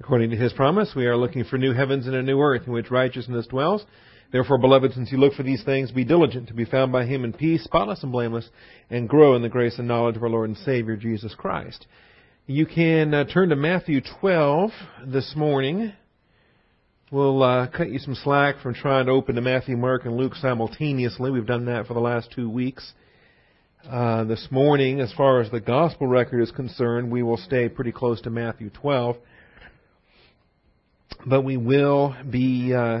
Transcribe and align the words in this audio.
According 0.00 0.30
to 0.30 0.36
his 0.36 0.52
promise, 0.52 0.92
we 0.94 1.06
are 1.06 1.16
looking 1.16 1.44
for 1.44 1.56
new 1.56 1.72
heavens 1.72 2.06
and 2.06 2.16
a 2.16 2.22
new 2.22 2.40
earth 2.40 2.66
in 2.66 2.72
which 2.72 2.90
righteousness 2.90 3.46
dwells. 3.46 3.84
Therefore, 4.32 4.58
beloved, 4.58 4.92
since 4.92 5.12
you 5.12 5.18
look 5.18 5.34
for 5.34 5.44
these 5.44 5.62
things, 5.62 5.92
be 5.92 6.04
diligent 6.04 6.48
to 6.48 6.54
be 6.54 6.64
found 6.64 6.90
by 6.90 7.04
him 7.04 7.22
in 7.24 7.32
peace, 7.32 7.62
spotless 7.62 8.02
and 8.02 8.10
blameless, 8.10 8.48
and 8.90 9.08
grow 9.08 9.36
in 9.36 9.42
the 9.42 9.48
grace 9.48 9.78
and 9.78 9.86
knowledge 9.86 10.16
of 10.16 10.24
our 10.24 10.28
Lord 10.28 10.48
and 10.48 10.58
Savior, 10.58 10.96
Jesus 10.96 11.34
Christ. 11.36 11.86
You 12.46 12.66
can 12.66 13.14
uh, 13.14 13.24
turn 13.24 13.50
to 13.50 13.56
Matthew 13.56 14.00
12 14.20 14.70
this 15.06 15.34
morning. 15.36 15.92
We'll 17.12 17.42
uh, 17.44 17.68
cut 17.68 17.90
you 17.90 18.00
some 18.00 18.16
slack 18.16 18.60
from 18.60 18.74
trying 18.74 19.06
to 19.06 19.12
open 19.12 19.36
to 19.36 19.40
Matthew, 19.40 19.76
Mark, 19.76 20.04
and 20.04 20.16
Luke 20.16 20.34
simultaneously. 20.34 21.30
We've 21.30 21.46
done 21.46 21.66
that 21.66 21.86
for 21.86 21.94
the 21.94 22.00
last 22.00 22.32
two 22.34 22.50
weeks. 22.50 22.92
Uh, 23.88 24.24
this 24.24 24.48
morning, 24.50 25.00
as 25.00 25.12
far 25.12 25.40
as 25.40 25.50
the 25.50 25.60
gospel 25.60 26.08
record 26.08 26.42
is 26.42 26.50
concerned, 26.50 27.12
we 27.12 27.22
will 27.22 27.36
stay 27.36 27.68
pretty 27.68 27.92
close 27.92 28.20
to 28.22 28.30
Matthew 28.30 28.70
12 28.70 29.16
but 31.26 31.42
we 31.42 31.56
will 31.56 32.14
be 32.28 32.74
uh, 32.74 33.00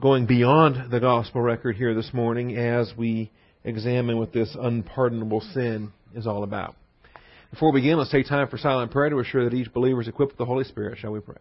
going 0.00 0.26
beyond 0.26 0.90
the 0.90 1.00
gospel 1.00 1.40
record 1.40 1.76
here 1.76 1.94
this 1.94 2.10
morning 2.12 2.56
as 2.56 2.92
we 2.96 3.30
examine 3.64 4.18
what 4.18 4.32
this 4.32 4.56
unpardonable 4.58 5.40
sin 5.52 5.92
is 6.14 6.26
all 6.26 6.42
about. 6.42 6.74
Before 7.50 7.70
we 7.70 7.80
begin, 7.80 7.98
let's 7.98 8.10
take 8.10 8.26
time 8.26 8.48
for 8.48 8.58
silent 8.58 8.90
prayer 8.90 9.10
to 9.10 9.18
assure 9.18 9.44
that 9.44 9.54
each 9.54 9.72
believer 9.72 10.00
is 10.00 10.08
equipped 10.08 10.32
with 10.32 10.38
the 10.38 10.46
Holy 10.46 10.64
Spirit. 10.64 10.98
Shall 10.98 11.12
we 11.12 11.20
pray? 11.20 11.36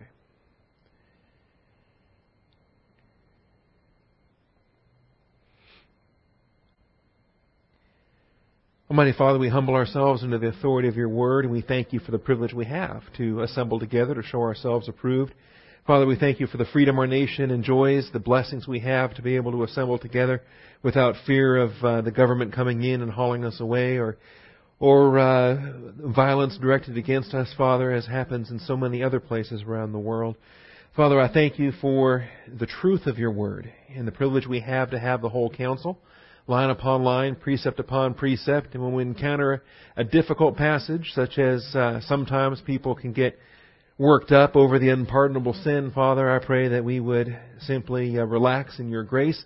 Almighty 8.92 9.14
Father, 9.14 9.40
we 9.40 9.48
humble 9.48 9.74
ourselves 9.74 10.22
under 10.22 10.38
the 10.38 10.50
authority 10.50 10.90
of 10.90 10.98
your 10.98 11.08
word, 11.08 11.46
and 11.46 11.54
we 11.54 11.62
thank 11.62 11.94
you 11.94 12.00
for 12.02 12.12
the 12.12 12.20
privilege 12.20 12.54
we 12.54 12.66
have 12.66 13.02
to 13.16 13.42
assemble 13.42 13.80
together 13.80 14.14
to 14.14 14.22
show 14.22 14.42
ourselves 14.42 14.90
approved. 14.90 15.34
Father, 15.88 16.06
we 16.06 16.18
thank 16.18 16.42
you 16.42 16.48
for 16.48 16.58
the 16.58 16.66
freedom 16.66 17.00
our 17.00 17.08
nation 17.08 17.52
enjoys, 17.52 18.10
the 18.12 18.20
blessings 18.20 18.68
we 18.68 18.82
have 18.82 19.14
to 19.14 19.22
be 19.22 19.38
able 19.38 19.54
to 19.54 19.64
assemble 19.64 19.98
together 19.98 20.42
without 20.84 21.16
fear 21.26 21.56
of 21.56 21.72
uh, 21.82 22.02
the 22.02 22.12
government 22.12 22.52
coming 22.52 22.84
in 22.84 23.02
and 23.02 23.10
hauling 23.10 23.46
us 23.46 23.62
away 23.62 23.96
or 23.96 24.18
or 24.78 25.18
uh, 25.20 25.56
violence 26.14 26.58
directed 26.58 26.98
against 26.98 27.34
us, 27.34 27.48
Father, 27.58 27.94
as 27.94 28.08
happens 28.08 28.52
in 28.52 28.60
so 28.60 28.76
many 28.76 29.02
other 29.02 29.22
places 29.22 29.64
around 29.64 29.94
the 29.94 30.00
world. 30.00 30.36
Father, 30.98 31.18
I 31.18 31.32
thank 31.32 31.58
you 31.58 31.72
for 31.80 32.28
the 32.60 32.66
truth 32.66 33.06
of 33.06 33.18
your 33.18 33.32
word 33.32 33.72
and 33.96 34.06
the 34.06 34.12
privilege 34.12 34.48
we 34.48 34.60
have 34.60 34.92
to 34.92 35.00
have 35.00 35.22
the 35.22 35.30
whole 35.30 35.50
counsel 35.50 35.98
line 36.48 36.70
upon 36.70 37.04
line, 37.04 37.36
precept 37.36 37.80
upon 37.80 38.14
precept. 38.14 38.74
And 38.74 38.84
when 38.84 38.94
we 38.94 39.04
encounter 39.04 39.64
a 39.96 40.04
difficult 40.04 40.58
passage, 40.58 41.12
such 41.14 41.38
as 41.38 41.64
uh, 41.76 42.02
sometimes 42.02 42.62
people 42.62 42.96
can 42.96 43.14
get 43.14 43.38
worked 43.98 44.32
up 44.32 44.56
over 44.56 44.80
the 44.80 44.90
unpardonable 44.90 45.54
sin, 45.54 45.92
Father, 45.94 46.30
I 46.30 46.44
pray 46.44 46.70
that 46.70 46.84
we 46.84 47.00
would 47.00 47.38
simply 47.62 48.18
uh, 48.18 48.24
relax 48.24 48.80
in 48.80 48.90
your 48.90 49.04
grace, 49.04 49.44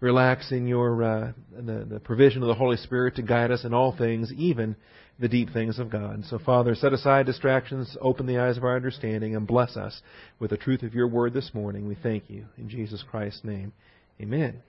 relax 0.00 0.52
in 0.52 0.66
your 0.66 1.02
uh, 1.02 1.32
the, 1.54 1.86
the 1.88 2.00
provision 2.00 2.42
of 2.42 2.48
the 2.48 2.54
Holy 2.54 2.76
Spirit 2.76 3.16
to 3.16 3.22
guide 3.22 3.50
us 3.50 3.64
in 3.64 3.74
all 3.74 3.96
things, 3.96 4.32
even 4.36 4.76
the 5.18 5.28
deep 5.28 5.52
things 5.52 5.78
of 5.78 5.90
God. 5.90 6.24
So, 6.28 6.38
Father, 6.38 6.74
set 6.74 6.92
aside 6.92 7.26
distractions, 7.26 7.96
open 8.00 8.26
the 8.26 8.38
eyes 8.38 8.58
of 8.58 8.64
our 8.64 8.76
understanding, 8.76 9.34
and 9.34 9.46
bless 9.46 9.76
us 9.76 10.02
with 10.38 10.50
the 10.50 10.56
truth 10.56 10.82
of 10.82 10.94
your 10.94 11.08
word 11.08 11.32
this 11.32 11.52
morning. 11.54 11.88
We 11.88 11.96
thank 12.02 12.28
you. 12.28 12.44
In 12.58 12.68
Jesus 12.68 13.02
Christ's 13.10 13.42
name, 13.42 13.72
amen. 14.20 14.62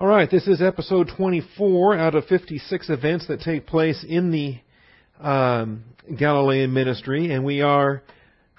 All 0.00 0.08
right, 0.08 0.28
this 0.28 0.48
is 0.48 0.60
episode 0.60 1.08
24 1.16 1.96
out 1.96 2.16
of 2.16 2.24
56 2.24 2.90
events 2.90 3.28
that 3.28 3.42
take 3.42 3.64
place 3.64 4.04
in 4.06 4.32
the 4.32 4.58
um, 5.24 5.84
Galilean 6.18 6.72
ministry, 6.72 7.30
and 7.32 7.44
we 7.44 7.60
are 7.60 8.02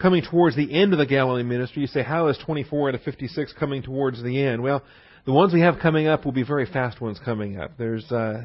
coming 0.02 0.24
towards 0.24 0.56
the 0.56 0.74
end 0.74 0.94
of 0.94 0.98
the 1.00 1.06
Galilean 1.06 1.50
ministry. 1.50 1.82
You 1.82 1.90
say, 1.90 2.04
how 2.04 2.30
is 2.30 2.38
24 2.46 2.88
out 2.88 2.96
of 2.96 3.02
56 3.02 3.52
coming 3.60 3.84
towards 3.84 4.24
the 4.24 4.44
end? 4.44 4.64
Well, 4.64 4.82
the 5.26 5.34
ones 5.34 5.52
we 5.52 5.60
have 5.60 5.80
coming 5.82 6.08
up 6.08 6.24
will 6.24 6.32
be 6.32 6.44
very 6.44 6.68
fast 6.68 7.02
ones 7.02 7.20
coming 7.24 7.60
up. 7.60 7.72
There's, 7.78 8.10
uh, 8.14 8.44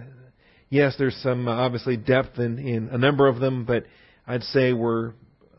yes, 0.68 0.96
there's 0.98 1.16
some 1.22 1.46
uh, 1.46 1.52
obviously 1.52 1.96
depth 1.96 2.40
in, 2.40 2.58
in 2.58 2.88
a 2.88 2.98
number 2.98 3.28
of 3.28 3.38
them, 3.38 3.66
but 3.66 3.84
I'd 4.26 4.42
say 4.42 4.72
we're 4.72 5.12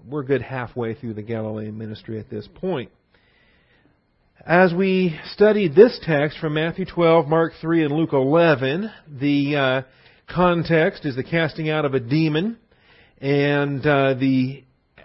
we're 0.06 0.24
good 0.24 0.41
halfway 0.41 0.96
through 0.96 1.14
the 1.14 1.22
Galilean 1.22 1.78
ministry 1.78 2.20
at 2.20 2.30
this 2.30 2.50
point. 2.56 2.91
As 4.46 4.74
we 4.74 5.19
study 5.34 5.68
this 5.68 6.00
text 6.02 6.40
from 6.40 6.56
Matthew 6.56 6.85
12, 6.85 7.28
Mark 7.28 7.53
3, 7.62 7.85
and 7.85 7.94
Luke 7.94 8.12
11, 8.12 8.91
the 9.19 9.56
uh, 9.56 9.81
context 10.34 11.06
is 11.06 11.16
the 11.16 11.24
casting 11.24 11.69
out 11.69 11.85
of 11.85 11.94
a 11.94 12.00
demon 12.00 12.57
and 13.19 13.85
uh, 13.85 14.16
the 14.16 14.63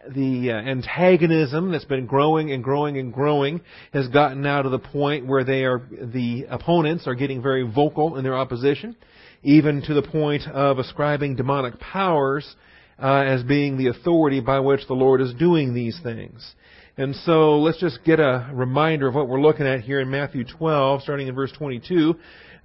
the 0.08 0.52
uh, 0.52 0.54
antagonism 0.54 1.70
that's 1.70 1.84
been 1.84 2.06
growing 2.06 2.50
and 2.50 2.64
growing 2.64 2.96
and 2.96 3.12
growing 3.12 3.60
has 3.92 4.08
gotten 4.08 4.40
now 4.40 4.62
to 4.62 4.70
the 4.70 4.78
point 4.78 5.26
where 5.26 5.44
they 5.44 5.64
are 5.64 5.82
the 6.00 6.46
opponents 6.48 7.06
are 7.06 7.14
getting 7.14 7.42
very 7.42 7.70
vocal 7.70 8.16
in 8.16 8.24
their 8.24 8.36
opposition, 8.36 8.96
even 9.42 9.82
to 9.82 9.92
the 9.92 10.02
point 10.02 10.48
of 10.48 10.78
ascribing 10.78 11.36
demonic 11.36 11.78
powers 11.78 12.56
uh, 12.98 13.22
as 13.26 13.42
being 13.42 13.76
the 13.76 13.88
authority 13.88 14.40
by 14.40 14.60
which 14.60 14.86
the 14.86 14.94
Lord 14.94 15.20
is 15.20 15.34
doing 15.34 15.74
these 15.74 16.00
things. 16.02 16.54
And 16.98 17.14
so 17.14 17.58
let's 17.58 17.78
just 17.78 18.04
get 18.04 18.20
a 18.20 18.48
reminder 18.54 19.06
of 19.06 19.14
what 19.14 19.28
we're 19.28 19.40
looking 19.40 19.66
at 19.66 19.82
here 19.82 20.00
in 20.00 20.10
Matthew 20.10 20.44
12, 20.44 21.02
starting 21.02 21.28
in 21.28 21.34
verse 21.34 21.52
22. 21.52 22.14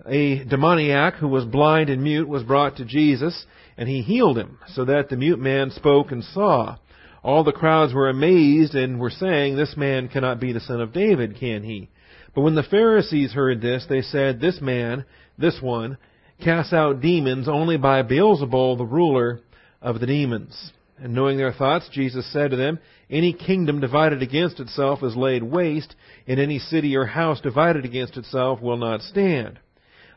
A 0.07 0.45
demoniac 0.45 1.15
who 1.15 1.27
was 1.27 1.43
blind 1.43 1.89
and 1.89 2.01
mute 2.01 2.29
was 2.29 2.43
brought 2.43 2.77
to 2.77 2.85
Jesus, 2.85 3.45
and 3.75 3.89
he 3.89 4.01
healed 4.01 4.37
him, 4.37 4.57
so 4.67 4.85
that 4.85 5.09
the 5.09 5.17
mute 5.17 5.39
man 5.39 5.69
spoke 5.71 6.13
and 6.13 6.23
saw. 6.23 6.77
All 7.23 7.43
the 7.43 7.51
crowds 7.51 7.93
were 7.93 8.07
amazed 8.07 8.73
and 8.73 9.01
were 9.01 9.09
saying, 9.09 9.57
This 9.57 9.75
man 9.75 10.07
cannot 10.07 10.39
be 10.39 10.53
the 10.53 10.61
son 10.61 10.79
of 10.79 10.93
David, 10.93 11.37
can 11.37 11.63
he? 11.63 11.89
But 12.33 12.43
when 12.43 12.55
the 12.55 12.63
Pharisees 12.63 13.33
heard 13.33 13.59
this, 13.59 13.85
they 13.89 14.01
said, 14.01 14.39
This 14.39 14.61
man, 14.61 15.03
this 15.37 15.59
one, 15.61 15.97
casts 16.41 16.71
out 16.71 17.01
demons 17.01 17.49
only 17.49 17.75
by 17.75 18.01
Beelzebul, 18.01 18.77
the 18.77 18.85
ruler 18.85 19.41
of 19.81 19.99
the 19.99 20.07
demons. 20.07 20.71
And 20.97 21.13
knowing 21.15 21.37
their 21.37 21.51
thoughts, 21.51 21.89
Jesus 21.91 22.31
said 22.31 22.51
to 22.51 22.57
them, 22.57 22.79
Any 23.11 23.33
kingdom 23.33 23.81
divided 23.81 24.21
against 24.21 24.61
itself 24.61 25.03
is 25.03 25.15
laid 25.15 25.43
waste, 25.43 25.95
and 26.27 26.39
any 26.39 26.59
city 26.59 26.95
or 26.95 27.05
house 27.05 27.41
divided 27.41 27.83
against 27.83 28.15
itself 28.17 28.61
will 28.61 28.77
not 28.77 29.01
stand. 29.01 29.59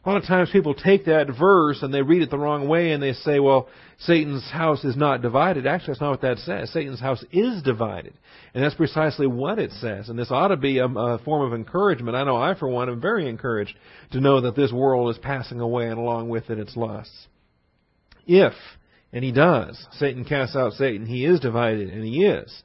A 0.05 0.09
lot 0.09 0.19
of 0.19 0.28
times 0.28 0.50
people 0.53 0.75
take 0.75 1.06
that 1.06 1.28
verse 1.28 1.83
and 1.83 1.93
they 1.93 2.03
read 2.03 2.21
it 2.21 2.31
the 2.31 2.38
wrong 2.38 2.69
way 2.69 2.93
and 2.93 3.03
they 3.03 3.15
say, 3.15 3.41
well, 3.41 3.69
Satan's 4.00 4.49
house 4.50 4.84
is 4.84 4.99
not 4.99 5.22
divided. 5.22 5.66
Actually, 5.66 5.94
that's 5.94 6.00
not 6.03 6.10
what 6.10 6.21
that 6.21 6.38
says. 6.41 6.71
Satan's 6.72 7.00
house 7.00 7.25
is 7.33 7.62
divided. 7.62 8.12
And 8.53 8.62
that's 8.62 8.75
precisely 8.75 9.27
what 9.27 9.59
it 9.59 9.72
says. 9.72 10.10
And 10.10 10.19
this 10.19 10.31
ought 10.31 10.49
to 10.49 10.59
be 10.59 10.77
a, 10.77 10.84
a 10.87 11.19
form 11.21 11.50
of 11.50 11.59
encouragement. 11.59 12.19
I 12.19 12.25
know 12.25 12.37
I, 12.37 12.54
for 12.54 12.69
one, 12.69 12.91
am 12.91 13.00
very 13.00 13.27
encouraged 13.31 13.75
to 14.12 14.21
know 14.21 14.43
that 14.43 14.56
this 14.56 14.72
world 14.72 15.09
is 15.09 15.19
passing 15.22 15.60
away 15.60 15.88
and 15.88 15.99
along 15.99 16.28
with 16.28 16.50
it 16.50 16.59
its 16.59 16.77
lusts. 16.77 17.27
If 18.27 18.53
and 19.15 19.25
he 19.25 19.33
does. 19.33 19.87
Satan 19.93 20.25
casts 20.25 20.56
out 20.56 20.72
Satan. 20.72 21.06
He 21.06 21.25
is 21.25 21.38
divided, 21.41 21.88
and 21.88 22.04
he 22.04 22.27
is. 22.27 22.62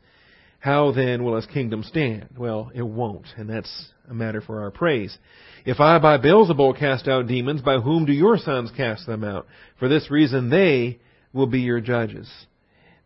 How 0.59 0.91
then 0.91 1.23
will 1.23 1.37
his 1.37 1.45
kingdom 1.45 1.83
stand? 1.83 2.29
Well, 2.37 2.71
it 2.75 2.81
won't, 2.81 3.25
and 3.37 3.49
that's 3.49 3.91
a 4.09 4.13
matter 4.13 4.41
for 4.41 4.61
our 4.61 4.71
praise. 4.71 5.17
If 5.65 5.79
I 5.79 5.99
by 5.99 6.17
Beelzebul 6.17 6.77
cast 6.77 7.07
out 7.07 7.27
demons, 7.27 7.61
by 7.61 7.77
whom 7.77 8.05
do 8.05 8.11
your 8.11 8.37
sons 8.37 8.71
cast 8.75 9.05
them 9.05 9.23
out? 9.23 9.47
For 9.79 9.87
this 9.87 10.11
reason 10.11 10.49
they 10.49 10.99
will 11.31 11.47
be 11.47 11.61
your 11.61 11.79
judges. 11.79 12.29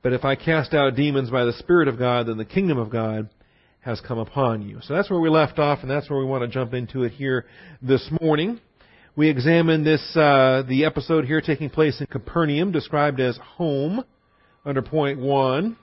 But 0.02 0.14
if 0.14 0.26
I 0.26 0.36
cast 0.36 0.74
out 0.74 0.96
demons 0.96 1.30
by 1.30 1.46
the 1.46 1.54
Spirit 1.54 1.88
of 1.88 2.00
God, 2.00 2.28
then 2.28 2.38
the 2.38 2.46
kingdom 2.46 2.78
of 2.78 2.90
God 2.90 3.30
has 3.82 4.02
come 4.02 4.18
upon 4.18 4.62
you. 4.62 4.80
So 4.82 4.96
that's 4.96 5.10
where 5.10 5.20
we 5.20 5.30
left 5.30 5.60
off, 5.60 5.80
and 5.82 5.90
that's 5.92 6.10
where 6.10 6.20
we 6.20 6.26
want 6.26 6.42
to 6.44 6.48
jump 6.48 6.74
into 6.74 7.04
it 7.04 7.12
here 7.12 7.46
this 7.82 8.10
morning. 8.22 8.60
We 9.16 9.30
examined 9.30 9.86
this, 9.86 10.02
uh, 10.16 10.64
the 10.68 10.86
episode 10.86 11.26
here 11.26 11.40
taking 11.40 11.70
place 11.70 12.00
in 12.02 12.08
Capernaum, 12.08 12.72
described 12.72 13.20
as 13.20 13.38
home, 13.38 14.04
under 14.66 14.82
point 14.82 15.20
one. 15.20 15.78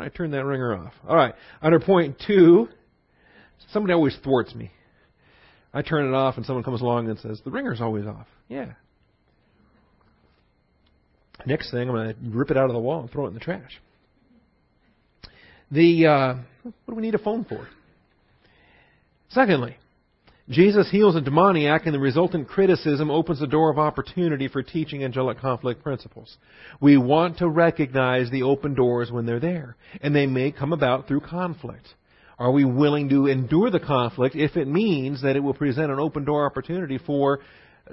I 0.00 0.08
turned 0.08 0.32
that 0.34 0.44
ringer 0.44 0.74
off. 0.74 0.92
All 1.08 1.16
right. 1.16 1.34
Under 1.62 1.80
point 1.80 2.16
two, 2.26 2.68
somebody 3.72 3.92
always 3.92 4.16
thwarts 4.22 4.54
me. 4.54 4.70
I 5.72 5.82
turn 5.82 6.06
it 6.06 6.14
off, 6.14 6.36
and 6.36 6.46
someone 6.46 6.62
comes 6.62 6.80
along 6.80 7.08
and 7.08 7.18
says, 7.18 7.40
"The 7.44 7.50
ringer's 7.50 7.80
always 7.80 8.06
off." 8.06 8.26
Yeah. 8.48 8.72
Next 11.46 11.70
thing, 11.70 11.88
I'm 11.88 11.94
going 11.94 12.14
to 12.14 12.16
rip 12.30 12.50
it 12.50 12.56
out 12.56 12.66
of 12.66 12.72
the 12.72 12.80
wall 12.80 13.00
and 13.00 13.10
throw 13.10 13.24
it 13.24 13.28
in 13.28 13.34
the 13.34 13.40
trash. 13.40 13.80
The 15.70 16.06
uh, 16.06 16.34
what 16.62 16.74
do 16.88 16.94
we 16.94 17.02
need 17.02 17.14
a 17.14 17.18
phone 17.18 17.44
for? 17.44 17.68
Secondly, 19.30 19.76
Jesus 20.50 20.90
heals 20.90 21.16
a 21.16 21.22
demoniac, 21.22 21.86
and 21.86 21.94
the 21.94 21.98
resultant 21.98 22.48
criticism 22.48 23.10
opens 23.10 23.40
the 23.40 23.46
door 23.46 23.70
of 23.70 23.78
opportunity 23.78 24.46
for 24.46 24.62
teaching 24.62 25.02
angelic 25.02 25.38
conflict 25.38 25.82
principles. 25.82 26.36
We 26.82 26.98
want 26.98 27.38
to 27.38 27.48
recognize 27.48 28.30
the 28.30 28.42
open 28.42 28.74
doors 28.74 29.10
when 29.10 29.24
they're 29.24 29.40
there, 29.40 29.76
and 30.02 30.14
they 30.14 30.26
may 30.26 30.52
come 30.52 30.74
about 30.74 31.08
through 31.08 31.20
conflict. 31.20 31.86
Are 32.38 32.50
we 32.50 32.64
willing 32.64 33.08
to 33.08 33.26
endure 33.26 33.70
the 33.70 33.80
conflict 33.80 34.36
if 34.36 34.56
it 34.56 34.68
means 34.68 35.22
that 35.22 35.36
it 35.36 35.40
will 35.40 35.54
present 35.54 35.90
an 35.90 36.00
open 36.00 36.24
door 36.24 36.44
opportunity 36.44 36.98
for 36.98 37.40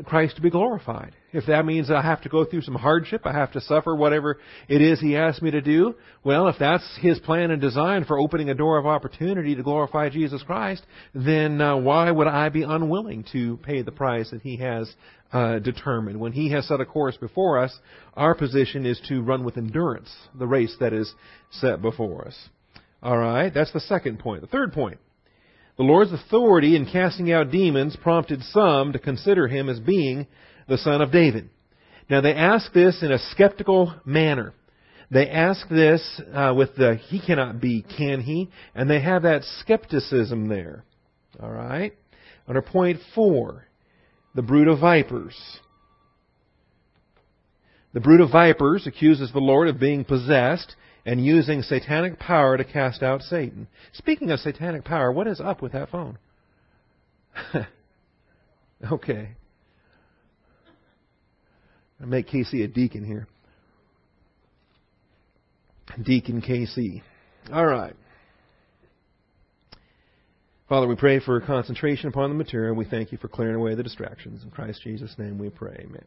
Christ 0.06 0.38
to 0.38 0.42
be 0.42 0.50
glorified. 0.50 1.14
If 1.34 1.48
that 1.48 1.66
means 1.66 1.92
I 1.92 2.02
have 2.02 2.22
to 2.22 2.30
go 2.30 2.46
through 2.46 2.62
some 2.62 2.76
hardship, 2.76 3.24
I 3.26 3.34
have 3.34 3.52
to 3.54 3.62
suffer 3.62 3.94
whatever 3.94 4.40
it 4.70 4.82
is 4.82 5.02
He 5.02 5.18
asks 5.18 5.42
me 5.42 5.52
to 5.52 5.62
do, 5.62 5.96
well, 6.24 6.48
if 6.48 6.56
that's 6.60 6.98
His 7.02 7.20
plan 7.20 7.52
and 7.52 7.62
design 7.62 8.06
for 8.06 8.18
opening 8.18 8.50
a 8.50 8.56
door 8.56 8.78
of 8.78 8.86
opportunity 8.86 9.54
to 9.54 9.64
glorify 9.64 10.08
Jesus 10.10 10.44
Christ, 10.44 10.86
then 11.14 11.60
uh, 11.60 11.76
why 11.76 12.10
would 12.10 12.28
I 12.28 12.48
be 12.48 12.64
unwilling 12.64 13.26
to 13.34 13.58
pay 13.58 13.82
the 13.82 13.92
price 13.92 14.30
that 14.32 14.42
He 14.42 14.58
has 14.58 14.94
uh, 15.34 15.60
determined? 15.60 16.22
When 16.22 16.32
He 16.32 16.52
has 16.52 16.70
set 16.70 16.80
a 16.80 16.86
course 16.86 17.18
before 17.18 17.62
us, 17.62 17.78
our 18.14 18.34
position 18.34 18.86
is 18.86 19.02
to 19.10 19.22
run 19.22 19.44
with 19.44 19.58
endurance 19.58 20.14
the 20.40 20.48
race 20.48 20.76
that 20.80 20.94
is 20.94 21.14
set 21.50 21.82
before 21.82 22.28
us. 22.28 22.50
All 23.04 23.18
right, 23.18 23.54
that's 23.54 23.74
the 23.74 23.82
second 23.82 24.20
point. 24.20 24.40
The 24.40 24.48
third 24.48 24.72
point. 24.72 25.00
The 25.82 25.88
Lord's 25.88 26.14
authority 26.14 26.76
in 26.76 26.86
casting 26.86 27.32
out 27.32 27.50
demons 27.50 27.96
prompted 27.96 28.44
some 28.44 28.94
to 28.94 29.00
consider 29.00 29.48
him 29.48 29.68
as 29.68 29.80
being 29.80 30.28
the 30.68 30.78
son 30.78 31.02
of 31.02 31.12
David. 31.12 31.50
Now 32.08 32.22
they 32.22 32.36
ask 32.36 32.72
this 32.72 33.02
in 33.02 33.12
a 33.12 33.18
skeptical 33.32 33.96
manner. 34.06 34.54
They 35.10 35.28
ask 35.28 35.68
this 35.70 36.22
uh, 36.36 36.54
with 36.56 36.76
the 36.76 36.98
he 37.10 37.20
cannot 37.20 37.60
be, 37.60 37.84
can 37.98 38.22
he? 38.22 38.52
And 38.76 38.88
they 38.88 39.02
have 39.02 39.24
that 39.24 39.42
skepticism 39.62 40.50
there. 40.50 40.84
All 41.42 41.50
right? 41.50 41.94
Under 42.48 42.62
point 42.62 43.00
four, 43.16 43.66
the 44.36 44.44
brood 44.44 44.68
of 44.68 44.82
vipers. 44.82 45.36
The 47.94 48.02
brood 48.02 48.22
of 48.22 48.30
vipers 48.30 48.86
accuses 48.86 49.32
the 49.32 49.40
Lord 49.40 49.68
of 49.68 49.80
being 49.80 50.06
possessed 50.06 50.76
and 51.06 51.24
using 51.24 51.62
satanic 51.62 52.20
power 52.20 52.58
to 52.58 52.64
cast 52.64 53.02
out 53.02 53.22
Satan. 53.22 53.68
Speaking 53.94 54.30
of 54.32 54.40
satanic 54.40 54.84
power, 54.84 55.12
what 55.12 55.28
is 55.28 55.40
up 55.40 55.62
with 55.62 55.72
that 55.74 55.90
phone? 55.90 56.18
okay. 58.92 59.30
I 62.02 62.06
make 62.06 62.28
Casey 62.28 62.64
a 62.64 62.68
deacon 62.68 63.06
here. 63.06 63.28
Deacon 66.02 66.42
KC. 66.42 67.02
All 67.52 67.66
right. 67.66 67.96
Father, 70.70 70.88
we 70.88 70.96
pray 70.96 71.20
for 71.20 71.40
concentration 71.42 72.08
upon 72.08 72.30
the 72.30 72.36
material. 72.36 72.76
We 72.76 72.86
thank 72.86 73.12
you 73.12 73.18
for 73.18 73.28
clearing 73.28 73.56
away 73.56 73.76
the 73.76 73.84
distractions. 73.84 74.42
In 74.44 74.52
Christ 74.52 74.82
Jesus' 74.84 75.16
name 75.18 75.38
we 75.38 75.50
pray. 75.50 75.86
Amen. 75.86 76.06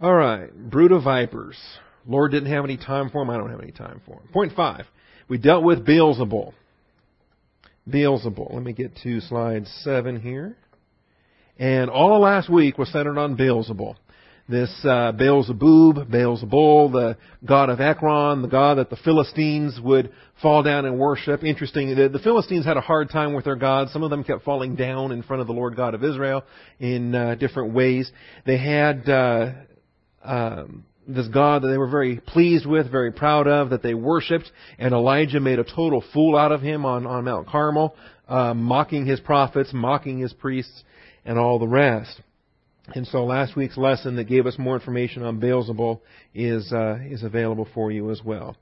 All 0.00 0.14
right. 0.14 0.50
Brood 0.70 0.90
of 0.90 1.04
vipers. 1.04 1.58
Lord 2.06 2.32
didn't 2.32 2.50
have 2.52 2.64
any 2.64 2.76
time 2.76 3.10
for 3.10 3.22
him. 3.22 3.30
I 3.30 3.36
don't 3.36 3.50
have 3.50 3.60
any 3.60 3.72
time 3.72 4.00
for 4.06 4.14
him. 4.14 4.28
Point 4.32 4.52
five. 4.54 4.86
We 5.28 5.38
dealt 5.38 5.64
with 5.64 5.86
Beelzebul. 5.86 6.52
Beelzebul. 7.88 8.54
Let 8.54 8.62
me 8.62 8.72
get 8.72 8.96
to 9.02 9.20
slide 9.20 9.66
seven 9.82 10.20
here. 10.20 10.56
And 11.58 11.90
all 11.90 12.14
of 12.14 12.22
last 12.22 12.50
week 12.50 12.78
was 12.78 12.90
centered 12.90 13.18
on 13.18 13.36
Beelzebul. 13.36 13.96
This 14.46 14.70
uh, 14.84 15.12
Beelzebub, 15.12 16.10
Beelzebul, 16.10 16.92
the 16.92 17.16
god 17.46 17.70
of 17.70 17.80
Ekron, 17.80 18.42
the 18.42 18.48
god 18.48 18.76
that 18.76 18.90
the 18.90 18.96
Philistines 18.96 19.80
would 19.82 20.12
fall 20.42 20.62
down 20.62 20.84
and 20.84 20.98
worship. 20.98 21.42
Interesting, 21.42 21.94
the, 21.94 22.10
the 22.10 22.18
Philistines 22.18 22.66
had 22.66 22.76
a 22.76 22.82
hard 22.82 23.08
time 23.08 23.32
with 23.32 23.46
their 23.46 23.56
gods. 23.56 23.90
Some 23.94 24.02
of 24.02 24.10
them 24.10 24.22
kept 24.22 24.44
falling 24.44 24.76
down 24.76 25.12
in 25.12 25.22
front 25.22 25.40
of 25.40 25.46
the 25.46 25.54
Lord 25.54 25.76
God 25.76 25.94
of 25.94 26.04
Israel 26.04 26.44
in 26.78 27.14
uh, 27.14 27.36
different 27.36 27.72
ways. 27.72 28.12
They 28.44 28.58
had 28.58 29.08
uh, 29.08 29.52
um, 30.22 30.84
this 31.06 31.28
God 31.28 31.62
that 31.62 31.68
they 31.68 31.78
were 31.78 31.88
very 31.88 32.20
pleased 32.20 32.66
with, 32.66 32.90
very 32.90 33.12
proud 33.12 33.46
of, 33.46 33.70
that 33.70 33.82
they 33.82 33.94
worshipped, 33.94 34.50
and 34.78 34.92
Elijah 34.92 35.40
made 35.40 35.58
a 35.58 35.64
total 35.64 36.02
fool 36.12 36.36
out 36.36 36.52
of 36.52 36.62
him 36.62 36.84
on, 36.84 37.06
on 37.06 37.24
Mount 37.24 37.48
Carmel, 37.48 37.94
uh, 38.28 38.54
mocking 38.54 39.06
his 39.06 39.20
prophets, 39.20 39.70
mocking 39.72 40.18
his 40.18 40.32
priests, 40.32 40.84
and 41.24 41.38
all 41.38 41.58
the 41.58 41.68
rest. 41.68 42.20
And 42.94 43.06
so 43.06 43.24
last 43.24 43.56
week's 43.56 43.78
lesson 43.78 44.16
that 44.16 44.24
gave 44.24 44.46
us 44.46 44.58
more 44.58 44.74
information 44.74 45.22
on 45.22 45.40
Beelzebul 45.40 46.00
is, 46.34 46.70
uh, 46.72 46.98
is 47.02 47.22
available 47.22 47.66
for 47.72 47.90
you 47.90 48.10
as 48.10 48.22
well. 48.22 48.56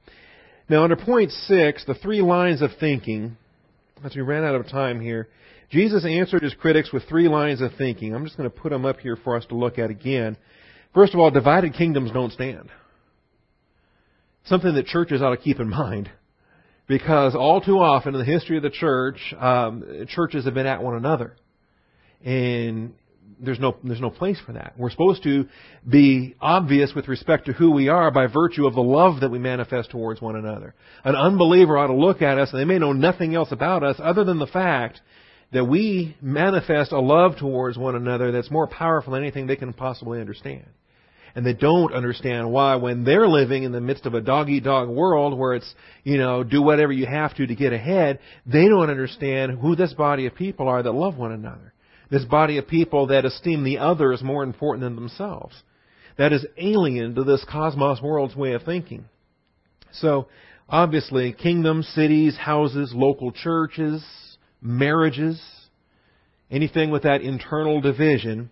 Now 0.69 0.85
under 0.85 0.97
point 0.97 1.33
six, 1.33 1.85
the 1.85 1.95
three 1.95 2.23
lines 2.23 2.63
of 2.63 2.71
thinking, 2.79 3.37
as 4.05 4.15
we 4.15 4.23
ran 4.23 4.45
out 4.45 4.55
of 4.55 4.69
time 4.69 5.01
here, 5.01 5.29
Jesus 5.71 6.05
answered 6.05 6.43
his 6.43 6.55
critics 6.55 6.93
with 6.93 7.09
three 7.09 7.29
lines 7.29 7.61
of 7.61 7.73
thinking. 7.77 8.15
I'm 8.15 8.25
just 8.25 8.37
going 8.37 8.49
to 8.49 8.55
put 8.55 8.71
them 8.71 8.85
up 8.85 9.01
here 9.01 9.17
for 9.17 9.37
us 9.37 9.47
to 9.47 9.57
look 9.57 9.79
at 9.79 9.91
again. 9.91 10.37
First 10.95 11.15
of 11.15 11.21
all, 11.21 11.31
divided 11.31 11.75
kingdoms 11.75 12.11
don't 12.11 12.33
stand. 12.33 12.69
Something 14.45 14.75
that 14.75 14.87
churches 14.87 15.23
ought 15.23 15.31
to 15.31 15.37
keep 15.37 15.59
in 15.61 15.69
mind. 15.69 16.11
Because 16.87 17.35
all 17.35 17.61
too 17.61 17.79
often 17.79 18.15
in 18.15 18.21
the 18.21 18.27
history 18.27 18.57
of 18.57 18.63
the 18.63 18.71
church, 18.71 19.17
um, 19.39 20.07
churches 20.09 20.45
have 20.45 20.55
been 20.55 20.67
at 20.67 20.83
one 20.83 20.97
another. 20.97 21.37
And 22.25 22.95
there's 23.41 23.59
no, 23.59 23.77
there's 23.83 24.01
no 24.01 24.11
place 24.11 24.39
for 24.45 24.53
that. 24.53 24.75
We're 24.77 24.91
supposed 24.91 25.23
to 25.23 25.49
be 25.89 26.35
obvious 26.41 26.93
with 26.95 27.09
respect 27.09 27.47
to 27.47 27.53
who 27.53 27.71
we 27.71 27.89
are 27.89 28.11
by 28.11 28.27
virtue 28.27 28.67
of 28.67 28.75
the 28.75 28.83
love 28.83 29.21
that 29.21 29.31
we 29.31 29.39
manifest 29.39 29.91
towards 29.91 30.21
one 30.21 30.37
another. 30.37 30.75
An 31.05 31.17
unbeliever 31.17 31.79
ought 31.79 31.87
to 31.87 31.95
look 31.95 32.21
at 32.21 32.39
us 32.39 32.51
and 32.53 32.61
they 32.61 32.65
may 32.65 32.79
know 32.79 32.93
nothing 32.93 33.35
else 33.35 33.51
about 33.53 33.83
us 33.83 33.97
other 33.99 34.25
than 34.25 34.39
the 34.39 34.47
fact 34.47 35.01
that 35.53 35.65
we 35.65 36.17
manifest 36.21 36.93
a 36.93 37.01
love 37.01 37.37
towards 37.39 37.79
one 37.79 37.95
another 37.95 38.33
that's 38.33 38.51
more 38.51 38.67
powerful 38.67 39.13
than 39.13 39.23
anything 39.23 39.47
they 39.47 39.57
can 39.57 39.73
possibly 39.73 40.21
understand 40.21 40.67
and 41.35 41.47
they 41.47 41.55
don't 41.55 41.95
understand 41.95 42.51
why 42.51 42.77
when 42.77 43.05
they're 43.05 43.29
living 43.29 43.63
in 43.63 43.73
the 43.73 43.81
midst 43.81 44.07
of 44.07 44.15
a 44.15 44.21
dog 44.21 44.51
eat 44.51 44.65
dog 44.65 44.89
world 44.89 45.39
where 45.39 45.55
it's, 45.55 45.75
you 46.05 46.19
know, 46.19 46.45
do 46.45 46.63
whatever 46.63 46.93
you 46.93 47.07
have 47.07 47.35
to 47.37 47.47
to 47.47 47.55
get 47.55 47.73
ahead, 47.73 48.19
they 48.47 48.69
don't 48.69 48.91
understand 48.91 49.59
who 49.59 49.75
this 49.75 49.95
body 49.95 50.27
of 50.27 50.35
people 50.35 50.69
are 50.69 50.83
that 50.83 50.93
love 50.93 51.17
one 51.17 51.33
another. 51.33 51.73
This 52.11 52.25
body 52.25 52.59
of 52.59 52.69
people 52.69 53.07
that 53.07 53.25
esteem 53.25 53.65
the 53.65 53.79
other 53.79 54.13
as 54.13 54.23
more 54.23 54.43
important 54.43 54.83
than 54.83 54.97
themselves. 54.97 55.55
That 56.19 56.35
is 56.35 56.45
alien 56.59 57.15
to 57.15 57.25
this 57.25 57.45
cosmos 57.51 58.03
world's 58.03 58.37
way 58.37 58.53
of 58.53 58.65
thinking. 58.65 59.07
So, 59.93 60.29
obviously, 60.69 61.33
kingdoms, 61.33 61.89
cities, 61.89 62.37
houses, 62.37 62.93
local 62.95 63.33
churches, 63.33 64.05
marriages, 64.61 65.43
anything 66.51 66.91
with 66.91 67.05
that 67.05 67.23
internal 67.23 67.81
division, 67.81 68.51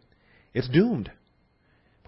it's 0.55 0.69
doomed 0.69 1.11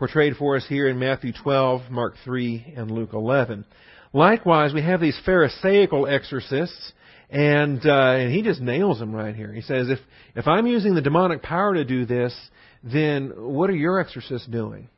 portrayed 0.03 0.35
for 0.37 0.57
us 0.57 0.67
here 0.69 0.89
in 0.89 0.99
Matthew 0.99 1.33
12, 1.45 1.83
Mark 1.89 2.17
3, 2.25 2.75
and 2.77 2.91
Luke 2.91 3.11
11. 3.13 3.65
Likewise, 4.13 4.75
we 4.75 4.83
have 4.83 5.01
these 5.01 5.17
Pharisaical 5.25 6.09
exorcists, 6.09 6.93
and 7.31 7.79
uh, 7.87 8.15
and 8.15 8.33
he 8.33 8.43
just 8.43 8.61
nails 8.61 8.99
them 8.99 9.15
right 9.15 9.33
here. 9.33 9.53
He 9.53 9.61
says, 9.61 9.89
if 9.91 10.01
if 10.35 10.49
I'm 10.49 10.67
using 10.67 10.97
the 10.97 11.03
demonic 11.03 11.41
power 11.41 11.75
to 11.75 11.85
do 11.85 12.05
this, 12.05 12.35
then 12.83 13.33
what 13.37 13.71
are 13.71 13.77
your 13.77 14.01
exorcists 14.01 14.49
doing? 14.49 14.89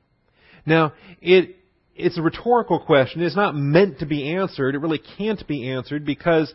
Now, 0.64 0.94
it 1.20 1.54
it's 1.94 2.16
a 2.16 2.22
rhetorical 2.22 2.80
question. 2.80 3.20
It's 3.20 3.36
not 3.36 3.54
meant 3.54 3.98
to 3.98 4.06
be 4.06 4.34
answered. 4.34 4.74
It 4.74 4.78
really 4.78 5.02
can't 5.18 5.46
be 5.46 5.68
answered 5.68 6.06
because 6.06 6.50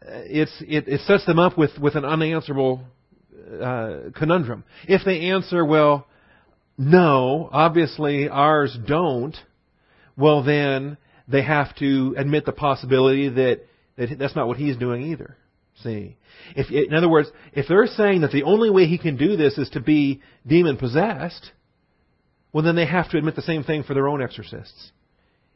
uh, 0.00 0.12
it's 0.24 0.62
it, 0.66 0.88
it 0.88 1.00
sets 1.02 1.26
them 1.26 1.38
up 1.38 1.58
with 1.58 1.72
with 1.78 1.94
an 1.96 2.06
unanswerable 2.06 2.84
uh, 3.60 3.96
conundrum. 4.16 4.64
If 4.88 5.04
they 5.04 5.28
answer, 5.28 5.62
well, 5.62 6.06
no, 6.78 7.48
obviously 7.52 8.28
ours 8.28 8.76
don't, 8.86 9.36
well 10.16 10.42
then 10.42 10.96
they 11.28 11.42
have 11.42 11.74
to 11.76 12.14
admit 12.16 12.44
the 12.44 12.52
possibility 12.52 13.28
that, 13.28 13.60
that 13.96 14.18
that's 14.18 14.36
not 14.36 14.48
what 14.48 14.56
he's 14.56 14.76
doing 14.76 15.02
either. 15.02 15.36
See? 15.82 16.16
If, 16.54 16.70
in 16.70 16.94
other 16.94 17.08
words, 17.08 17.30
if 17.52 17.66
they're 17.68 17.86
saying 17.86 18.20
that 18.22 18.32
the 18.32 18.42
only 18.42 18.70
way 18.70 18.86
he 18.86 18.98
can 18.98 19.16
do 19.16 19.36
this 19.36 19.58
is 19.58 19.70
to 19.70 19.80
be 19.80 20.20
demon 20.46 20.76
possessed, 20.76 21.50
well 22.52 22.64
then 22.64 22.76
they 22.76 22.86
have 22.86 23.10
to 23.10 23.18
admit 23.18 23.36
the 23.36 23.42
same 23.42 23.64
thing 23.64 23.82
for 23.82 23.94
their 23.94 24.08
own 24.08 24.22
exorcists. 24.22 24.92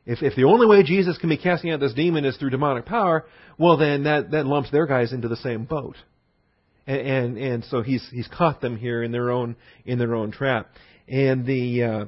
If, 0.07 0.23
if 0.23 0.37
the 0.37 0.45
only 0.45 0.67
way 0.67 0.85
Jesus 0.85 1.19
can 1.19 1.29
be 1.29 1.37
casting 1.37 1.73
out 1.73 1.81
this 1.81 1.93
demon 1.93 2.25
is 2.25 2.37
through 2.37 2.51
demonic 2.51 2.87
power, 2.87 3.27
well 3.59 3.77
then 3.77 4.05
that, 4.05 4.31
that 4.31 4.47
lumps 4.47 4.71
their 4.71 4.87
guys 4.87 5.13
into 5.13 5.29
the 5.29 5.37
same 5.37 5.65
boat. 5.65 5.97
And, 6.87 7.01
and, 7.01 7.39
and 7.39 7.65
so 7.65 7.83
he's, 7.83 8.09
he's 8.11 8.29
caught 8.29 8.61
them 8.61 8.77
here 8.77 9.03
in 9.03 9.11
their 9.11 9.31
own, 9.31 9.57
in 9.85 9.99
their 9.99 10.15
own 10.15 10.31
trap. 10.31 10.71
And 11.09 11.47
the 11.47 11.83
uh, 11.83 12.05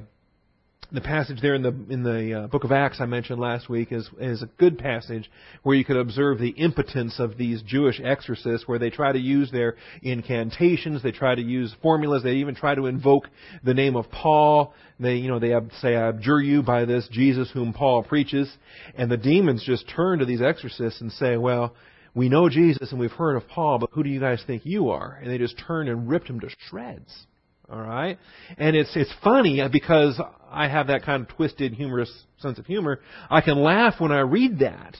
the 0.91 1.01
passage 1.01 1.39
there 1.41 1.53
in 1.53 1.61
the 1.61 1.75
in 1.89 2.03
the 2.03 2.33
uh, 2.33 2.47
book 2.47 2.63
of 2.63 2.71
Acts 2.71 2.99
I 2.99 3.05
mentioned 3.05 3.39
last 3.39 3.69
week 3.69 3.91
is 3.91 4.09
is 4.19 4.41
a 4.41 4.47
good 4.57 4.77
passage 4.77 5.29
where 5.63 5.75
you 5.75 5.85
could 5.85 5.97
observe 5.97 6.39
the 6.39 6.49
impotence 6.49 7.19
of 7.19 7.37
these 7.37 7.61
Jewish 7.61 8.01
exorcists, 8.03 8.67
where 8.67 8.79
they 8.79 8.89
try 8.89 9.11
to 9.11 9.19
use 9.19 9.51
their 9.51 9.75
incantations, 10.01 11.03
they 11.03 11.11
try 11.11 11.35
to 11.35 11.41
use 11.41 11.75
formulas, 11.81 12.23
they 12.23 12.35
even 12.35 12.55
try 12.55 12.75
to 12.75 12.87
invoke 12.87 13.29
the 13.63 13.73
name 13.73 13.95
of 13.95 14.09
Paul. 14.11 14.73
They 14.99 15.15
you 15.15 15.29
know 15.29 15.39
they 15.39 15.53
say 15.79 15.95
I 15.95 16.09
abjure 16.09 16.41
you 16.41 16.63
by 16.63 16.85
this 16.85 17.07
Jesus 17.11 17.51
whom 17.51 17.71
Paul 17.71 18.03
preaches, 18.03 18.51
and 18.95 19.11
the 19.11 19.17
demons 19.17 19.63
just 19.63 19.87
turn 19.87 20.19
to 20.19 20.25
these 20.25 20.41
exorcists 20.41 21.01
and 21.01 21.11
say, 21.11 21.37
well. 21.37 21.75
We 22.15 22.27
know 22.27 22.49
Jesus 22.49 22.89
and 22.91 22.99
we've 22.99 23.11
heard 23.11 23.35
of 23.35 23.47
Paul, 23.47 23.77
but 23.77 23.91
who 23.93 24.01
do 24.01 24.09
you 24.09 24.19
guys 24.19 24.43
think 24.45 24.65
you 24.65 24.89
are? 24.89 25.19
And 25.21 25.31
they 25.31 25.37
just 25.37 25.61
turned 25.67 25.89
and 25.89 26.09
ripped 26.09 26.27
him 26.27 26.39
to 26.39 26.49
shreds. 26.67 27.27
All 27.71 27.79
right, 27.79 28.17
and 28.57 28.75
it's 28.75 28.95
it's 28.95 29.13
funny 29.23 29.61
because 29.71 30.19
I 30.49 30.67
have 30.67 30.87
that 30.87 31.03
kind 31.03 31.21
of 31.21 31.35
twisted, 31.35 31.73
humorous 31.73 32.11
sense 32.39 32.57
of 32.57 32.65
humor. 32.65 32.99
I 33.29 33.41
can 33.41 33.61
laugh 33.61 33.99
when 33.99 34.11
I 34.11 34.21
read 34.21 34.59
that, 34.59 34.97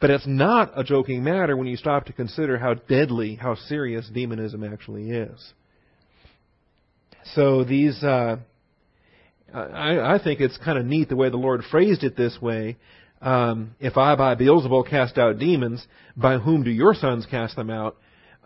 but 0.00 0.10
it's 0.10 0.26
not 0.26 0.72
a 0.74 0.82
joking 0.82 1.22
matter 1.22 1.54
when 1.54 1.66
you 1.66 1.76
stop 1.76 2.06
to 2.06 2.14
consider 2.14 2.56
how 2.56 2.74
deadly, 2.74 3.34
how 3.34 3.56
serious 3.56 4.08
demonism 4.08 4.64
actually 4.64 5.10
is. 5.10 5.52
So 7.34 7.64
these, 7.64 8.02
uh, 8.02 8.36
I, 9.52 10.14
I 10.14 10.20
think 10.22 10.40
it's 10.40 10.56
kind 10.58 10.78
of 10.78 10.86
neat 10.86 11.10
the 11.10 11.16
way 11.16 11.28
the 11.28 11.36
Lord 11.36 11.62
phrased 11.70 12.04
it 12.04 12.16
this 12.16 12.38
way. 12.40 12.76
Um, 13.20 13.74
if 13.80 13.96
I 13.96 14.14
by 14.14 14.34
Beelzebul 14.34 14.88
cast 14.88 15.18
out 15.18 15.38
demons, 15.38 15.86
by 16.16 16.38
whom 16.38 16.62
do 16.62 16.70
your 16.70 16.94
sons 16.94 17.26
cast 17.30 17.56
them 17.56 17.68
out? 17.68 17.96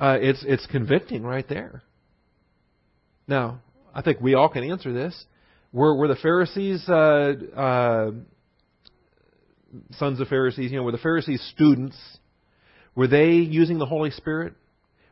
Uh, 0.00 0.18
it's 0.20 0.42
it's 0.46 0.66
convicting 0.66 1.22
right 1.22 1.48
there. 1.48 1.82
Now, 3.30 3.60
I 3.94 4.02
think 4.02 4.20
we 4.20 4.34
all 4.34 4.48
can 4.48 4.64
answer 4.64 4.92
this. 4.92 5.14
Were 5.72 5.94
were 5.94 6.08
the 6.08 6.16
Pharisees 6.16 6.86
uh, 6.88 7.32
uh, 7.56 8.10
sons 9.92 10.20
of 10.20 10.26
Pharisees? 10.26 10.72
You 10.72 10.78
know, 10.78 10.82
were 10.82 10.90
the 10.92 10.98
Pharisees 10.98 11.40
students? 11.54 11.96
Were 12.96 13.06
they 13.06 13.34
using 13.34 13.78
the 13.78 13.86
Holy 13.86 14.10
Spirit? 14.10 14.54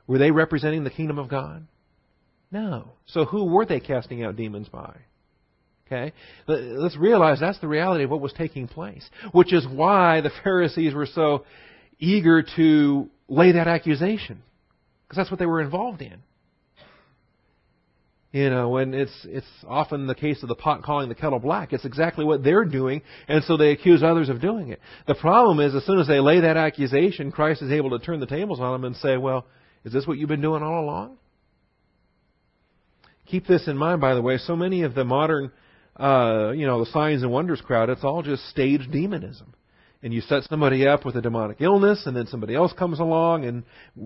Were 0.09 0.19
they 0.19 0.33
representing 0.33 0.83
the 0.83 0.91
kingdom 0.91 1.17
of 1.17 1.29
God? 1.29 1.69
No. 2.51 2.91
So 3.07 3.25
who 3.25 3.45
were 3.45 3.65
they 3.65 3.79
casting 3.79 4.25
out 4.25 4.35
demons 4.35 4.69
by? 4.69 4.97
Okay? 5.87 6.13
Let's 6.49 6.97
realize 6.97 7.39
that's 7.39 7.61
the 7.61 7.69
reality 7.69 8.03
of 8.03 8.11
what 8.11 8.21
was 8.21 8.33
taking 8.33 8.67
place. 8.67 9.09
Which 9.31 9.53
is 9.53 9.65
why 9.65 10.23
the 10.23 10.33
Pharisees 10.43 10.93
were 10.93 11.07
so 11.07 11.45
eager 12.01 12.45
to 12.57 13.09
lay 13.29 13.53
that 13.53 13.69
accusation. 13.69 14.43
Because 15.07 15.19
that's 15.19 15.31
what 15.31 15.39
they 15.39 15.47
were 15.47 15.61
involved 15.61 16.03
in. 16.03 16.19
You 18.39 18.51
know, 18.51 18.77
and 18.77 18.95
it's 18.95 19.11
it's 19.25 19.49
often 19.67 20.07
the 20.07 20.15
case 20.15 20.45
of 20.45 20.49
the 20.49 20.55
pot 20.55 20.85
calling 20.85 21.09
the 21.09 21.17
kettle 21.17 21.41
black. 21.41 21.73
It's 21.73 21.85
exactly 21.85 22.25
what 22.25 22.45
they're 22.45 22.65
doing, 22.65 23.03
and 23.27 23.43
so 23.43 23.57
they 23.57 23.73
accuse 23.73 24.01
others 24.05 24.29
of 24.29 24.41
doing 24.41 24.69
it. 24.69 24.79
The 25.09 25.17
problem 25.17 25.59
is, 25.59 25.75
as 25.75 25.85
soon 25.85 25.99
as 25.99 26.07
they 26.07 26.21
lay 26.21 26.39
that 26.39 26.57
accusation, 26.57 27.33
Christ 27.33 27.63
is 27.63 27.73
able 27.73 27.91
to 27.91 27.99
turn 27.99 28.21
the 28.21 28.27
tables 28.27 28.61
on 28.61 28.71
them 28.75 28.85
and 28.85 28.95
say, 28.95 29.17
"Well, 29.17 29.45
is 29.83 29.93
this 29.93 30.07
what 30.07 30.19
you've 30.19 30.29
been 30.29 30.41
doing 30.41 30.63
all 30.63 30.85
along?" 30.85 31.17
Keep 33.27 33.49
this 33.49 33.67
in 33.67 33.77
mind, 33.77 34.01
by 34.01 34.15
the 34.15 34.23
way. 34.23 34.39
So 34.39 34.55
many 34.55 34.85
of 34.85 34.95
the 34.95 35.05
modern, 35.05 35.51
uh, 35.97 36.53
you 36.55 36.65
know, 36.65 36.79
the 36.85 36.91
signs 36.93 37.25
and 37.25 37.33
wonders 37.33 37.61
crowd, 37.61 37.91
it's 37.91 38.05
all 38.05 38.23
just 38.23 38.49
staged 38.51 38.93
demonism 38.93 39.53
and 40.03 40.15
you 40.15 40.21
set 40.23 40.45
somebody 40.45 40.87
up 40.87 41.05
with 41.05 41.17
a 41.17 41.21
demonic 41.21 41.61
illness, 41.61 42.05
and 42.07 42.17
then 42.17 42.27
somebody 42.27 42.55
else 42.55 42.73
comes 42.73 43.01
along 43.01 43.45
and 43.45 43.65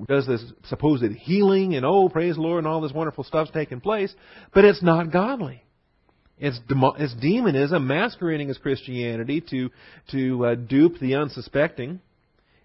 does 0.09 0.27
this 0.27 0.43
supposed 0.65 1.13
healing, 1.13 1.75
and 1.75 1.85
oh, 1.85 2.09
praise 2.09 2.37
the 2.37 2.41
Lord, 2.41 2.59
and 2.59 2.67
all 2.67 2.81
this 2.81 2.93
wonderful 2.93 3.25
stuff's 3.25 3.51
taking 3.51 3.81
place, 3.81 4.15
but 4.55 4.65
it's 4.65 4.83
not 4.83 5.13
godly. 5.13 5.63
It's, 6.39 6.59
demo- 6.69 6.95
it's 6.99 7.15
demonism 7.15 7.87
masquerading 7.87 8.51
as 8.51 8.59
Christianity 8.59 9.41
to 9.51 9.71
to 10.11 10.47
uh, 10.47 10.55
dupe 10.57 10.99
the 10.99 11.15
unsuspecting, 11.15 12.01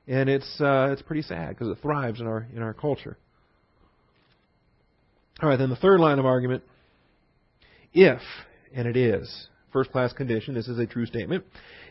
and 0.07 0.29
it's 0.29 0.60
uh, 0.60 0.89
it's 0.91 1.01
pretty 1.01 1.22
sad 1.22 1.50
because 1.50 1.67
it 1.67 1.77
thrives 1.81 2.19
in 2.19 2.27
our 2.27 2.48
in 2.55 2.62
our 2.62 2.74
culture. 2.74 3.17
All 5.41 5.50
right, 5.50 5.60
then 5.60 5.69
the 5.69 5.75
third 5.75 6.00
line 6.00 6.17
of 6.17 6.25
argument: 6.25 6.63
if, 7.93 8.22
and 8.74 8.88
it 8.88 8.98
is, 8.98 9.48
first 9.71 9.91
class 9.91 10.13
condition. 10.13 10.53
This 10.53 10.67
is 10.67 10.79
a 10.79 10.86
true 10.86 11.05
statement. 11.05 11.43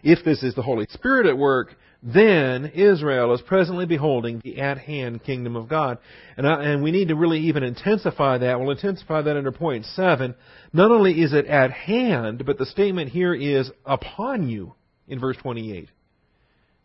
If 0.03 0.25
this 0.25 0.43
is 0.43 0.55
the 0.55 0.63
Holy 0.63 0.87
Spirit 0.91 1.27
at 1.27 1.37
work, 1.37 1.75
then 2.03 2.67
Israel 2.67 3.35
is 3.35 3.41
presently 3.43 3.87
beholding 3.87 4.41
the 4.45 4.61
at 4.61 4.79
hand 4.79 5.25
kingdom 5.25 5.57
of 5.57 5.69
God. 5.69 5.99
And, 6.37 6.47
I, 6.47 6.65
and 6.65 6.83
we 6.83 6.93
need 6.93 7.09
to 7.09 7.17
really 7.17 7.41
even 7.41 7.63
intensify 7.63 8.39
that. 8.39 8.61
We'll 8.61 8.71
intensify 8.71 9.23
that 9.23 9.37
under 9.37 9.53
point 9.53 9.85
seven. 9.87 10.35
Not 10.73 10.91
only 10.91 11.21
is 11.21 11.33
it 11.33 11.47
at 11.47 11.71
hand, 11.71 12.45
but 12.47 12.59
the 12.59 12.67
statement 12.67 13.11
here 13.11 13.35
is 13.35 13.71
upon 13.85 14.49
you 14.49 14.75
in 15.09 15.19
verse 15.19 15.37
28. 15.39 15.89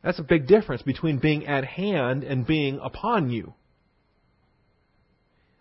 That's 0.04 0.20
a 0.20 0.24
big 0.24 0.48
difference 0.48 0.82
between 0.82 1.20
being 1.20 1.46
at 1.46 1.66
hand 1.66 2.24
and 2.24 2.48
being 2.48 2.80
upon 2.82 3.30
you. 3.30 3.54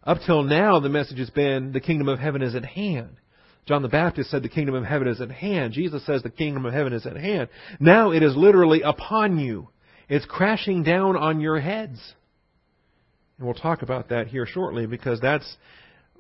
Up 0.03 0.19
till 0.25 0.43
now, 0.43 0.81
the 0.81 0.89
message 0.89 1.19
has 1.19 1.29
been 1.29 1.73
the 1.73 1.81
kingdom 1.81 2.09
of 2.09 2.19
heaven 2.19 2.41
is 2.41 2.55
at 2.55 2.65
hand. 2.65 3.17
John 3.67 3.83
the 3.83 3.89
Baptist 3.89 4.31
said 4.31 4.43
the 4.43 4.49
kingdom 4.49 4.75
of 4.75 4.85
heaven 4.85 5.09
is 5.09 5.21
at 5.21 5.31
hand. 5.31 5.73
Jesus 5.73 6.05
says 6.05 6.23
the 6.23 6.31
kingdom 6.31 6.67
of 6.67 6.73
heaven 6.73 6.93
is 6.93 7.07
at 7.07 7.17
hand. 7.17 7.49
Now 7.79 8.11
it 8.11 8.23
is 8.23 8.37
literally 8.37 8.83
upon 8.83 9.39
you. 9.39 9.69
It's 10.09 10.27
crashing 10.27 10.83
down 10.83 11.17
on 11.17 11.41
your 11.41 11.61
heads. 11.61 12.15
And 13.39 13.47
we'll 13.47 13.55
talk 13.55 13.83
about 13.83 14.09
that 14.09 14.27
here 14.27 14.47
shortly 14.47 14.87
because 14.87 15.21
that's 15.21 15.57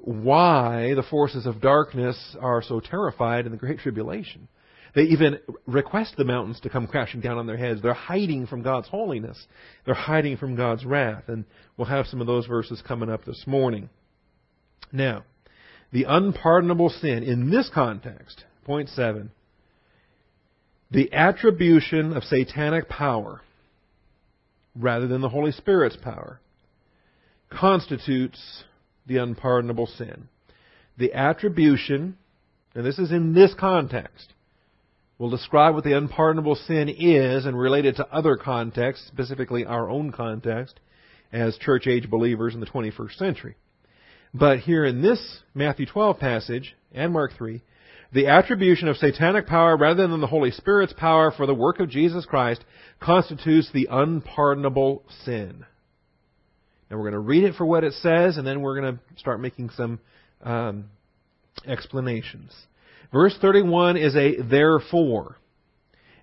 why 0.02 0.94
the 0.94 1.02
forces 1.02 1.44
of 1.44 1.60
darkness 1.60 2.36
are 2.40 2.62
so 2.62 2.80
terrified 2.80 3.46
in 3.46 3.52
the 3.52 3.58
Great 3.58 3.80
Tribulation. 3.80 4.48
They 4.94 5.02
even 5.02 5.38
request 5.66 6.14
the 6.16 6.24
mountains 6.24 6.60
to 6.60 6.70
come 6.70 6.86
crashing 6.86 7.20
down 7.20 7.38
on 7.38 7.46
their 7.46 7.56
heads. 7.56 7.80
They're 7.82 7.94
hiding 7.94 8.46
from 8.46 8.62
God's 8.62 8.88
holiness. 8.88 9.46
They're 9.84 9.94
hiding 9.94 10.36
from 10.36 10.56
God's 10.56 10.84
wrath. 10.84 11.24
And 11.28 11.44
we'll 11.76 11.86
have 11.86 12.06
some 12.06 12.20
of 12.20 12.26
those 12.26 12.46
verses 12.46 12.82
coming 12.86 13.10
up 13.10 13.24
this 13.24 13.44
morning. 13.46 13.88
Now, 14.92 15.24
the 15.92 16.04
unpardonable 16.04 16.88
sin 16.88 17.22
in 17.22 17.50
this 17.50 17.70
context, 17.72 18.44
point 18.64 18.88
seven, 18.88 19.30
the 20.90 21.12
attribution 21.12 22.16
of 22.16 22.24
satanic 22.24 22.88
power 22.88 23.42
rather 24.76 25.06
than 25.06 25.20
the 25.20 25.28
Holy 25.28 25.52
Spirit's 25.52 25.96
power 25.96 26.40
constitutes 27.50 28.64
the 29.06 29.16
unpardonable 29.16 29.86
sin. 29.86 30.28
The 30.98 31.12
attribution, 31.14 32.16
and 32.74 32.84
this 32.84 32.98
is 32.98 33.10
in 33.10 33.34
this 33.34 33.52
context, 33.58 34.32
will 35.18 35.30
describe 35.30 35.74
what 35.74 35.84
the 35.84 35.96
unpardonable 35.96 36.54
sin 36.54 36.88
is 36.88 37.44
and 37.44 37.58
relate 37.58 37.84
it 37.84 37.96
to 37.96 38.06
other 38.08 38.36
contexts, 38.36 39.06
specifically 39.08 39.64
our 39.64 39.90
own 39.90 40.12
context, 40.12 40.78
as 41.32 41.56
church 41.58 41.86
age 41.86 42.08
believers 42.08 42.54
in 42.54 42.60
the 42.60 42.66
21st 42.66 43.16
century. 43.16 43.56
But 44.32 44.60
here 44.60 44.84
in 44.84 45.02
this 45.02 45.40
Matthew 45.54 45.86
12 45.86 46.18
passage 46.18 46.76
and 46.92 47.12
Mark 47.12 47.32
3, 47.36 47.62
the 48.12 48.26
attribution 48.26 48.88
of 48.88 48.96
satanic 48.96 49.46
power 49.46 49.76
rather 49.76 50.06
than 50.06 50.20
the 50.20 50.26
Holy 50.26 50.50
Spirit's 50.50 50.92
power 50.92 51.30
for 51.30 51.46
the 51.46 51.54
work 51.54 51.80
of 51.80 51.88
Jesus 51.88 52.24
Christ 52.24 52.64
constitutes 53.00 53.70
the 53.72 53.88
unpardonable 53.90 55.04
sin. 55.24 55.64
And 56.88 56.98
we're 56.98 57.10
going 57.10 57.12
to 57.12 57.20
read 57.20 57.44
it 57.44 57.54
for 57.54 57.64
what 57.64 57.84
it 57.84 57.92
says, 57.94 58.36
and 58.36 58.46
then 58.46 58.62
we're 58.62 58.80
going 58.80 58.96
to 58.96 59.00
start 59.16 59.40
making 59.40 59.70
some 59.70 60.00
um, 60.42 60.86
explanations. 61.66 62.52
Verse 63.12 63.36
31 63.40 63.96
is 63.96 64.16
a 64.16 64.42
therefore. 64.42 65.36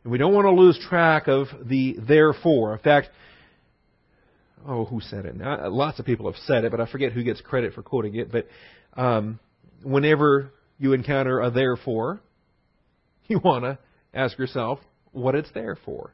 And 0.03 0.11
we 0.11 0.17
don't 0.17 0.33
want 0.33 0.45
to 0.45 0.51
lose 0.51 0.79
track 0.89 1.27
of 1.27 1.47
the 1.63 1.97
therefore. 1.99 2.73
In 2.73 2.79
fact, 2.79 3.09
oh, 4.67 4.85
who 4.85 4.99
said 5.01 5.25
it? 5.25 5.35
Now, 5.35 5.69
lots 5.69 5.99
of 5.99 6.05
people 6.05 6.31
have 6.31 6.39
said 6.45 6.63
it, 6.65 6.71
but 6.71 6.81
I 6.81 6.91
forget 6.91 7.13
who 7.13 7.23
gets 7.23 7.41
credit 7.41 7.73
for 7.73 7.81
quoting 7.81 8.15
it. 8.15 8.31
But 8.31 8.47
um, 8.95 9.39
whenever 9.83 10.51
you 10.77 10.93
encounter 10.93 11.39
a 11.39 11.49
therefore, 11.49 12.19
you 13.27 13.39
want 13.43 13.63
to 13.63 13.77
ask 14.13 14.37
yourself 14.37 14.79
what 15.11 15.35
it's 15.35 15.49
there 15.53 15.77
for. 15.85 16.13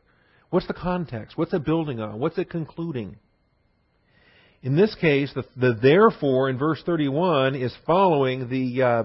What's 0.50 0.68
the 0.68 0.74
context? 0.74 1.38
What's 1.38 1.54
it 1.54 1.66
building 1.66 2.00
on? 2.00 2.20
What's 2.20 2.38
it 2.38 2.50
concluding? 2.50 3.18
In 4.62 4.76
this 4.76 4.96
case, 4.96 5.32
the, 5.34 5.44
the 5.58 5.78
therefore 5.82 6.50
in 6.50 6.58
verse 6.58 6.82
31 6.86 7.56
is 7.56 7.74
following 7.86 8.50
the 8.50 8.82
uh, 8.82 9.04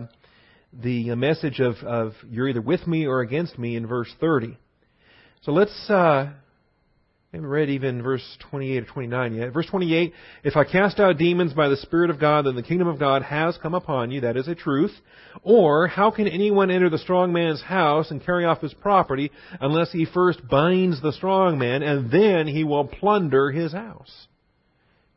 the 0.73 1.15
message 1.15 1.61
of, 1.61 1.77
of 1.85 2.13
you're 2.31 2.49
either 2.49 2.61
with 2.61 2.87
me 2.87 3.07
or 3.07 3.21
against 3.21 3.59
me 3.59 3.77
in 3.77 3.87
verse 3.87 4.13
30. 4.21 4.57
So 5.43 5.53
let's 5.53 5.89
uh, 5.89 6.33
we 7.33 7.37
haven't 7.37 7.51
read 7.51 7.69
even 7.69 8.03
verse 8.03 8.25
28 8.51 8.85
or 8.85 8.87
29 8.87 9.35
yet. 9.35 9.53
Verse 9.53 9.67
28, 9.67 10.15
if 10.45 10.57
I 10.57 10.65
cast 10.65 10.99
out 10.99 11.19
demons 11.19 11.53
by 11.53 11.69
the 11.69 11.77
Spirit 11.77 12.09
of 12.09 12.19
God, 12.19 12.47
then 12.47 12.57
the 12.57 12.63
kingdom 12.63 12.89
of 12.89 12.99
God 12.99 13.23
has 13.23 13.59
come 13.59 13.75
upon 13.75 14.11
you. 14.11 14.23
That 14.23 14.39
is 14.39 14.49
a 14.49 14.55
truth. 14.55 14.93
Or, 15.43 15.89
how 15.89 16.11
can 16.11 16.27
anyone 16.27 16.71
enter 16.71 16.89
the 16.89 16.97
strong 16.97 17.35
man's 17.35 17.61
house 17.61 18.11
and 18.11 18.25
carry 18.25 18.47
off 18.47 18.63
his 18.63 18.73
property 18.73 19.31
unless 19.61 19.93
he 19.93 20.07
first 20.07 20.49
binds 20.49 21.03
the 21.03 21.13
strong 21.13 21.59
man 21.59 21.83
and 21.83 22.11
then 22.11 22.47
he 22.47 22.65
will 22.65 22.87
plunder 22.87 23.51
his 23.51 23.73
house? 23.73 24.27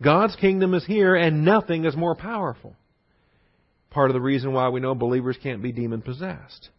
God's 0.03 0.35
kingdom 0.35 0.73
is 0.73 0.85
here 0.85 1.15
and 1.15 1.45
nothing 1.45 1.85
is 1.85 1.95
more 1.95 2.15
powerful. 2.15 2.75
Part 3.89 4.09
of 4.09 4.15
the 4.15 4.21
reason 4.21 4.51
why 4.51 4.67
we 4.67 4.81
know 4.81 4.95
believers 4.95 5.37
can't 5.41 5.63
be 5.63 5.71
demon 5.71 6.01
possessed. 6.01 6.71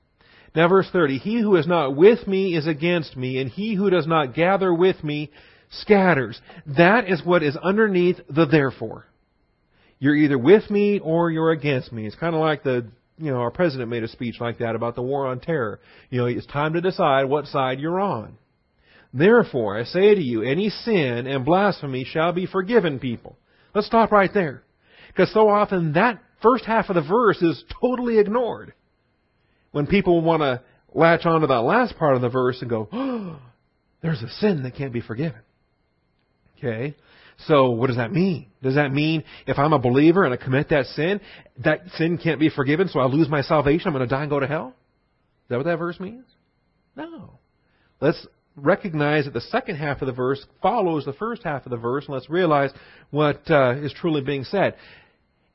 Now, 0.55 0.69
verse 0.69 0.89
30 0.93 1.19
He 1.19 1.41
who 1.41 1.57
is 1.57 1.67
not 1.67 1.97
with 1.97 2.27
me 2.27 2.57
is 2.57 2.67
against 2.67 3.17
me, 3.17 3.39
and 3.39 3.51
he 3.51 3.75
who 3.75 3.91
does 3.91 4.07
not 4.07 4.35
gather 4.35 4.73
with 4.73 5.03
me 5.03 5.31
scatters. 5.71 6.41
That 6.67 7.09
is 7.09 7.25
what 7.25 7.43
is 7.43 7.57
underneath 7.57 8.17
the 8.29 8.47
therefore. 8.47 9.07
You're 9.99 10.17
either 10.17 10.39
with 10.39 10.69
me 10.71 10.99
or 10.99 11.31
you're 11.31 11.53
against 11.53 11.93
me. 11.93 12.07
It's 12.07 12.17
kind 12.17 12.35
of 12.35 12.41
like 12.41 12.65
the, 12.65 12.89
you 13.19 13.31
know, 13.31 13.39
our 13.39 13.53
president 13.53 13.89
made 13.89 14.03
a 14.03 14.09
speech 14.09 14.41
like 14.41 14.59
that 14.59 14.75
about 14.75 14.97
the 14.97 15.03
war 15.03 15.29
on 15.29 15.41
terror. 15.41 15.81
You 16.11 16.21
know, 16.21 16.27
it's 16.27 16.47
time 16.47 16.73
to 16.75 16.81
decide 16.81 17.25
what 17.25 17.47
side 17.47 17.79
you're 17.79 18.01
on. 18.01 18.37
Therefore, 19.15 19.79
I 19.79 19.85
say 19.85 20.15
to 20.15 20.21
you, 20.21 20.43
any 20.43 20.71
sin 20.71 21.27
and 21.27 21.45
blasphemy 21.45 22.05
shall 22.05 22.33
be 22.33 22.47
forgiven 22.47 22.99
people. 22.99 23.37
Let's 23.75 23.87
stop 23.87 24.11
right 24.11 24.33
there. 24.35 24.65
Because 25.09 25.33
so 25.33 25.49
often 25.49 25.93
that 25.93 26.21
first 26.43 26.65
half 26.65 26.89
of 26.89 26.97
the 26.97 27.03
verse 27.03 27.41
is 27.41 27.63
totally 27.81 28.19
ignored 28.19 28.75
when 29.73 29.87
people 29.87 30.21
want 30.21 30.43
to 30.43 30.63
latch 30.95 31.27
onto 31.27 31.47
that 31.49 31.61
last 31.61 31.97
part 31.99 32.15
of 32.15 32.23
the 32.23 32.29
verse 32.29 32.61
and 32.61 32.71
go, 32.71 32.89
oh, 32.93 33.41
there's 34.03 34.23
a 34.23 34.29
sin 34.29 34.63
that 34.63 34.77
can't 34.77 34.93
be 34.93 35.01
forgiven. 35.01 35.41
Okay? 36.59 36.95
So 37.47 37.71
what 37.71 37.89
does 37.89 37.97
that 37.97 38.13
mean? 38.13 38.47
Does 38.63 38.77
that 38.77 38.93
mean 38.93 39.25
if 39.47 39.59
I'm 39.59 39.73
a 39.73 39.79
believer 39.79 40.25
and 40.25 40.33
I 40.33 40.37
commit 40.37 40.69
that 40.69 40.87
sin, 40.87 41.21
that 41.65 41.81
sin 41.97 42.19
can't 42.19 42.39
be 42.39 42.51
forgiven, 42.51 42.89
so 42.89 43.01
I 43.01 43.07
lose 43.07 43.29
my 43.29 43.43
salvation, 43.43 43.89
I'm 43.89 43.95
going 43.95 44.09
to 44.09 44.15
die 44.15 44.23
and 44.23 44.31
go 44.31 44.39
to 44.39 44.47
hell? 44.47 44.69
Is 44.69 45.49
that 45.49 45.57
what 45.57 45.67
that 45.67 45.79
verse 45.79 45.99
means? 45.99 46.27
No. 46.97 47.39
Let's 48.01 48.27
recognize 48.57 49.25
that 49.25 49.35
the 49.35 49.41
second 49.41 49.77
half 49.77 50.03
of 50.03 50.07
the 50.07 50.13
verse 50.13 50.45
follows 50.61 51.05
the 51.05 51.15
first 51.15 51.43
half 51.43 51.65
of 51.65 51.71
the 51.71 51.77
verse, 51.77 52.05
and 52.05 52.15
let's 52.15 52.31
realize 52.31 52.71
what 53.11 53.51
uh, 53.51 53.77
is 53.79 53.93
truly 53.93 54.21
being 54.21 54.45
said. 54.45 54.77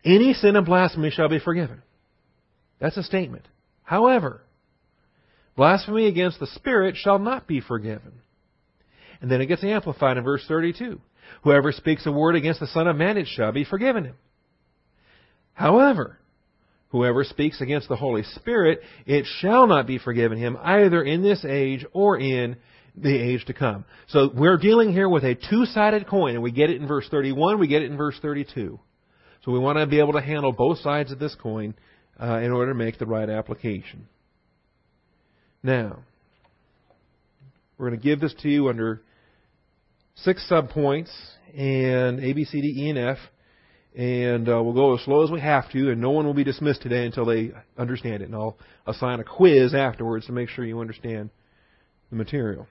Any 0.04 0.34
sin 0.34 0.56
and 0.56 0.66
blasphemy 0.66 1.12
shall 1.12 1.30
be 1.30 1.40
forgiven. 1.40 1.84
That's 2.80 2.98
a 2.98 3.04
statement. 3.04 3.48
However, 3.88 4.42
blasphemy 5.56 6.08
against 6.08 6.42
the 6.42 6.48
Spirit 6.48 6.98
shall 6.98 7.20
not 7.20 7.48
be 7.48 7.62
forgiven. 7.62 8.12
And 9.22 9.32
then 9.32 9.40
it 9.40 9.46
gets 9.46 9.64
amplified 9.64 10.18
in 10.18 10.26
verse 10.26 10.44
32. 10.46 11.00
Whoever 11.44 11.72
speaks 11.72 12.06
a 12.06 12.12
word 12.12 12.36
against 12.36 12.60
the 12.60 12.68
Son 12.68 12.86
of 12.86 12.98
Man, 12.98 13.16
it 13.16 13.28
shall 13.28 13.54
be 13.54 13.64
forgiven 13.64 14.04
him. 14.04 14.16
However, 15.54 16.20
whoever 16.90 17.24
speaks 17.24 17.62
against 17.62 17.88
the 17.88 17.96
Holy 17.96 18.24
Spirit, 18.24 18.82
it 19.06 19.26
shall 19.40 19.68
not 19.68 19.88
be 19.88 20.00
forgiven 20.00 20.38
him 20.38 20.58
either 20.62 21.02
in 21.02 21.24
this 21.24 21.46
age 21.46 21.86
or 21.94 22.20
in 22.20 22.58
the 22.94 23.18
age 23.18 23.46
to 23.46 23.54
come. 23.54 23.86
So 24.08 24.30
we're 24.36 24.58
dealing 24.58 24.92
here 24.92 25.08
with 25.08 25.24
a 25.24 25.36
two-sided 25.50 26.08
coin, 26.08 26.34
and 26.34 26.44
we 26.44 26.52
get 26.52 26.70
it 26.70 26.82
in 26.82 26.90
verse 26.90 27.08
31, 27.10 27.58
we 27.58 27.68
get 27.68 27.84
it 27.84 27.90
in 27.90 27.96
verse 27.96 28.20
32. 28.22 28.82
So 29.46 29.52
we 29.54 29.60
want 29.60 29.78
to 29.78 29.88
be 29.88 30.00
able 30.00 30.12
to 30.14 30.22
handle 30.22 30.52
both 30.52 30.80
sides 30.80 31.14
of 31.14 31.20
this 31.20 31.36
coin 31.36 31.74
uh, 32.22 32.40
in 32.40 32.52
order 32.52 32.72
to 32.72 32.78
make 32.78 32.98
the 32.98 33.06
right 33.06 33.30
application. 33.30 34.08
Now, 35.64 36.00
we're 37.78 37.90
going 37.90 38.00
to 38.00 38.04
give 38.04 38.20
this 38.20 38.34
to 38.42 38.50
you 38.50 38.70
under 38.70 39.02
six 40.16 40.48
subpoints 40.50 41.12
and 41.56 42.20
A, 42.20 42.34
B, 42.34 42.46
C, 42.46 42.62
D, 42.62 42.86
E, 42.86 42.90
and 42.90 43.00
F. 43.00 43.18
And 43.96 44.48
uh, 44.48 44.62
we'll 44.62 44.74
go 44.74 44.96
as 44.96 45.02
slow 45.06 45.24
as 45.24 45.32
we 45.32 45.40
have 45.42 45.72
to, 45.72 45.92
and 45.92 46.00
no 46.00 46.12
one 46.12 46.26
will 46.26 46.36
be 46.36 46.44
dismissed 46.44 46.84
today 46.84 47.06
until 47.06 47.26
they 47.26 47.52
understand 47.78 48.22
it. 48.22 48.26
And 48.26 48.36
I'll 48.36 48.58
assign 48.86 49.20
a 49.20 49.24
quiz 49.24 49.74
afterwards 49.74 50.28
to 50.28 50.32
make 50.34 50.50
sure 50.50 50.64
you 50.64 50.80
understand 50.82 51.32
the 52.12 52.16
material. 52.16 52.68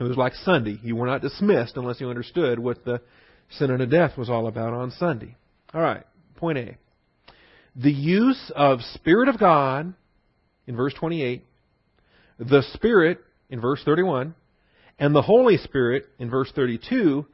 It 0.00 0.02
was 0.02 0.16
like 0.16 0.34
Sunday. 0.34 0.80
You 0.82 0.96
were 0.96 1.06
not 1.06 1.22
dismissed 1.22 1.76
unless 1.76 2.00
you 2.00 2.10
understood 2.10 2.58
what 2.58 2.84
the 2.84 3.00
sin 3.50 3.70
unto 3.70 3.86
death 3.86 4.18
was 4.18 4.28
all 4.28 4.48
about 4.48 4.72
on 4.72 4.90
Sunday. 4.90 5.36
All 5.72 5.80
right, 5.80 6.02
point 6.36 6.58
A. 6.58 6.76
The 7.74 7.92
use 7.92 8.52
of 8.54 8.80
Spirit 8.94 9.28
of 9.28 9.38
God 9.38 9.94
in 10.66 10.76
verse 10.76 10.94
28, 10.94 11.44
the 12.38 12.62
Spirit 12.74 13.18
in 13.48 13.60
verse 13.60 13.82
31, 13.84 14.34
and 14.98 15.14
the 15.14 15.22
Holy 15.22 15.56
Spirit 15.56 16.04
in 16.18 16.30
verse 16.30 16.52
32 16.54 17.26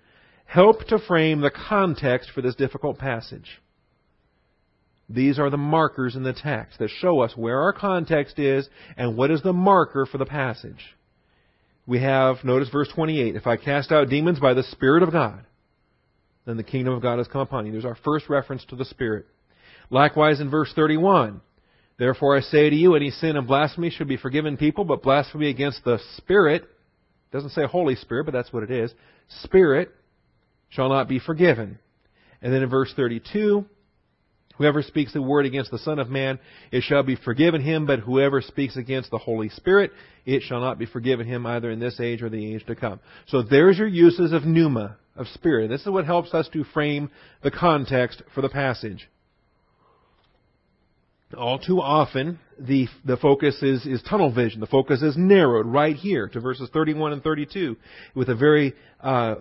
help 0.46 0.86
to 0.86 0.98
frame 0.98 1.40
the 1.40 1.50
context 1.50 2.30
for 2.34 2.40
this 2.40 2.54
difficult 2.54 2.98
passage. 2.98 3.60
These 5.08 5.38
are 5.38 5.50
the 5.50 5.56
markers 5.56 6.16
in 6.16 6.22
the 6.22 6.32
text 6.32 6.78
that 6.78 6.90
show 6.90 7.20
us 7.20 7.36
where 7.36 7.60
our 7.60 7.72
context 7.72 8.38
is 8.38 8.68
and 8.96 9.16
what 9.16 9.30
is 9.30 9.42
the 9.42 9.52
marker 9.52 10.06
for 10.06 10.18
the 10.18 10.26
passage. 10.26 10.96
We 11.86 12.00
have, 12.00 12.44
notice 12.44 12.68
verse 12.68 12.88
28, 12.94 13.34
if 13.34 13.46
I 13.46 13.56
cast 13.56 13.90
out 13.90 14.10
demons 14.10 14.38
by 14.38 14.54
the 14.54 14.62
Spirit 14.62 15.02
of 15.02 15.12
God, 15.12 15.44
then 16.44 16.58
the 16.58 16.62
kingdom 16.62 16.94
of 16.94 17.02
God 17.02 17.18
has 17.18 17.28
come 17.28 17.40
upon 17.40 17.66
you. 17.66 17.72
There's 17.72 17.84
our 17.86 17.98
first 18.04 18.28
reference 18.28 18.64
to 18.66 18.76
the 18.76 18.84
Spirit. 18.84 19.26
Likewise 19.90 20.40
in 20.40 20.50
verse 20.50 20.72
31, 20.74 21.40
therefore 21.98 22.36
I 22.36 22.40
say 22.40 22.68
to 22.68 22.76
you, 22.76 22.94
any 22.94 23.10
sin 23.10 23.36
and 23.36 23.46
blasphemy 23.46 23.90
should 23.90 24.08
be 24.08 24.16
forgiven 24.16 24.56
people, 24.56 24.84
but 24.84 25.02
blasphemy 25.02 25.48
against 25.48 25.84
the 25.84 25.98
Spirit 26.16 26.64
doesn't 27.32 27.50
say 27.50 27.64
Holy 27.66 27.94
Spirit, 27.94 28.24
but 28.24 28.32
that's 28.32 28.52
what 28.52 28.62
it 28.62 28.70
is. 28.70 28.92
Spirit 29.42 29.90
shall 30.70 30.88
not 30.88 31.08
be 31.08 31.18
forgiven. 31.18 31.78
And 32.40 32.52
then 32.52 32.62
in 32.62 32.70
verse 32.70 32.92
32, 32.96 33.64
whoever 34.56 34.82
speaks 34.82 35.12
the 35.12 35.22
word 35.22 35.46
against 35.46 35.70
the 35.70 35.78
Son 35.78 35.98
of 35.98 36.08
Man, 36.08 36.38
it 36.70 36.82
shall 36.82 37.02
be 37.02 37.16
forgiven 37.16 37.60
him, 37.60 37.86
but 37.86 38.00
whoever 38.00 38.40
speaks 38.40 38.76
against 38.76 39.10
the 39.10 39.18
Holy 39.18 39.48
Spirit, 39.50 39.92
it 40.24 40.42
shall 40.42 40.60
not 40.60 40.78
be 40.78 40.86
forgiven 40.86 41.26
him 41.26 41.46
either 41.46 41.70
in 41.70 41.80
this 41.80 42.00
age 42.00 42.22
or 42.22 42.28
the 42.28 42.54
age 42.54 42.64
to 42.66 42.74
come. 42.74 43.00
So 43.26 43.42
there's 43.42 43.78
your 43.78 43.88
uses 43.88 44.32
of 44.32 44.44
pneuma, 44.44 44.96
of 45.16 45.26
spirit. 45.28 45.68
This 45.68 45.82
is 45.82 45.88
what 45.88 46.06
helps 46.06 46.32
us 46.32 46.48
to 46.52 46.64
frame 46.64 47.10
the 47.42 47.50
context 47.50 48.22
for 48.34 48.40
the 48.40 48.48
passage 48.48 49.08
all 51.36 51.58
too 51.58 51.80
often 51.80 52.38
the 52.58 52.88
the 53.04 53.16
focus 53.16 53.62
is 53.62 53.84
is 53.84 54.02
tunnel 54.02 54.32
vision. 54.32 54.60
The 54.60 54.66
focus 54.66 55.02
is 55.02 55.16
narrowed 55.16 55.66
right 55.66 55.94
here 55.94 56.28
to 56.28 56.40
verses 56.40 56.70
31 56.72 57.12
and 57.12 57.22
32 57.22 57.76
with 58.14 58.28
a 58.28 58.34
very 58.34 58.74
uh, 59.00 59.36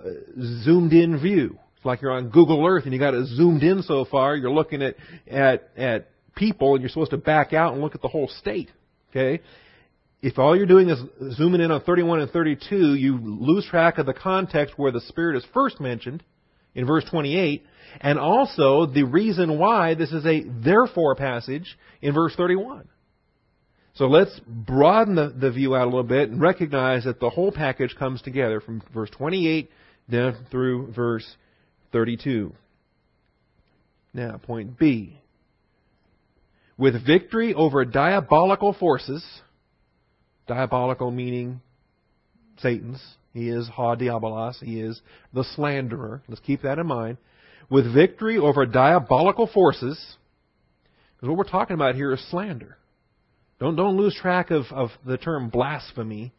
zoomed 0.63 0.93
in 0.93 1.19
view. 1.19 1.57
It's 1.77 1.85
like 1.85 2.01
you're 2.01 2.11
on 2.11 2.29
Google 2.29 2.65
Earth 2.65 2.83
and 2.83 2.93
you 2.93 2.99
got 2.99 3.13
it 3.13 3.25
zoomed 3.27 3.63
in 3.63 3.83
so 3.83 4.05
far. 4.05 4.35
You're 4.35 4.51
looking 4.51 4.81
at 4.81 4.95
at 5.27 5.69
at 5.77 6.09
people 6.35 6.73
and 6.73 6.81
you're 6.81 6.89
supposed 6.89 7.11
to 7.11 7.17
back 7.17 7.53
out 7.53 7.73
and 7.73 7.81
look 7.81 7.95
at 7.95 8.01
the 8.01 8.07
whole 8.07 8.27
state. 8.27 8.69
Okay. 9.11 9.41
If 10.21 10.39
all 10.39 10.57
you're 10.57 10.65
doing 10.65 10.89
is 10.89 10.99
zooming 11.35 11.61
in 11.61 11.71
on 11.71 11.81
31 11.81 12.21
and 12.21 12.31
32, 12.31 12.95
you 12.95 13.17
lose 13.21 13.65
track 13.65 13.99
of 13.99 14.07
the 14.07 14.15
context 14.15 14.77
where 14.77 14.91
the 14.91 15.01
Spirit 15.01 15.37
is 15.37 15.45
first 15.53 15.79
mentioned 15.79 16.23
in 16.77 16.85
verse 16.85 17.03
28, 17.09 17.65
and 18.01 18.19
also 18.19 18.85
the 18.85 19.03
reason 19.03 19.57
why 19.57 19.95
this 19.95 20.11
is 20.11 20.25
a 20.25 20.43
therefore 20.43 21.15
passage 21.15 21.77
in 22.01 22.13
verse 22.13 22.35
31. 22.35 22.87
So 23.95 24.05
let's 24.05 24.39
broaden 24.45 25.15
the, 25.15 25.29
the 25.29 25.49
view 25.49 25.75
out 25.75 25.83
a 25.83 25.85
little 25.85 26.03
bit 26.03 26.29
and 26.29 26.39
recognize 26.39 27.05
that 27.05 27.19
the 27.19 27.31
whole 27.31 27.51
package 27.51 27.95
comes 27.97 28.21
together 28.21 28.61
from 28.61 28.83
verse 28.93 29.09
28 29.09 29.71
down 30.07 30.45
through 30.51 30.93
verse 30.93 31.25
32. 31.91 32.53
Now, 34.13 34.37
point 34.37 34.77
B. 34.77 35.19
With 36.77 37.03
victory 37.03 37.55
over 37.55 37.85
diabolical 37.85 38.73
forces, 38.73 39.25
diabolical 40.47 41.09
meaning 41.09 41.59
Satan's, 42.59 43.01
he 43.37 43.49
is 43.49 43.67
ha 43.67 43.95
diabolos, 43.95 44.61
he 44.63 44.81
is 44.81 45.01
the 45.33 45.43
slanderer. 45.55 46.21
Let's 46.27 46.41
keep 46.41 46.63
that 46.63 46.79
in 46.79 46.87
mind 46.87 47.17
with 47.69 47.93
victory 47.93 48.37
over 48.37 48.65
diabolical 48.65 49.47
forces. 49.47 50.17
Because 51.15 51.29
what 51.29 51.37
we're 51.37 51.43
talking 51.45 51.73
about 51.73 51.95
here 51.95 52.13
is 52.13 52.29
slander. 52.29 52.77
Don't, 53.59 53.75
don't 53.75 53.97
lose 53.97 54.15
track 54.15 54.51
of, 54.51 54.65
of 54.71 54.89
the 55.05 55.17
term 55.17 55.49
blasphemy 55.49 56.33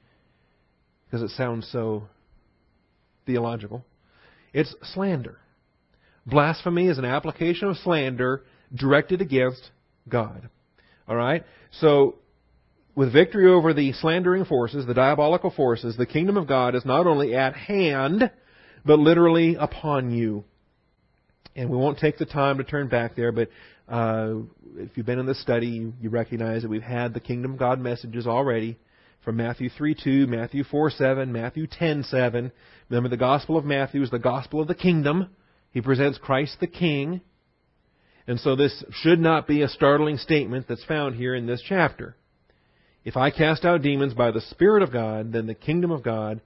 because 1.05 1.23
it 1.23 1.35
sounds 1.37 1.69
so 1.73 2.05
theological. 3.27 3.85
It's 4.53 4.75
slander. 4.95 5.39
Blasphemy 6.27 6.87
is 6.87 6.99
an 6.99 7.05
application 7.05 7.69
of 7.69 7.77
slander 7.79 8.45
directed 8.75 9.21
against 9.21 9.71
God. 10.09 10.49
All 11.09 11.17
right? 11.17 11.45
So, 11.81 12.17
with 12.99 13.13
victory 13.13 13.51
over 13.51 13.73
the 13.73 13.93
slandering 13.93 14.45
forces, 14.45 14.85
the 14.85 14.95
diabolical 14.95 15.51
forces, 15.51 15.97
the 15.97 16.07
kingdom 16.07 16.37
of 16.37 16.47
God 16.47 16.75
is 16.75 16.85
not 16.85 17.07
only 17.07 17.35
at 17.35 17.55
hand, 17.55 18.31
but 18.85 18.99
literally 18.99 19.55
upon 19.55 20.11
you 20.11 20.45
and 21.59 21.69
we 21.69 21.77
won't 21.77 21.99
take 21.99 22.19
the 22.19 22.25
time 22.25 22.59
to 22.59 22.65
turn 22.65 22.87
back 22.87 23.17
there, 23.17 23.33
but 23.33 23.49
uh, 23.89 24.35
if 24.77 24.97
you've 24.97 25.07
been 25.07 25.19
in 25.19 25.27
the 25.27 25.35
study, 25.35 25.67
you, 25.67 25.93
you 26.01 26.09
recognize 26.09 26.63
that 26.63 26.69
we've 26.69 26.83
had 26.83 27.13
the 27.13 27.21
kingdom 27.21 27.55
of 27.55 27.59
God 27.59 27.81
messages 27.81 28.29
already 28.29 28.79
from 29.25 29.37
Matthew 29.37 29.69
3 29.69 29.97
2, 30.01 30.27
Matthew 30.29 30.63
4 30.63 30.91
7, 30.91 31.33
Matthew 31.33 31.67
10 31.67 32.05
7. 32.05 32.53
Remember, 32.89 33.09
the 33.09 33.17
Gospel 33.17 33.57
of 33.57 33.65
Matthew 33.65 34.03
is 34.03 34.11
the 34.11 34.21
Gospel 34.21 34.61
of 34.61 34.69
the 34.69 34.75
kingdom. 34.77 35.31
He 35.73 35.81
presents 35.81 36.17
Christ 36.19 36.59
the 36.61 36.69
King. 36.69 37.23
And 38.29 38.39
so 38.39 38.55
this 38.55 38.85
should 38.93 39.19
not 39.19 39.49
be 39.49 39.63
a 39.63 39.69
startling 39.69 40.19
statement 40.19 40.67
that's 40.69 40.85
found 40.85 41.17
here 41.17 41.35
in 41.35 41.47
this 41.47 41.63
chapter. 41.67 42.15
If 43.09 43.17
I 43.17 43.31
cast 43.31 43.65
out 43.65 43.81
demons 43.81 44.13
by 44.13 44.33
the 44.33 44.43
Spirit 44.43 44.83
of 44.83 44.93
God, 44.93 45.33
then 45.33 45.47
the 45.47 45.55
kingdom 45.55 45.91
of 45.91 46.03
God 46.03 46.43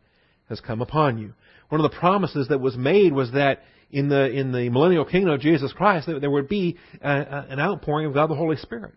has 0.49 0.61
come 0.61 0.81
upon 0.81 1.19
you. 1.19 1.35
One 1.71 1.85
of 1.85 1.91
the 1.91 1.99
promises 1.99 2.47
that 2.51 2.61
was 2.61 2.77
made 2.77 3.13
was 3.13 3.33
that 3.33 3.65
in 3.91 4.09
the 4.09 4.31
in 4.31 4.53
the 4.53 4.69
millennial 4.69 5.05
kingdom 5.05 5.35
of 5.35 5.41
Jesus 5.41 5.73
Christ, 5.73 6.07
there 6.07 6.31
would 6.31 6.49
be 6.49 6.79
a, 7.01 7.11
a, 7.11 7.47
an 7.51 7.59
outpouring 7.59 8.07
of 8.07 8.15
God 8.15 8.31
the 8.31 8.37
Holy 8.37 8.57
Spirit. 8.59 8.95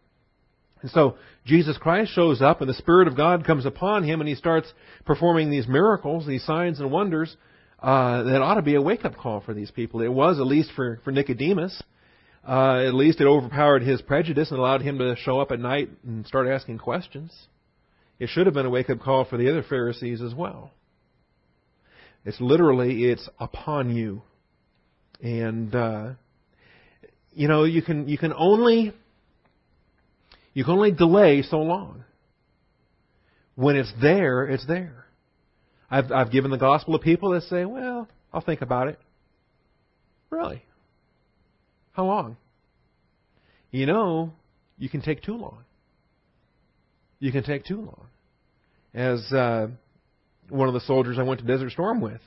And 0.84 0.92
so 0.92 1.18
Jesus 1.44 1.76
Christ 1.80 2.12
shows 2.14 2.40
up, 2.40 2.62
and 2.62 2.70
the 2.70 2.76
Spirit 2.76 3.08
of 3.08 3.18
God 3.18 3.48
comes 3.48 3.66
upon 3.66 4.04
him, 4.04 4.22
and 4.22 4.30
he 4.30 4.36
starts 4.36 4.72
performing 5.04 5.50
these 5.50 5.68
miracles, 5.68 6.28
these 6.28 6.46
signs 6.46 6.80
and 6.80 6.92
wonders. 6.92 7.36
Uh, 7.82 8.22
that 8.26 8.44
ought 8.44 8.56
to 8.56 8.62
be 8.62 8.76
a 8.76 8.82
wake-up 8.82 9.18
call 9.18 9.42
for 9.42 9.56
these 9.56 9.72
people. 9.72 10.02
It 10.02 10.14
was 10.14 10.38
at 10.38 10.46
least 10.46 10.70
for 10.76 11.00
for 11.04 11.10
Nicodemus. 11.10 11.82
Uh, 12.48 12.86
at 12.86 12.94
least 12.94 13.22
it 13.22 13.26
overpowered 13.26 13.82
his 13.82 14.04
prejudice 14.04 14.52
and 14.52 14.60
allowed 14.60 14.84
him 14.84 15.00
to 15.00 15.16
show 15.16 15.40
up 15.40 15.50
at 15.50 15.60
night 15.60 15.90
and 16.06 16.28
start 16.28 16.48
asking 16.48 16.78
questions. 16.78 17.34
It 18.20 18.30
should 18.30 18.46
have 18.46 18.54
been 18.54 18.66
a 18.66 18.70
wake-up 18.70 19.00
call 19.02 19.26
for 19.26 19.38
the 19.38 19.50
other 19.50 19.64
Pharisees 19.64 20.22
as 20.22 20.34
well. 20.34 20.72
It's 22.24 22.40
literally 22.40 23.06
it's 23.06 23.30
upon 23.40 23.96
you 23.96 24.24
and 25.22 25.74
uh, 25.74 26.10
you 27.34 27.48
know 27.48 27.64
you 27.64 27.82
can 27.82 28.08
you 28.08 28.18
can 28.18 28.34
only 28.34 28.94
you 30.54 30.64
can 30.64 30.74
only 30.74 30.92
delay 30.92 31.42
so 31.42 31.60
long. 31.60 32.04
When 33.56 33.76
it's 33.76 33.92
there, 34.02 34.46
it's 34.46 34.66
there. 34.68 35.06
I've 35.90 36.12
I've 36.12 36.32
given 36.32 36.52
the 36.52 36.58
gospel 36.58 36.98
to 36.98 37.04
people 37.04 37.32
that 37.32 37.44
say, 37.44 37.66
"Well, 37.66 38.08
I'll 38.34 38.42
think 38.42 38.62
about 38.62 38.88
it." 38.88 39.00
Really? 40.30 40.64
How 41.94 42.06
long? 42.06 42.38
You 43.72 43.86
know, 43.86 44.34
you 44.78 44.90
can 44.90 45.02
take 45.02 45.22
too 45.22 45.38
long. 45.38 45.64
You 47.20 47.32
can 47.32 47.44
take 47.44 47.66
too 47.66 47.78
long. 47.78 48.08
As 48.94 49.20
uh, 49.32 49.68
one 50.50 50.68
of 50.68 50.74
the 50.74 50.82
soldiers 50.82 51.18
I 51.20 51.24
went 51.24 51.42
to 51.42 51.46
Desert 51.46 51.72
Storm 51.72 52.02
with, 52.02 52.22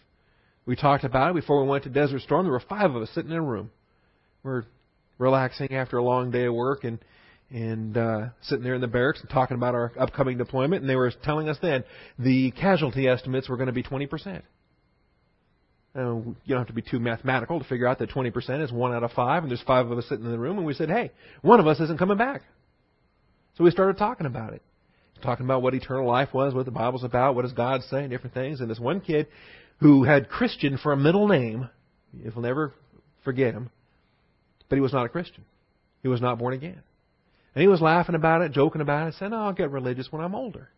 we 0.66 0.76
talked 0.76 1.04
about 1.04 1.30
it 1.30 1.40
before 1.40 1.62
we 1.62 1.68
went 1.68 1.84
to 1.84 1.90
Desert 1.90 2.20
Storm. 2.22 2.44
There 2.44 2.52
were 2.52 2.60
five 2.60 2.94
of 2.94 3.02
us 3.02 3.08
sitting 3.14 3.30
in 3.30 3.36
a 3.36 3.42
room. 3.42 3.70
We're 4.42 4.64
relaxing 5.18 5.72
after 5.72 5.96
a 5.96 6.02
long 6.02 6.30
day 6.30 6.44
of 6.44 6.54
work 6.54 6.84
and 6.84 6.98
and 7.50 7.96
uh, 7.96 8.26
sitting 8.42 8.62
there 8.62 8.74
in 8.74 8.82
the 8.82 8.86
barracks 8.86 9.20
and 9.20 9.30
talking 9.30 9.56
about 9.56 9.74
our 9.74 9.90
upcoming 9.98 10.36
deployment. 10.36 10.82
And 10.82 10.90
they 10.90 10.96
were 10.96 11.10
telling 11.24 11.48
us 11.48 11.56
then 11.62 11.82
the 12.18 12.50
casualty 12.50 13.08
estimates 13.08 13.48
were 13.48 13.56
going 13.56 13.68
to 13.68 13.72
be 13.72 13.82
20 13.82 14.06
percent. 14.06 14.44
Uh, 15.96 16.16
you 16.16 16.34
don't 16.48 16.58
have 16.58 16.66
to 16.66 16.74
be 16.74 16.82
too 16.82 17.00
mathematical 17.00 17.58
to 17.58 17.64
figure 17.64 17.86
out 17.86 17.98
that 17.98 18.10
20% 18.10 18.62
is 18.62 18.70
one 18.70 18.92
out 18.92 19.02
of 19.02 19.10
five, 19.12 19.42
and 19.42 19.50
there's 19.50 19.62
five 19.62 19.90
of 19.90 19.96
us 19.96 20.04
sitting 20.08 20.24
in 20.24 20.30
the 20.30 20.38
room, 20.38 20.58
and 20.58 20.66
we 20.66 20.74
said, 20.74 20.90
hey, 20.90 21.10
one 21.40 21.58
of 21.58 21.66
us 21.66 21.80
isn't 21.80 21.98
coming 21.98 22.18
back. 22.18 22.42
So 23.56 23.64
we 23.64 23.70
started 23.70 23.98
talking 23.98 24.26
about 24.26 24.52
it. 24.52 24.62
Talking 25.22 25.44
about 25.44 25.62
what 25.62 25.74
eternal 25.74 26.06
life 26.06 26.32
was, 26.32 26.54
what 26.54 26.64
the 26.64 26.70
Bible's 26.70 27.04
about, 27.04 27.34
what 27.34 27.42
does 27.42 27.52
God 27.52 27.82
say, 27.90 28.00
and 28.00 28.10
different 28.10 28.34
things. 28.34 28.60
And 28.60 28.70
this 28.70 28.78
one 28.78 29.00
kid 29.00 29.26
who 29.80 30.04
had 30.04 30.28
Christian 30.28 30.78
for 30.78 30.92
a 30.92 30.96
middle 30.96 31.28
name, 31.28 31.68
if 32.22 32.34
we'll 32.34 32.44
never 32.44 32.72
forget 33.24 33.54
him, 33.54 33.70
but 34.68 34.76
he 34.76 34.80
was 34.80 34.92
not 34.92 35.06
a 35.06 35.08
Christian. 35.08 35.44
He 36.02 36.08
was 36.08 36.20
not 36.20 36.38
born 36.38 36.54
again. 36.54 36.82
And 37.54 37.62
he 37.62 37.68
was 37.68 37.80
laughing 37.80 38.14
about 38.14 38.42
it, 38.42 38.52
joking 38.52 38.80
about 38.80 39.08
it, 39.08 39.14
saying, 39.18 39.32
oh, 39.32 39.46
I'll 39.46 39.52
get 39.52 39.70
religious 39.70 40.12
when 40.12 40.22
I'm 40.22 40.34
older. 40.34 40.68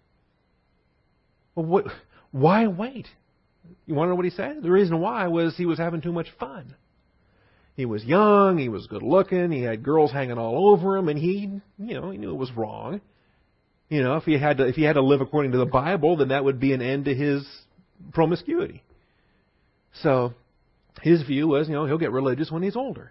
Well, 1.55 1.67
what, 1.67 1.87
why 2.31 2.67
wait? 2.69 3.07
You 3.87 3.95
want 3.95 4.07
to 4.07 4.11
know 4.11 4.17
what 4.17 4.25
he 4.25 4.31
said? 4.31 4.63
The 4.63 4.71
reason 4.71 5.01
why 5.01 5.27
was 5.27 5.57
he 5.57 5.67
was 5.67 5.79
having 5.79 6.01
too 6.01 6.13
much 6.13 6.29
fun. 6.39 6.75
He 7.75 7.85
was 7.85 8.05
young, 8.05 8.59
he 8.59 8.69
was 8.69 8.87
good 8.87 9.03
looking, 9.03 9.51
he 9.51 9.63
had 9.63 9.83
girls 9.83 10.13
hanging 10.13 10.39
all 10.39 10.71
over 10.73 10.97
him, 10.97 11.09
and 11.09 11.19
he, 11.19 11.61
you 11.79 11.95
know, 11.95 12.11
he 12.11 12.19
knew 12.19 12.31
it 12.31 12.39
was 12.39 12.53
wrong. 12.53 13.01
You 13.91 14.05
know, 14.05 14.17
if 14.17 14.25
he 14.25 14.39
had 14.39 14.59
to, 14.59 14.67
if 14.67 14.77
he 14.77 14.83
had 14.83 14.95
to 14.95 15.03
live 15.03 15.21
according 15.21 15.53
to 15.53 15.59
the 15.59 15.67
Bible, 15.67 16.17
then 16.17 16.29
that 16.29 16.45
would 16.45 16.61
be 16.61 16.73
an 16.73 16.81
end 16.81 17.07
to 17.07 17.15
his 17.15 17.47
promiscuity. 18.13 18.83
So, 20.03 20.33
his 21.03 21.23
view 21.23 21.49
was, 21.49 21.69
you 21.69 21.75
know, 21.75 21.87
he'll 21.87 21.99
get 21.99 22.13
religious 22.13 22.51
when 22.51 22.63
he's 22.63 22.77
older. 22.77 23.11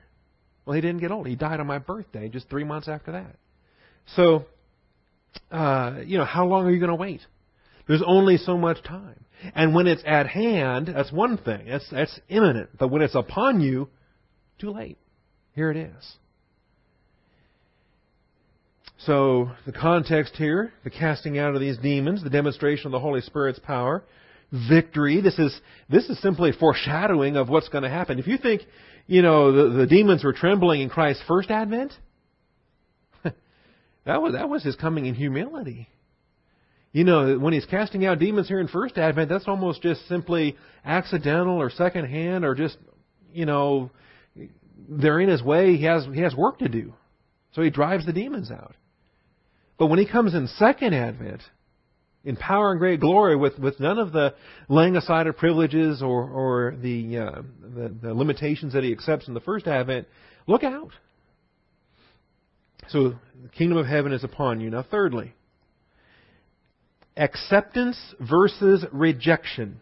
Well, 0.66 0.76
he 0.76 0.82
didn't 0.82 1.02
get 1.02 1.12
old. 1.12 1.28
He 1.28 1.36
died 1.36 1.60
on 1.60 1.68
my 1.68 1.80
birthday, 1.80 2.30
just 2.30 2.50
three 2.50 2.64
months 2.64 2.88
after 2.88 3.12
that. 3.12 3.36
So, 4.16 4.46
uh, 5.52 5.98
you 6.06 6.18
know, 6.18 6.26
how 6.26 6.46
long 6.46 6.66
are 6.66 6.72
you 6.72 6.80
going 6.80 6.90
to 6.90 6.96
wait? 6.96 7.22
There's 7.88 8.04
only 8.06 8.38
so 8.38 8.58
much 8.58 8.82
time. 8.84 9.26
And 9.56 9.76
when 9.76 9.88
it's 9.88 10.04
at 10.06 10.28
hand, 10.28 10.92
that's 10.94 11.12
one 11.12 11.38
thing. 11.38 11.66
That's, 11.68 11.90
that's 11.90 12.20
imminent. 12.30 12.70
But 12.78 12.90
when 12.90 13.02
it's 13.02 13.16
upon 13.16 13.62
you, 13.62 13.90
too 14.60 14.72
late. 14.72 14.98
Here 15.56 15.72
it 15.72 15.78
is. 15.78 16.16
So, 19.06 19.52
the 19.66 19.72
context 19.72 20.36
here, 20.36 20.74
the 20.84 20.90
casting 20.90 21.38
out 21.38 21.56
of 21.56 21.62
these 21.62 21.78
demons, 21.78 22.22
the 22.22 22.30
demonstration 22.30 22.88
of 22.88 22.92
the 22.92 23.00
Holy 23.00 23.22
Spirit's 23.22 23.60
power, 23.60 24.04
victory. 24.52 25.22
This 25.22 25.40
is, 25.40 25.58
this 25.90 26.10
is 26.10 26.22
simply 26.22 26.52
foreshadowing 26.52 27.38
of 27.38 27.48
what's 27.48 27.70
going 27.70 27.84
to 27.84 27.90
happen. 27.90 28.20
If 28.20 28.28
you 28.28 28.38
think, 28.38 28.62
you 29.08 29.22
know, 29.22 29.52
the, 29.52 29.78
the 29.78 29.88
demons 29.88 30.24
were 30.24 30.34
trembling 30.34 30.82
in 30.82 30.90
Christ's 30.90 31.24
first 31.28 31.50
advent, 31.50 31.94
that 33.24 34.22
was, 34.22 34.34
that 34.34 34.50
was 34.50 34.64
his 34.64 34.76
coming 34.76 35.06
in 35.06 35.16
humility. 35.16 35.88
You 36.92 37.04
know, 37.04 37.38
when 37.38 37.54
he's 37.54 37.66
casting 37.66 38.06
out 38.06 38.20
demons 38.20 38.48
here 38.48 38.60
in 38.60 38.68
First 38.68 38.98
Advent, 38.98 39.30
that's 39.30 39.48
almost 39.48 39.84
just 39.84 40.08
simply 40.08 40.58
accidental 40.84 41.62
or 41.62 41.70
secondhand 41.70 42.44
or 42.44 42.56
just, 42.56 42.78
you 43.32 43.46
know, 43.46 43.92
they're 44.90 45.20
in 45.20 45.30
his 45.30 45.44
way. 45.44 45.76
He 45.78 45.84
has, 45.84 46.06
he 46.12 46.22
has 46.22 46.34
work 46.34 46.58
to 46.60 46.68
do. 46.68 46.94
So 47.54 47.62
he 47.62 47.70
drives 47.70 48.08
the 48.08 48.14
demons 48.14 48.50
out. 48.50 48.76
But 49.80 49.88
when 49.88 49.98
he 49.98 50.06
comes 50.06 50.36
in 50.36 50.48
Second 50.48 50.94
Advent, 50.94 51.42
in 52.26 52.36
power 52.36 52.72
and 52.72 52.80
great 52.80 53.00
glory, 53.00 53.38
with, 53.38 53.58
with 53.58 53.80
none 53.80 53.98
of 53.98 54.12
the 54.12 54.36
laying 54.68 54.98
aside 54.98 55.26
of 55.26 55.38
privileges 55.38 56.02
or, 56.02 56.30
or 56.30 56.76
the, 56.76 57.18
uh, 57.18 57.42
the, 57.62 57.96
the 58.02 58.14
limitations 58.14 58.74
that 58.74 58.84
he 58.84 58.92
accepts 58.92 59.30
in 59.30 59.34
the 59.34 59.40
First 59.40 59.68
Advent, 59.68 60.06
look 60.46 60.64
out. 60.66 60.92
So 62.90 63.16
the 63.42 63.50
kingdom 63.50 63.78
of 63.78 63.86
heaven 63.86 64.12
is 64.12 64.24
upon 64.24 64.60
you. 64.60 64.70
Now, 64.70 64.84
thirdly, 64.84 65.34
acceptance 67.16 67.98
versus 68.20 68.86
rejection. 68.92 69.80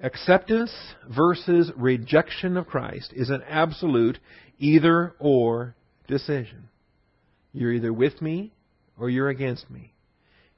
Acceptance 0.00 0.74
versus 1.08 1.70
rejection 1.76 2.56
of 2.56 2.66
Christ 2.66 3.12
is 3.14 3.30
an 3.30 3.42
absolute 3.48 4.18
either 4.58 5.14
or 5.20 5.76
decision. 6.08 6.68
You're 7.56 7.72
either 7.72 7.92
with 7.92 8.20
me 8.20 8.52
or 8.98 9.08
you're 9.08 9.30
against 9.30 9.70
me. 9.70 9.94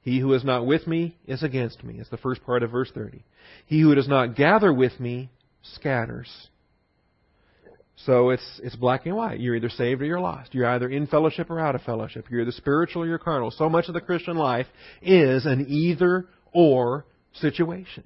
He 0.01 0.19
who 0.19 0.33
is 0.33 0.43
not 0.43 0.65
with 0.65 0.85
me 0.85 1.17
is 1.25 1.43
against 1.43 1.81
me. 1.81 1.95
It's 1.97 2.09
the 2.09 2.17
first 2.17 2.43
part 2.43 2.61
of 2.61 2.71
verse 2.71 2.91
30. 2.93 3.23
He 3.65 3.79
who 3.79 3.95
does 3.95 4.07
not 4.07 4.35
gather 4.35 4.73
with 4.73 4.99
me 4.99 5.29
scatters. 5.61 6.29
So 8.05 8.31
it's 8.31 8.61
it's 8.63 8.75
black 8.75 9.05
and 9.05 9.15
white. 9.15 9.39
You're 9.39 9.55
either 9.55 9.69
saved 9.69 10.01
or 10.01 10.05
you're 10.05 10.19
lost. 10.19 10.53
You're 10.53 10.67
either 10.67 10.89
in 10.89 11.07
fellowship 11.07 11.49
or 11.49 11.59
out 11.59 11.75
of 11.75 11.81
fellowship. 11.83 12.25
You're 12.29 12.41
either 12.41 12.51
spiritual 12.51 13.03
or 13.03 13.07
you're 13.07 13.17
carnal. 13.17 13.51
So 13.51 13.69
much 13.69 13.87
of 13.87 13.93
the 13.93 14.01
Christian 14.01 14.35
life 14.35 14.67
is 15.01 15.45
an 15.45 15.67
either 15.69 16.27
or 16.51 17.05
situation. 17.33 18.03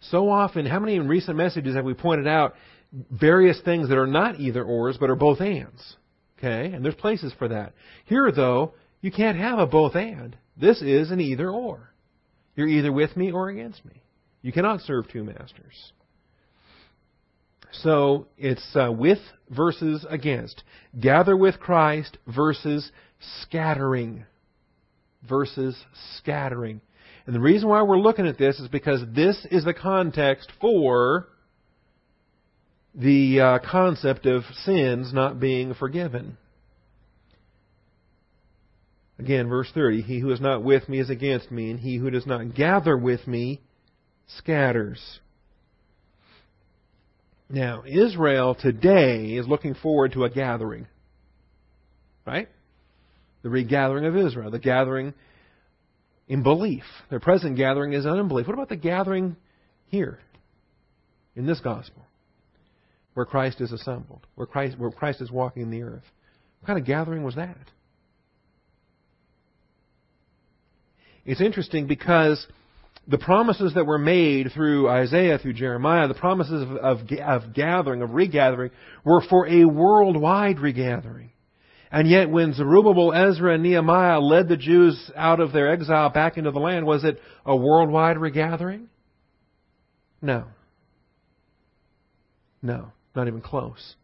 So 0.00 0.30
often, 0.30 0.66
how 0.66 0.80
many 0.80 0.96
in 0.96 1.08
recent 1.08 1.36
messages 1.36 1.74
have 1.76 1.84
we 1.84 1.94
pointed 1.94 2.26
out 2.26 2.54
various 3.10 3.58
things 3.62 3.88
that 3.88 3.98
are 3.98 4.06
not 4.06 4.38
either 4.38 4.62
ors 4.62 4.98
but 4.98 5.08
are 5.10 5.16
both 5.16 5.40
ands? 5.40 5.96
Okay, 6.38 6.72
and 6.72 6.84
there's 6.84 6.94
places 6.94 7.32
for 7.38 7.48
that. 7.48 7.72
Here, 8.04 8.30
though, 8.30 8.74
you 9.00 9.10
can't 9.10 9.36
have 9.36 9.58
a 9.58 9.66
both 9.66 9.96
and. 9.96 10.36
This 10.56 10.80
is 10.82 11.10
an 11.10 11.20
either 11.20 11.50
or. 11.50 11.92
You're 12.54 12.68
either 12.68 12.92
with 12.92 13.16
me 13.16 13.32
or 13.32 13.48
against 13.48 13.84
me. 13.84 14.02
You 14.42 14.52
cannot 14.52 14.80
serve 14.82 15.08
two 15.08 15.24
masters. 15.24 15.92
So 17.72 18.28
it's 18.36 18.64
uh, 18.74 18.90
with 18.90 19.18
versus 19.50 20.06
against. 20.08 20.62
Gather 20.98 21.36
with 21.36 21.58
Christ 21.58 22.18
versus 22.26 22.90
scattering. 23.42 24.24
Versus 25.28 25.76
scattering. 26.16 26.80
And 27.26 27.34
the 27.34 27.40
reason 27.40 27.68
why 27.68 27.82
we're 27.82 27.98
looking 27.98 28.26
at 28.26 28.38
this 28.38 28.58
is 28.58 28.68
because 28.68 29.02
this 29.14 29.46
is 29.50 29.64
the 29.64 29.74
context 29.74 30.50
for 30.60 31.28
the 32.98 33.40
uh, 33.40 33.58
concept 33.70 34.26
of 34.26 34.42
sins 34.64 35.12
not 35.12 35.38
being 35.38 35.72
forgiven. 35.74 36.36
Again, 39.18 39.48
verse 39.48 39.70
30 39.72 40.02
He 40.02 40.18
who 40.18 40.30
is 40.30 40.40
not 40.40 40.64
with 40.64 40.88
me 40.88 40.98
is 40.98 41.08
against 41.08 41.50
me, 41.50 41.70
and 41.70 41.78
he 41.78 41.96
who 41.96 42.10
does 42.10 42.26
not 42.26 42.54
gather 42.54 42.96
with 42.96 43.26
me 43.26 43.60
scatters. 44.38 45.20
Now, 47.48 47.84
Israel 47.86 48.54
today 48.54 49.36
is 49.36 49.46
looking 49.46 49.74
forward 49.74 50.12
to 50.12 50.24
a 50.24 50.30
gathering. 50.30 50.86
Right? 52.26 52.48
The 53.42 53.48
regathering 53.48 54.04
of 54.04 54.16
Israel, 54.16 54.50
the 54.50 54.58
gathering 54.58 55.14
in 56.26 56.42
belief. 56.42 56.84
Their 57.08 57.20
present 57.20 57.56
gathering 57.56 57.94
is 57.94 58.04
unbelief. 58.04 58.46
What 58.46 58.54
about 58.54 58.68
the 58.68 58.76
gathering 58.76 59.36
here 59.86 60.18
in 61.34 61.46
this 61.46 61.60
gospel? 61.60 62.07
Where 63.18 63.26
Christ 63.26 63.60
is 63.60 63.72
assembled, 63.72 64.28
where 64.36 64.46
Christ, 64.46 64.78
where 64.78 64.92
Christ 64.92 65.20
is 65.20 65.28
walking 65.28 65.62
in 65.64 65.70
the 65.72 65.82
earth. 65.82 66.04
What 66.60 66.68
kind 66.68 66.78
of 66.78 66.86
gathering 66.86 67.24
was 67.24 67.34
that? 67.34 67.56
It's 71.24 71.40
interesting 71.40 71.88
because 71.88 72.46
the 73.08 73.18
promises 73.18 73.74
that 73.74 73.86
were 73.86 73.98
made 73.98 74.52
through 74.54 74.88
Isaiah, 74.88 75.36
through 75.36 75.54
Jeremiah, 75.54 76.06
the 76.06 76.14
promises 76.14 76.62
of, 76.62 76.76
of, 76.76 76.98
of, 77.26 77.54
gathering, 77.54 78.02
of 78.02 78.10
regathering, 78.10 78.70
were 79.04 79.22
for 79.28 79.48
a 79.48 79.64
worldwide 79.64 80.60
regathering. 80.60 81.32
And 81.90 82.08
yet 82.08 82.30
when 82.30 82.52
Zerubbabel, 82.52 83.12
Ezra, 83.12 83.54
and 83.54 83.64
Nehemiah 83.64 84.20
led 84.20 84.48
the 84.48 84.56
Jews 84.56 85.10
out 85.16 85.40
of 85.40 85.50
their 85.50 85.72
exile 85.72 86.10
back 86.10 86.38
into 86.38 86.52
the 86.52 86.60
land, 86.60 86.86
was 86.86 87.02
it 87.02 87.20
a 87.44 87.56
worldwide 87.56 88.16
regathering? 88.16 88.86
No. 90.22 90.44
No, 92.62 92.92
not 93.14 93.28
even 93.28 93.40
close. 93.40 93.96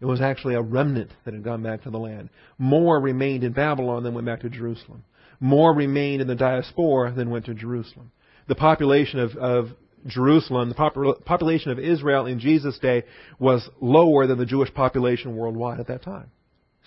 It 0.00 0.06
was 0.06 0.20
actually 0.20 0.54
a 0.54 0.62
remnant 0.62 1.10
that 1.24 1.34
had 1.34 1.44
gone 1.44 1.62
back 1.62 1.82
to 1.82 1.90
the 1.90 1.98
land. 1.98 2.28
More 2.58 3.00
remained 3.00 3.44
in 3.44 3.52
Babylon 3.52 4.02
than 4.02 4.14
went 4.14 4.26
back 4.26 4.40
to 4.40 4.50
Jerusalem. 4.50 5.04
More 5.38 5.72
remained 5.74 6.22
in 6.22 6.28
the 6.28 6.34
diaspora 6.34 7.12
than 7.12 7.30
went 7.30 7.46
to 7.46 7.54
Jerusalem 7.54 8.10
the 8.48 8.54
population 8.54 9.18
of, 9.18 9.36
of 9.36 9.68
Jerusalem, 10.06 10.68
the 10.68 11.14
population 11.24 11.70
of 11.70 11.78
Israel 11.78 12.26
in 12.26 12.40
Jesus' 12.40 12.78
day 12.78 13.04
was 13.38 13.68
lower 13.80 14.26
than 14.26 14.38
the 14.38 14.46
Jewish 14.46 14.72
population 14.74 15.36
worldwide 15.36 15.80
at 15.80 15.86
that 15.86 16.02
time. 16.02 16.30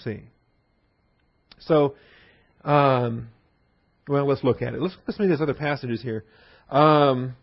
See? 0.04 0.24
So, 1.60 1.96
um, 2.63 3.30
well, 4.08 4.28
let's 4.28 4.44
look 4.44 4.62
at 4.62 4.74
it. 4.74 4.82
Let's, 4.82 4.96
let's 5.08 5.20
at 5.20 5.28
these 5.28 5.41
other 5.41 5.54
passages 5.54 6.02
here. 6.02 6.26
Um, 6.70 7.36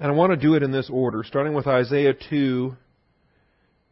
And 0.00 0.12
I 0.12 0.14
want 0.14 0.30
to 0.30 0.36
do 0.36 0.54
it 0.54 0.62
in 0.62 0.70
this 0.70 0.88
order, 0.88 1.24
starting 1.24 1.54
with 1.54 1.66
Isaiah 1.66 2.14
2, 2.30 2.72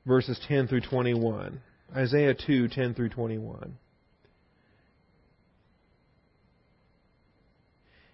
verses 0.06 0.40
10 0.46 0.68
through 0.68 0.82
21. 0.82 1.60
Isaiah 1.96 2.34
2, 2.34 2.68
10 2.68 2.94
through 2.94 3.08
21. 3.08 3.76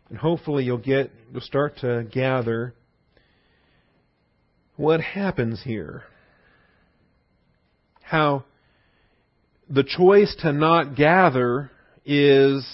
And 0.09 0.19
hopefully 0.19 0.65
you'll 0.65 0.79
get, 0.79 1.11
you'll 1.33 1.43
start 1.43 1.79
to 1.79 2.07
gather 2.11 2.75
what 4.77 5.01
happens 5.01 5.63
here. 5.63 6.05
How 8.01 8.45
the 9.69 9.85
choice 9.85 10.35
to 10.41 10.53
not 10.53 10.97
gather 10.97 11.71
is 12.07 12.67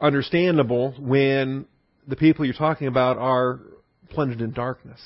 understandable 0.00 0.94
when 0.98 1.66
the 2.06 2.16
people 2.16 2.44
you're 2.44 2.54
talking 2.54 2.86
about 2.88 3.16
are 3.16 3.60
plunged 4.10 4.40
in 4.40 4.52
darkness. 4.52 5.00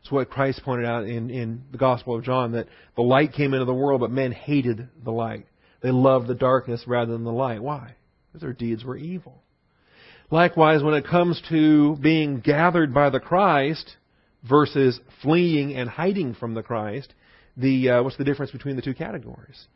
It's 0.00 0.10
what 0.10 0.30
Christ 0.30 0.62
pointed 0.64 0.86
out 0.86 1.04
in, 1.04 1.30
in 1.30 1.62
the 1.70 1.78
Gospel 1.78 2.16
of 2.16 2.24
John 2.24 2.52
that 2.52 2.66
the 2.96 3.02
light 3.02 3.32
came 3.32 3.54
into 3.54 3.64
the 3.64 3.74
world, 3.74 4.00
but 4.00 4.10
men 4.10 4.32
hated 4.32 4.88
the 5.04 5.12
light. 5.12 5.46
They 5.80 5.90
loved 5.90 6.26
the 6.26 6.34
darkness 6.34 6.84
rather 6.86 7.12
than 7.12 7.24
the 7.24 7.32
light. 7.32 7.62
Why? 7.62 7.94
Because 8.28 8.42
their 8.42 8.52
deeds 8.52 8.84
were 8.84 8.96
evil. 8.96 9.42
Likewise, 10.30 10.82
when 10.82 10.94
it 10.94 11.06
comes 11.06 11.42
to 11.50 11.96
being 11.96 12.40
gathered 12.40 12.94
by 12.94 13.10
the 13.10 13.20
Christ 13.20 13.96
versus 14.48 14.98
fleeing 15.22 15.74
and 15.74 15.88
hiding 15.88 16.34
from 16.34 16.54
the 16.54 16.62
Christ, 16.62 17.12
the 17.56 17.90
uh, 17.90 18.02
what's 18.02 18.16
the 18.16 18.24
difference 18.24 18.50
between 18.50 18.76
the 18.76 18.82
two 18.82 18.94
categories? 18.94 19.66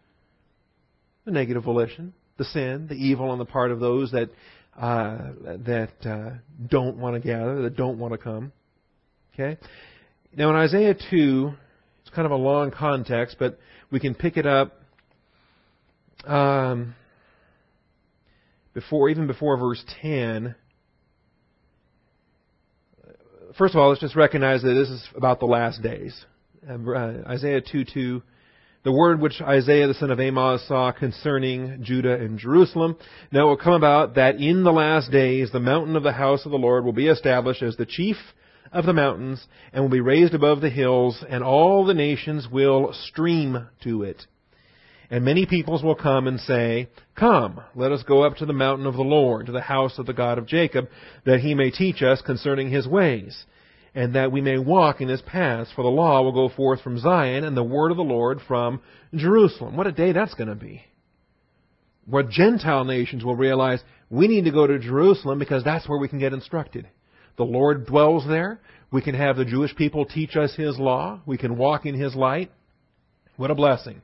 The 1.24 1.32
negative 1.32 1.64
volition, 1.64 2.14
the 2.38 2.44
sin, 2.44 2.86
the 2.88 2.94
evil 2.94 3.30
on 3.30 3.38
the 3.38 3.44
part 3.44 3.70
of 3.70 3.80
those 3.80 4.12
that 4.12 4.30
uh, 4.78 5.18
that 5.64 5.92
uh, 6.04 6.30
don't 6.66 6.98
want 6.98 7.14
to 7.14 7.26
gather, 7.26 7.62
that 7.62 7.76
don't 7.76 7.98
want 7.98 8.12
to 8.12 8.18
come. 8.18 8.52
Okay. 9.34 9.58
Now 10.34 10.50
in 10.50 10.56
Isaiah 10.56 10.94
two, 11.10 11.52
it's 12.00 12.14
kind 12.14 12.26
of 12.26 12.32
a 12.32 12.36
long 12.36 12.70
context, 12.70 13.36
but 13.38 13.58
we 13.90 14.00
can 14.00 14.14
pick 14.14 14.36
it 14.36 14.46
up. 14.46 14.80
Um, 16.24 16.94
before, 18.74 19.08
even 19.08 19.26
before 19.26 19.56
verse 19.56 19.82
10, 20.02 20.54
first 23.56 23.74
of 23.74 23.80
all, 23.80 23.88
let's 23.88 24.00
just 24.00 24.16
recognize 24.16 24.62
that 24.62 24.74
this 24.74 24.88
is 24.88 25.02
about 25.16 25.40
the 25.40 25.46
last 25.46 25.82
days. 25.82 26.24
Uh, 26.68 27.22
Isaiah 27.26 27.60
2 27.60 27.84
2, 27.92 28.22
the 28.86 28.92
word 28.92 29.20
which 29.20 29.42
Isaiah 29.42 29.88
the 29.88 29.94
son 29.94 30.12
of 30.12 30.20
Amoz 30.20 30.64
saw 30.68 30.92
concerning 30.92 31.82
Judah 31.82 32.14
and 32.14 32.38
Jerusalem. 32.38 32.96
Now 33.32 33.46
it 33.46 33.48
will 33.48 33.56
come 33.56 33.72
about 33.72 34.14
that 34.14 34.36
in 34.36 34.62
the 34.62 34.70
last 34.70 35.10
days 35.10 35.50
the 35.50 35.58
mountain 35.58 35.96
of 35.96 36.04
the 36.04 36.12
house 36.12 36.46
of 36.46 36.52
the 36.52 36.56
Lord 36.56 36.84
will 36.84 36.92
be 36.92 37.08
established 37.08 37.64
as 37.64 37.76
the 37.76 37.84
chief 37.84 38.14
of 38.70 38.86
the 38.86 38.92
mountains 38.92 39.44
and 39.72 39.82
will 39.82 39.90
be 39.90 40.00
raised 40.00 40.34
above 40.34 40.60
the 40.60 40.70
hills, 40.70 41.24
and 41.28 41.42
all 41.42 41.84
the 41.84 41.94
nations 41.94 42.46
will 42.48 42.92
stream 42.92 43.66
to 43.82 44.04
it. 44.04 44.24
And 45.10 45.24
many 45.24 45.46
peoples 45.46 45.82
will 45.82 45.96
come 45.96 46.28
and 46.28 46.38
say, 46.38 46.88
Come, 47.16 47.60
let 47.74 47.90
us 47.90 48.04
go 48.04 48.22
up 48.22 48.36
to 48.36 48.46
the 48.46 48.52
mountain 48.52 48.86
of 48.86 48.94
the 48.94 49.02
Lord, 49.02 49.46
to 49.46 49.52
the 49.52 49.62
house 49.62 49.98
of 49.98 50.06
the 50.06 50.12
God 50.12 50.38
of 50.38 50.46
Jacob, 50.46 50.86
that 51.24 51.40
he 51.40 51.56
may 51.56 51.72
teach 51.72 52.02
us 52.02 52.22
concerning 52.22 52.70
his 52.70 52.86
ways, 52.86 53.46
and 53.96 54.14
that 54.14 54.30
we 54.30 54.40
may 54.40 54.58
walk 54.58 55.00
in 55.00 55.08
his 55.08 55.22
paths. 55.22 55.70
For 55.74 55.82
the 55.82 55.88
law 55.88 56.22
will 56.22 56.32
go 56.32 56.54
forth 56.54 56.82
from 56.82 56.98
Zion, 56.98 57.42
and 57.42 57.56
the 57.56 57.64
word 57.64 57.90
of 57.90 57.96
the 57.96 58.04
Lord 58.04 58.40
from 58.46 58.80
Jerusalem. 59.14 59.76
What 59.76 59.88
a 59.88 59.92
day 59.92 60.12
that's 60.12 60.34
going 60.34 60.48
to 60.50 60.54
be. 60.54 60.82
Where 62.04 62.22
Gentile 62.22 62.84
nations 62.84 63.24
will 63.24 63.34
realize 63.34 63.82
we 64.10 64.28
need 64.28 64.44
to 64.44 64.52
go 64.52 64.66
to 64.66 64.78
Jerusalem 64.78 65.38
because 65.40 65.64
that's 65.64 65.88
where 65.88 65.98
we 65.98 66.08
can 66.08 66.20
get 66.20 66.34
instructed. 66.34 66.86
The 67.38 67.44
Lord 67.44 67.86
dwells 67.86 68.24
there. 68.28 68.60
We 68.92 69.02
can 69.02 69.14
have 69.14 69.36
the 69.36 69.44
Jewish 69.44 69.74
people 69.74 70.04
teach 70.04 70.36
us 70.36 70.54
his 70.54 70.78
law. 70.78 71.20
We 71.26 71.38
can 71.38 71.56
walk 71.56 71.86
in 71.86 71.98
his 71.98 72.14
light. 72.14 72.52
What 73.36 73.50
a 73.50 73.54
blessing 73.54 74.02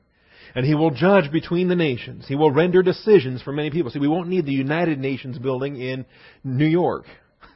and 0.55 0.65
he 0.65 0.75
will 0.75 0.91
judge 0.91 1.31
between 1.31 1.67
the 1.67 1.75
nations. 1.75 2.25
He 2.27 2.35
will 2.35 2.51
render 2.51 2.83
decisions 2.83 3.41
for 3.41 3.51
many 3.51 3.71
people. 3.71 3.89
See, 3.89 3.97
we 3.97 4.07
won't 4.07 4.29
need 4.29 4.45
the 4.45 4.51
United 4.51 4.99
Nations 4.99 5.39
building 5.39 5.79
in 5.81 6.05
New 6.43 6.67
York. 6.67 7.05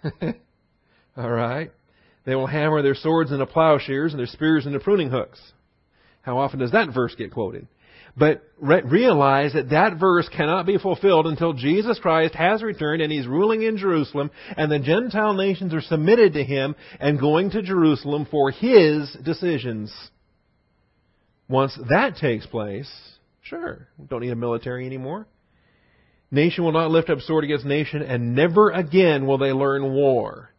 All 1.18 1.30
right? 1.30 1.72
They 2.28 2.36
will 2.36 2.46
hammer 2.46 2.82
their 2.82 2.94
swords 2.94 3.32
into 3.32 3.46
plowshares 3.46 4.12
and 4.12 4.20
their 4.20 4.28
spears 4.28 4.66
into 4.66 4.82
pruning 4.82 5.10
hooks. 5.10 5.40
How 6.22 6.38
often 6.40 6.60
does 6.60 6.74
that 6.74 6.94
verse 6.94 7.16
get 7.16 7.32
quoted? 7.32 7.70
But 8.18 8.44
re- 8.60 8.82
realize 8.82 9.54
that 9.54 9.70
that 9.70 9.98
verse 9.98 10.28
cannot 10.28 10.66
be 10.66 10.78
fulfilled 10.78 11.26
until 11.26 11.54
Jesus 11.54 12.00
Christ 12.00 12.36
has 12.36 12.62
returned 12.62 13.02
and 13.02 13.14
he's 13.14 13.26
ruling 13.26 13.62
in 13.62 13.78
Jerusalem 13.78 14.30
and 14.58 14.70
the 14.70 14.78
Gentile 14.78 15.36
nations 15.36 15.74
are 15.74 15.80
submitted 15.80 16.34
to 16.34 16.44
him 16.44 16.76
and 17.00 17.18
going 17.18 17.52
to 17.52 17.62
Jerusalem 17.62 18.28
for 18.30 18.52
his 18.52 19.10
decisions. 19.24 19.94
Once 21.48 21.80
that 21.90 22.18
takes 22.18 22.46
place, 22.46 22.92
sure, 23.42 23.88
we 23.98 24.06
don't 24.08 24.20
need 24.22 24.32
a 24.32 24.36
military 24.36 24.86
anymore. 24.86 25.28
Nation 26.30 26.66
will 26.66 26.74
not 26.74 26.92
lift 26.92 27.10
up 27.10 27.22
sword 27.22 27.46
against 27.46 27.64
nation, 27.64 28.02
and 28.02 28.36
never 28.36 28.72
again 28.72 29.26
will 29.28 29.38
they 29.38 29.54
learn 29.54 29.94
war. 29.94 30.52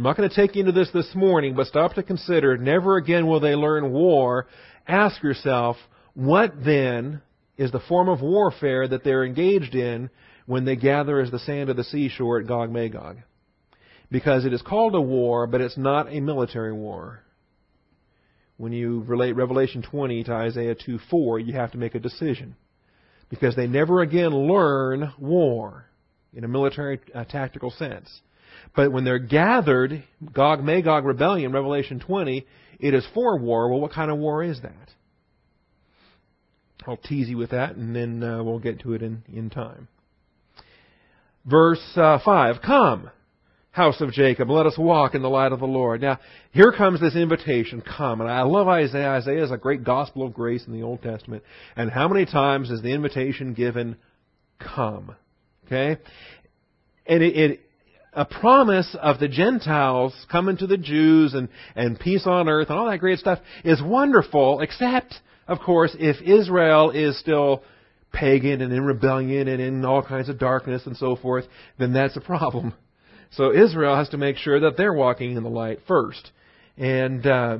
I'm 0.00 0.04
not 0.04 0.16
going 0.16 0.30
to 0.30 0.34
take 0.34 0.56
you 0.56 0.60
into 0.60 0.72
this 0.72 0.90
this 0.92 1.14
morning, 1.14 1.54
but 1.54 1.66
stop 1.66 1.92
to 1.92 2.02
consider 2.02 2.56
never 2.56 2.96
again 2.96 3.26
will 3.26 3.38
they 3.38 3.54
learn 3.54 3.92
war. 3.92 4.46
Ask 4.88 5.22
yourself, 5.22 5.76
what 6.14 6.54
then 6.64 7.20
is 7.58 7.70
the 7.70 7.80
form 7.80 8.08
of 8.08 8.22
warfare 8.22 8.88
that 8.88 9.04
they're 9.04 9.26
engaged 9.26 9.74
in 9.74 10.08
when 10.46 10.64
they 10.64 10.74
gather 10.74 11.20
as 11.20 11.30
the 11.30 11.38
sand 11.38 11.68
of 11.68 11.76
the 11.76 11.84
seashore 11.84 12.40
at 12.40 12.46
Gog 12.46 12.72
Magog? 12.72 13.18
Because 14.10 14.46
it 14.46 14.54
is 14.54 14.62
called 14.62 14.94
a 14.94 15.00
war, 15.02 15.46
but 15.46 15.60
it's 15.60 15.76
not 15.76 16.10
a 16.10 16.20
military 16.20 16.72
war 16.72 17.22
when 18.56 18.72
you 18.72 19.02
relate 19.06 19.36
Revelation 19.36 19.82
20 19.82 20.24
to 20.24 20.32
Isaiah 20.32 20.76
2:4, 20.76 21.46
you 21.46 21.52
have 21.52 21.72
to 21.72 21.78
make 21.78 21.94
a 21.94 22.00
decision. 22.00 22.56
Because 23.28 23.54
they 23.54 23.66
never 23.66 24.00
again 24.00 24.32
learn 24.32 25.12
war 25.18 25.90
in 26.32 26.44
a 26.44 26.48
military 26.48 27.00
uh, 27.14 27.24
tactical 27.24 27.70
sense. 27.70 28.22
But 28.74 28.92
when 28.92 29.04
they're 29.04 29.18
gathered, 29.18 30.04
Gog 30.32 30.62
Magog 30.62 31.04
rebellion, 31.04 31.52
Revelation 31.52 32.00
20, 32.00 32.46
it 32.78 32.94
is 32.94 33.06
for 33.14 33.38
war. 33.38 33.68
Well, 33.68 33.80
what 33.80 33.92
kind 33.92 34.10
of 34.10 34.18
war 34.18 34.42
is 34.42 34.60
that? 34.62 34.74
I'll 36.86 36.96
tease 36.96 37.28
you 37.28 37.36
with 37.36 37.50
that, 37.50 37.76
and 37.76 37.94
then 37.94 38.22
uh, 38.22 38.42
we'll 38.42 38.58
get 38.58 38.80
to 38.80 38.94
it 38.94 39.02
in, 39.02 39.22
in 39.32 39.50
time. 39.50 39.88
Verse 41.44 41.82
uh, 41.96 42.18
5 42.24 42.56
Come, 42.64 43.10
house 43.70 44.00
of 44.00 44.12
Jacob. 44.12 44.50
Let 44.50 44.66
us 44.66 44.76
walk 44.78 45.14
in 45.14 45.22
the 45.22 45.28
light 45.28 45.52
of 45.52 45.60
the 45.60 45.66
Lord. 45.66 46.00
Now, 46.00 46.18
here 46.52 46.72
comes 46.72 47.00
this 47.00 47.16
invitation. 47.16 47.82
Come. 47.82 48.20
And 48.20 48.30
I 48.30 48.42
love 48.42 48.68
Isaiah. 48.68 49.10
Isaiah 49.10 49.44
is 49.44 49.50
a 49.50 49.56
great 49.56 49.84
gospel 49.84 50.26
of 50.26 50.34
grace 50.34 50.66
in 50.66 50.72
the 50.72 50.82
Old 50.82 51.02
Testament. 51.02 51.42
And 51.76 51.90
how 51.90 52.08
many 52.08 52.26
times 52.26 52.70
is 52.70 52.82
the 52.82 52.92
invitation 52.92 53.54
given? 53.54 53.96
Come. 54.58 55.14
Okay? 55.66 56.00
And 57.06 57.22
it, 57.22 57.36
it 57.36 57.60
a 58.12 58.24
promise 58.24 58.96
of 59.00 59.20
the 59.20 59.28
Gentiles 59.28 60.14
coming 60.30 60.56
to 60.56 60.66
the 60.66 60.76
Jews 60.76 61.34
and, 61.34 61.48
and 61.76 61.98
peace 61.98 62.26
on 62.26 62.48
earth 62.48 62.68
and 62.70 62.78
all 62.78 62.90
that 62.90 62.98
great 62.98 63.18
stuff 63.18 63.38
is 63.64 63.80
wonderful, 63.82 64.60
except, 64.60 65.14
of 65.46 65.60
course, 65.60 65.94
if 65.98 66.20
Israel 66.22 66.90
is 66.90 67.18
still 67.18 67.62
pagan 68.12 68.60
and 68.60 68.72
in 68.72 68.84
rebellion 68.84 69.46
and 69.46 69.60
in 69.60 69.84
all 69.84 70.02
kinds 70.02 70.28
of 70.28 70.38
darkness 70.38 70.82
and 70.86 70.96
so 70.96 71.14
forth, 71.14 71.44
then 71.78 71.92
that's 71.92 72.16
a 72.16 72.20
problem. 72.20 72.74
So 73.32 73.54
Israel 73.54 73.94
has 73.94 74.08
to 74.08 74.16
make 74.16 74.36
sure 74.36 74.60
that 74.60 74.76
they're 74.76 74.92
walking 74.92 75.36
in 75.36 75.42
the 75.44 75.50
light 75.50 75.78
first. 75.86 76.32
And 76.76 77.24
uh, 77.24 77.58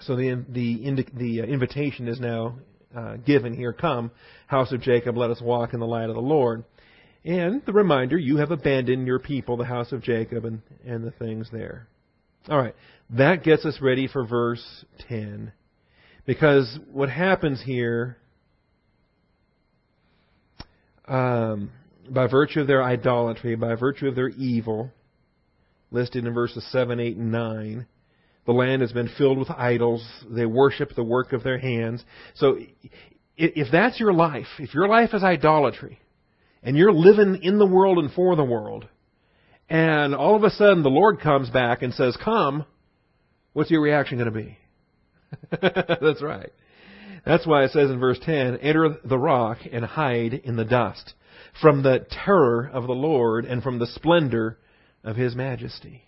so 0.00 0.16
the 0.16 0.42
the 0.48 1.04
the 1.14 1.42
uh, 1.42 1.44
invitation 1.44 2.08
is 2.08 2.18
now 2.18 2.56
uh, 2.96 3.16
given 3.16 3.54
here. 3.54 3.72
Come, 3.72 4.10
house 4.46 4.72
of 4.72 4.80
Jacob, 4.80 5.16
let 5.16 5.30
us 5.30 5.40
walk 5.42 5.74
in 5.74 5.80
the 5.80 5.86
light 5.86 6.08
of 6.08 6.14
the 6.14 6.22
Lord. 6.22 6.64
And 7.24 7.62
the 7.64 7.72
reminder, 7.72 8.18
you 8.18 8.36
have 8.36 8.50
abandoned 8.50 9.06
your 9.06 9.18
people, 9.18 9.56
the 9.56 9.64
house 9.64 9.92
of 9.92 10.02
Jacob, 10.02 10.44
and, 10.44 10.60
and 10.84 11.04
the 11.04 11.10
things 11.10 11.48
there. 11.50 11.88
All 12.48 12.58
right, 12.58 12.74
that 13.10 13.42
gets 13.42 13.64
us 13.64 13.78
ready 13.80 14.06
for 14.06 14.26
verse 14.26 14.84
10. 15.08 15.52
Because 16.26 16.78
what 16.92 17.08
happens 17.08 17.62
here, 17.62 18.18
um, 21.08 21.70
by 22.10 22.26
virtue 22.26 22.60
of 22.60 22.66
their 22.66 22.82
idolatry, 22.82 23.54
by 23.56 23.74
virtue 23.74 24.08
of 24.08 24.14
their 24.14 24.28
evil, 24.28 24.90
listed 25.90 26.26
in 26.26 26.34
verses 26.34 26.66
7, 26.70 27.00
8, 27.00 27.16
and 27.16 27.32
9, 27.32 27.86
the 28.44 28.52
land 28.52 28.82
has 28.82 28.92
been 28.92 29.08
filled 29.16 29.38
with 29.38 29.50
idols. 29.50 30.06
They 30.28 30.44
worship 30.44 30.94
the 30.94 31.04
work 31.04 31.32
of 31.32 31.42
their 31.42 31.58
hands. 31.58 32.04
So, 32.34 32.58
if 33.36 33.68
that's 33.72 33.98
your 33.98 34.12
life, 34.12 34.46
if 34.58 34.74
your 34.74 34.86
life 34.86 35.14
is 35.14 35.24
idolatry, 35.24 35.98
and 36.64 36.76
you're 36.76 36.92
living 36.92 37.40
in 37.42 37.58
the 37.58 37.66
world 37.66 37.98
and 37.98 38.12
for 38.12 38.34
the 38.34 38.44
world, 38.44 38.88
and 39.68 40.14
all 40.14 40.34
of 40.34 40.42
a 40.42 40.50
sudden 40.50 40.82
the 40.82 40.88
Lord 40.88 41.20
comes 41.20 41.50
back 41.50 41.82
and 41.82 41.94
says, 41.94 42.16
Come, 42.22 42.64
what's 43.52 43.70
your 43.70 43.82
reaction 43.82 44.18
going 44.18 44.32
to 44.32 44.42
be? 44.42 44.58
That's 46.00 46.22
right. 46.22 46.50
That's 47.24 47.46
why 47.46 47.64
it 47.64 47.70
says 47.70 47.90
in 47.90 48.00
verse 48.00 48.18
10, 48.22 48.58
Enter 48.58 48.96
the 49.04 49.18
rock 49.18 49.58
and 49.70 49.84
hide 49.84 50.34
in 50.34 50.56
the 50.56 50.64
dust 50.64 51.14
from 51.60 51.82
the 51.82 52.06
terror 52.24 52.68
of 52.72 52.86
the 52.86 52.92
Lord 52.92 53.44
and 53.44 53.62
from 53.62 53.78
the 53.78 53.86
splendor 53.86 54.58
of 55.02 55.16
His 55.16 55.34
majesty. 55.34 56.02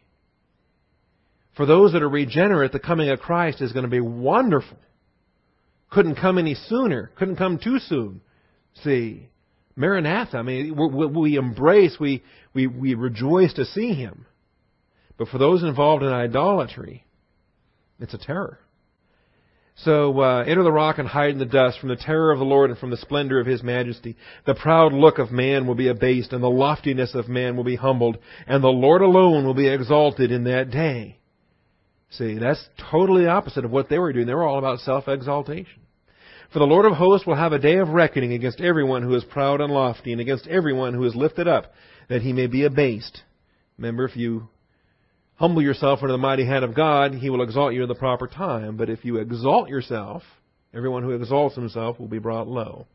For 1.56 1.64
those 1.64 1.92
that 1.92 2.02
are 2.02 2.08
regenerate, 2.08 2.72
the 2.72 2.78
coming 2.78 3.08
of 3.08 3.20
Christ 3.20 3.62
is 3.62 3.72
going 3.72 3.84
to 3.84 3.90
be 3.90 4.00
wonderful. 4.00 4.76
Couldn't 5.90 6.16
come 6.16 6.36
any 6.36 6.54
sooner. 6.54 7.10
Couldn't 7.16 7.36
come 7.36 7.58
too 7.58 7.78
soon. 7.78 8.20
See, 8.84 9.30
Maranatha. 9.76 10.38
I 10.38 10.42
mean, 10.42 10.74
we, 10.74 11.06
we 11.06 11.36
embrace, 11.36 11.96
we, 12.00 12.22
we, 12.54 12.66
we 12.66 12.94
rejoice 12.94 13.52
to 13.54 13.64
see 13.66 13.92
Him. 13.92 14.26
But 15.18 15.28
for 15.28 15.38
those 15.38 15.62
involved 15.62 16.02
in 16.02 16.08
idolatry, 16.10 17.04
it's 18.00 18.14
a 18.14 18.18
terror. 18.18 18.58
So 19.76 20.20
uh, 20.20 20.44
enter 20.46 20.62
the 20.62 20.72
rock 20.72 20.96
and 20.98 21.06
hide 21.06 21.30
in 21.30 21.38
the 21.38 21.44
dust 21.44 21.78
from 21.78 21.90
the 21.90 21.96
terror 21.96 22.32
of 22.32 22.38
the 22.38 22.46
Lord 22.46 22.70
and 22.70 22.78
from 22.78 22.90
the 22.90 22.96
splendor 22.96 23.38
of 23.38 23.46
His 23.46 23.62
majesty. 23.62 24.16
The 24.46 24.54
proud 24.54 24.94
look 24.94 25.18
of 25.18 25.30
man 25.30 25.66
will 25.66 25.74
be 25.74 25.88
abased, 25.88 26.32
and 26.32 26.42
the 26.42 26.48
loftiness 26.48 27.14
of 27.14 27.28
man 27.28 27.56
will 27.56 27.64
be 27.64 27.76
humbled, 27.76 28.16
and 28.46 28.64
the 28.64 28.68
Lord 28.68 29.02
alone 29.02 29.44
will 29.44 29.54
be 29.54 29.68
exalted 29.68 30.32
in 30.32 30.44
that 30.44 30.70
day. 30.70 31.18
See, 32.10 32.38
that's 32.38 32.66
totally 32.90 33.26
opposite 33.26 33.66
of 33.66 33.70
what 33.70 33.90
they 33.90 33.98
were 33.98 34.12
doing. 34.14 34.26
They 34.26 34.34
were 34.34 34.46
all 34.46 34.58
about 34.58 34.80
self-exaltation. 34.80 35.82
For 36.52 36.58
the 36.58 36.66
Lord 36.66 36.86
of 36.86 36.92
hosts 36.92 37.26
will 37.26 37.34
have 37.34 37.52
a 37.52 37.58
day 37.58 37.76
of 37.78 37.88
reckoning 37.88 38.32
against 38.32 38.60
everyone 38.60 39.02
who 39.02 39.14
is 39.14 39.24
proud 39.24 39.60
and 39.60 39.72
lofty, 39.72 40.12
and 40.12 40.20
against 40.20 40.46
everyone 40.46 40.94
who 40.94 41.04
is 41.04 41.14
lifted 41.14 41.48
up, 41.48 41.72
that 42.08 42.22
he 42.22 42.32
may 42.32 42.46
be 42.46 42.64
abased. 42.64 43.22
Remember, 43.78 44.04
if 44.04 44.16
you 44.16 44.48
humble 45.36 45.62
yourself 45.62 46.00
under 46.02 46.12
the 46.12 46.18
mighty 46.18 46.44
hand 46.44 46.64
of 46.64 46.74
God, 46.74 47.14
He 47.14 47.30
will 47.30 47.42
exalt 47.42 47.74
you 47.74 47.82
in 47.82 47.88
the 47.88 47.94
proper 47.94 48.26
time. 48.26 48.76
But 48.76 48.90
if 48.90 49.04
you 49.04 49.18
exalt 49.18 49.68
yourself, 49.68 50.22
everyone 50.74 51.02
who 51.02 51.10
exalts 51.10 51.54
himself 51.54 52.00
will 52.00 52.08
be 52.08 52.18
brought 52.18 52.48
low. 52.48 52.86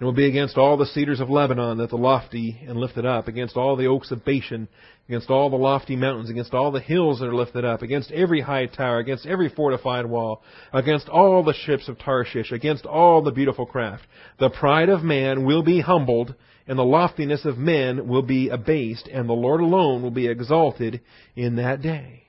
It 0.00 0.04
will 0.04 0.12
be 0.12 0.26
against 0.26 0.56
all 0.56 0.76
the 0.76 0.86
cedars 0.86 1.18
of 1.18 1.28
Lebanon 1.28 1.78
that 1.78 1.90
the 1.90 1.96
lofty 1.96 2.60
and 2.64 2.78
lifted 2.78 3.04
up, 3.04 3.26
against 3.26 3.56
all 3.56 3.74
the 3.74 3.88
oaks 3.88 4.12
of 4.12 4.24
Bashan, 4.24 4.68
against 5.08 5.28
all 5.28 5.50
the 5.50 5.56
lofty 5.56 5.96
mountains, 5.96 6.30
against 6.30 6.54
all 6.54 6.70
the 6.70 6.78
hills 6.78 7.18
that 7.18 7.26
are 7.26 7.34
lifted 7.34 7.64
up, 7.64 7.82
against 7.82 8.12
every 8.12 8.40
high 8.40 8.66
tower, 8.66 8.98
against 8.98 9.26
every 9.26 9.48
fortified 9.48 10.06
wall, 10.06 10.40
against 10.72 11.08
all 11.08 11.42
the 11.42 11.52
ships 11.52 11.88
of 11.88 11.98
Tarshish, 11.98 12.52
against 12.52 12.86
all 12.86 13.22
the 13.22 13.32
beautiful 13.32 13.66
craft. 13.66 14.06
The 14.38 14.50
pride 14.50 14.88
of 14.88 15.02
man 15.02 15.44
will 15.44 15.64
be 15.64 15.80
humbled, 15.80 16.36
and 16.68 16.78
the 16.78 16.84
loftiness 16.84 17.44
of 17.44 17.58
men 17.58 18.06
will 18.06 18.22
be 18.22 18.50
abased, 18.50 19.08
and 19.08 19.28
the 19.28 19.32
Lord 19.32 19.60
alone 19.60 20.02
will 20.02 20.12
be 20.12 20.28
exalted 20.28 21.00
in 21.34 21.56
that 21.56 21.82
day. 21.82 22.27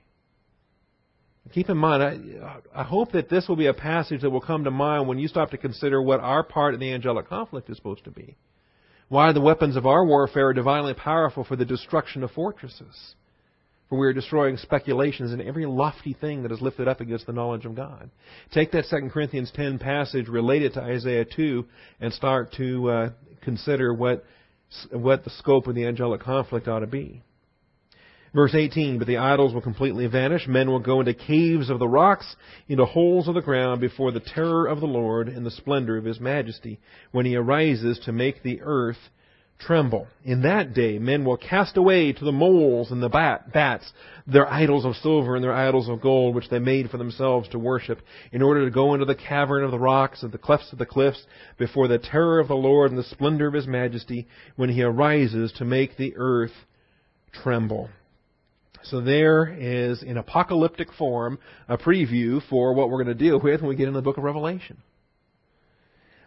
Keep 1.54 1.70
in 1.70 1.78
mind, 1.78 2.04
I, 2.04 2.82
I, 2.82 2.84
hope 2.84 3.14
that 3.14 3.30
this 3.30 3.48
will 3.48 3.56
be 3.56 3.66
a 3.66 3.74
passage 3.74 4.22
that 4.22 4.30
will 4.30 4.42
come 4.42 4.66
to 4.66 4.72
mind 4.72 5.08
when 5.08 5.18
you 5.18 5.28
stop 5.28 5.50
to 5.52 5.58
consider 5.58 6.00
what 6.00 6.20
our 6.20 6.44
part 6.44 6.76
in 6.76 6.80
the 6.80 6.94
angelic 6.94 7.28
conflict 7.28 7.70
is 7.70 7.78
supposed 7.78 8.04
to 8.04 8.12
be. 8.12 8.36
Why 9.08 9.32
the 9.32 9.42
weapons 9.42 9.76
of 9.76 9.88
our 9.88 10.06
warfare 10.06 10.50
are 10.50 10.54
divinely 10.54 10.94
powerful 10.94 11.44
for 11.44 11.56
the 11.56 11.66
destruction 11.66 12.24
of 12.24 12.32
fortresses. 12.32 13.16
For 13.90 13.98
we 13.98 14.06
are 14.06 14.14
destroying 14.14 14.58
speculations 14.58 15.32
and 15.32 15.42
every 15.42 15.66
lofty 15.66 16.14
thing 16.14 16.44
that 16.44 16.52
is 16.52 16.62
lifted 16.62 16.88
up 16.88 17.02
against 17.02 17.26
the 17.26 17.34
knowledge 17.34 17.66
of 17.66 17.76
God. 17.76 18.12
Take 18.54 18.72
that 18.74 18.86
2 18.88 19.10
Corinthians 19.12 19.52
10 19.56 19.80
passage 19.80 20.28
related 20.28 20.74
to 20.74 20.82
Isaiah 20.82 21.26
2 21.26 21.66
and 22.00 22.14
start 22.14 22.54
to 22.58 22.90
uh, 22.90 23.10
consider 23.42 23.92
what, 23.92 24.24
what 24.92 25.24
the 25.24 25.32
scope 25.32 25.66
of 25.66 25.74
the 25.74 25.88
angelic 25.88 26.22
conflict 26.22 26.68
ought 26.68 26.82
to 26.82 26.88
be. 26.88 27.24
Verse 28.34 28.54
18, 28.54 29.00
but 29.00 29.08
the 29.08 29.18
idols 29.18 29.54
will 29.54 29.62
completely 29.62 30.06
vanish. 30.06 30.48
Men 30.48 30.70
will 30.70 30.80
go 30.80 31.00
into 31.00 31.14
caves 31.14 31.70
of 31.70 31.80
the 31.80 31.88
rocks, 31.88 32.36
into 32.68 32.86
holes 32.86 33.28
of 33.28 33.34
the 33.34 33.42
ground 33.42 33.82
before 33.82 34.12
the 34.12 34.20
terror 34.20 34.68
of 34.68 34.80
the 34.80 34.88
Lord 34.88 35.28
and 35.28 35.46
the 35.46 35.52
splendor 35.52 35.98
of 35.98 36.06
His 36.06 36.20
majesty 36.20 36.80
when 37.12 37.26
He 37.26 37.36
arises 37.36 38.00
to 38.06 38.12
make 38.12 38.44
the 38.44 38.62
earth 38.62 38.98
tremble. 39.58 40.08
In 40.24 40.44
that 40.44 40.74
day, 40.74 41.00
men 41.00 41.26
will 41.26 41.38
cast 41.38 41.76
away 41.76 42.14
to 42.14 42.24
the 42.24 42.32
moles 42.32 42.92
and 42.92 43.02
the 43.02 43.10
bat, 43.10 43.52
bats 43.52 43.92
their 44.26 44.48
idols 44.48 44.86
of 44.86 44.96
silver 44.96 45.36
and 45.36 45.44
their 45.44 45.54
idols 45.54 45.90
of 45.90 46.00
gold, 46.00 46.36
which 46.36 46.50
they 46.50 46.60
made 46.60 46.90
for 46.90 46.98
themselves 46.98 47.50
to 47.50 47.60
worship, 47.60 48.00
in 48.32 48.42
order 48.42 48.64
to 48.64 48.72
go 48.72 48.94
into 48.94 49.06
the 49.06 49.16
cavern 49.16 49.64
of 49.64 49.72
the 49.72 49.80
rocks 49.80 50.24
and 50.24 50.32
the 50.32 50.38
clefts 50.38 50.72
of 50.72 50.78
the 50.78 50.86
cliffs 50.86 51.26
before 51.58 51.88
the 51.88 51.98
terror 51.98 52.40
of 52.40 52.48
the 52.48 52.56
Lord 52.56 52.92
and 52.92 53.00
the 53.00 53.04
splendor 53.04 53.48
of 53.48 53.54
His 53.54 53.68
majesty 53.68 54.28
when 54.56 54.70
He 54.70 54.84
arises 54.84 55.52
to 55.54 55.66
make 55.66 55.98
the 55.98 56.14
earth 56.16 56.54
tremble. 57.34 57.90
So 58.84 59.02
there 59.02 59.46
is, 59.46 60.04
in 60.04 60.18
apocalyptic 60.18 60.94
form, 60.94 61.40
a 61.68 61.78
preview 61.78 62.42
for 62.50 62.74
what 62.74 62.90
we're 62.90 63.04
going 63.04 63.18
to 63.18 63.24
deal 63.24 63.40
with 63.40 63.62
when 63.62 63.70
we 63.70 63.76
get 63.76 63.88
into 63.88 63.98
the 63.98 64.04
book 64.04 64.18
of 64.18 64.24
Revelation. 64.24 64.78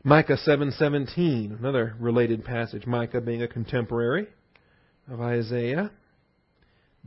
Micah 0.04 0.36
7:17, 0.36 1.58
another 1.58 1.94
related 1.98 2.44
passage. 2.44 2.86
Micah 2.86 3.20
being 3.20 3.42
a 3.42 3.48
contemporary 3.48 4.26
of 5.10 5.20
Isaiah. 5.20 5.90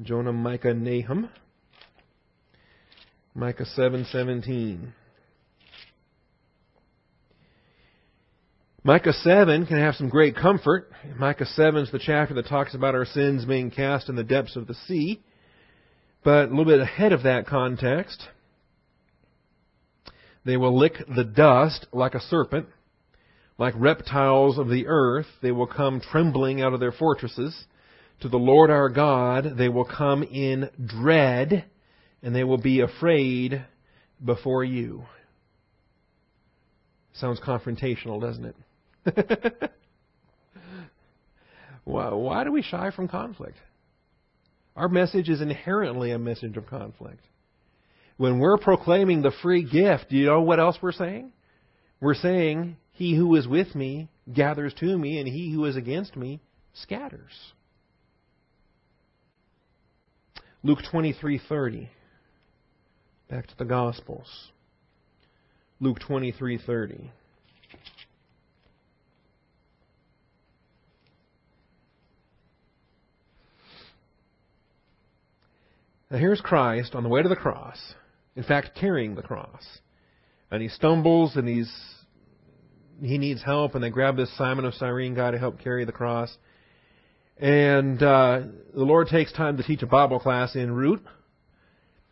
Jonah, 0.02 0.34
Micah, 0.34 0.74
Nahum. 0.74 1.30
Micah 3.34 3.66
7:17. 3.66 4.94
Micah 8.84 9.14
7 9.14 9.66
can 9.66 9.78
have 9.78 9.96
some 9.96 10.10
great 10.10 10.36
comfort. 10.36 10.92
Micah 11.18 11.46
7 11.46 11.84
is 11.84 11.92
the 11.92 12.00
chapter 12.00 12.36
that 12.36 12.48
talks 12.48 12.76
about 12.76 12.94
our 12.94 13.04
sins 13.06 13.44
being 13.44 13.72
cast 13.72 14.10
in 14.10 14.16
the 14.16 14.24
depths 14.24 14.56
of 14.56 14.68
the 14.68 14.76
sea. 14.88 15.22
But 16.26 16.48
a 16.48 16.50
little 16.50 16.66
bit 16.66 16.80
ahead 16.80 17.14
of 17.14 17.22
that 17.24 17.46
context, 17.46 18.20
they 20.44 20.58
will 20.58 20.76
lick 20.76 20.94
the 21.16 21.24
dust 21.24 21.86
like 21.94 22.16
a 22.16 22.20
serpent. 22.20 22.66
Like 23.60 23.76
reptiles 23.78 24.58
of 24.58 24.68
the 24.68 24.88
earth, 24.88 25.28
they 25.44 25.52
will 25.52 25.68
come 25.68 26.02
trembling 26.02 26.64
out 26.64 26.74
of 26.74 26.80
their 26.80 26.92
fortresses. 26.92 27.56
To 28.22 28.28
the 28.28 28.40
Lord 28.40 28.72
our 28.72 28.90
God, 28.90 29.56
they 29.56 29.70
will 29.70 29.86
come 29.86 30.24
in 30.24 30.72
dread, 30.84 31.66
and 32.24 32.36
they 32.36 32.44
will 32.44 32.58
be 32.58 32.82
afraid 32.82 33.64
before 34.24 34.64
you. 34.64 35.06
Sounds 37.14 37.40
confrontational, 37.40 38.20
doesn't 38.20 38.56
it? 39.06 39.72
why, 41.84 42.10
why 42.10 42.44
do 42.44 42.52
we 42.52 42.64
shy 42.64 42.90
from 42.90 43.08
conflict? 43.08 43.58
Our 44.76 44.90
message 44.90 45.30
is 45.30 45.42
inherently 45.42 46.12
a 46.12 46.20
message 46.20 46.58
of 46.58 46.68
conflict. 46.68 47.24
When 48.18 48.40
we're 48.40 48.58
proclaiming 48.58 49.22
the 49.22 49.32
free 49.42 49.64
gift, 49.64 50.10
do 50.10 50.18
you 50.18 50.26
know 50.26 50.42
what 50.42 50.60
else 50.60 50.78
we're 50.82 50.92
saying? 50.92 51.32
We're 52.02 52.14
saying, 52.14 52.78
He 52.92 53.16
who 53.16 53.36
is 53.36 53.48
with 53.48 53.74
me 53.76 54.10
gathers 54.32 54.74
to 54.80 54.98
me, 54.98 55.20
and 55.20 55.28
he 55.28 55.52
who 55.52 55.66
is 55.66 55.76
against 55.76 56.16
me 56.16 56.42
scatters. 56.74 57.54
Luke 60.64 60.80
23:30. 60.92 61.90
Back 63.30 63.48
to 63.48 63.58
the 63.58 63.66
Gospels. 63.66 64.52
Luke 65.80 66.00
23:30. 66.00 67.12
Now 76.12 76.18
here's 76.18 76.42
Christ 76.42 76.94
on 76.94 77.04
the 77.04 77.10
way 77.10 77.24
to 77.24 77.30
the 77.30 77.36
cross, 77.36 77.80
in 78.36 78.44
fact, 78.44 78.72
carrying 78.80 79.16
the 79.16 79.24
cross. 79.24 79.64
And 80.52 80.62
he 80.62 80.70
stumbles 80.70 81.36
and 81.36 81.48
he's 81.48 81.72
he 83.02 83.18
needs 83.18 83.44
help, 83.44 83.76
and 83.76 83.84
they 83.84 83.90
grab 83.90 84.16
this 84.16 84.36
Simon 84.38 84.64
of 84.64 84.74
Cyrene 84.76 85.16
guy 85.16 85.32
to 85.32 85.38
help 85.38 85.60
carry 85.60 85.84
the 85.84 85.92
cross. 85.92 86.36
And 87.38 88.02
uh, 88.02 88.42
the 88.74 88.84
Lord 88.84 89.08
takes 89.08 89.34
time 89.34 89.58
to 89.58 89.64
teach 89.64 89.82
a 89.82 89.88
Bible 89.88 90.20
class 90.20 90.56
en 90.56 90.72
route. 90.72 91.04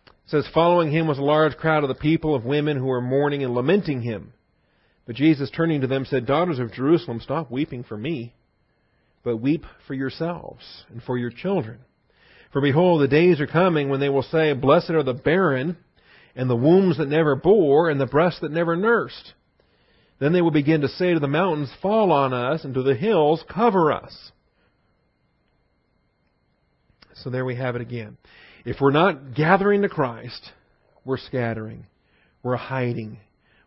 It 0.06 0.12
says, 0.29 0.47
following 0.53 0.91
him 0.91 1.08
was 1.08 1.19
a 1.19 1.23
large 1.23 1.56
crowd 1.56 1.84
of 1.84 1.88
the 1.88 1.95
people 1.95 2.36
of 2.36 2.43
women 2.43 2.77
who 2.77 2.86
were 2.86 3.01
mourning 3.01 3.43
and 3.43 3.53
lamenting 3.53 4.01
him. 4.01 4.34
But 5.06 5.15
Jesus, 5.15 5.49
turning 5.49 5.82
to 5.82 5.88
them, 5.88 6.06
said, 6.06 6.25
Daughters 6.25 6.60
of 6.60 6.73
Jerusalem, 6.73 7.19
stop 7.21 7.51
weeping 7.51 7.84
for 7.84 7.97
me, 7.97 8.36
but 9.23 9.38
weep 9.38 9.65
for 9.88 9.93
yourselves 9.93 10.84
and 10.89 11.01
for 11.03 11.17
your 11.17 11.29
children. 11.29 11.79
For 12.53 12.61
behold, 12.61 13.01
the 13.01 13.07
days 13.07 13.41
are 13.41 13.47
coming 13.47 13.89
when 13.89 13.99
they 13.99 14.09
will 14.09 14.23
say, 14.23 14.53
Blessed 14.53 14.91
are 14.91 15.03
the 15.03 15.13
barren, 15.13 15.75
and 16.35 16.47
the 16.47 16.55
wombs 16.55 16.99
that 16.99 17.09
never 17.09 17.35
bore, 17.35 17.89
and 17.89 17.99
the 17.99 18.06
breasts 18.06 18.41
that 18.41 18.51
never 18.51 18.75
nursed. 18.75 19.33
Then 20.19 20.33
they 20.33 20.41
will 20.41 20.51
begin 20.51 20.81
to 20.81 20.87
say 20.87 21.13
to 21.13 21.19
the 21.19 21.27
mountains, 21.27 21.73
Fall 21.81 22.12
on 22.12 22.31
us, 22.31 22.63
and 22.63 22.75
to 22.75 22.83
the 22.83 22.93
hills, 22.93 23.43
Cover 23.51 23.91
us. 23.91 24.31
So 27.15 27.31
there 27.31 27.43
we 27.43 27.56
have 27.56 27.75
it 27.75 27.81
again. 27.81 28.17
If 28.65 28.79
we're 28.79 28.91
not 28.91 29.33
gathering 29.33 29.81
to 29.81 29.89
Christ, 29.89 30.51
we're 31.04 31.17
scattering. 31.17 31.87
We're 32.43 32.56
hiding. 32.56 33.17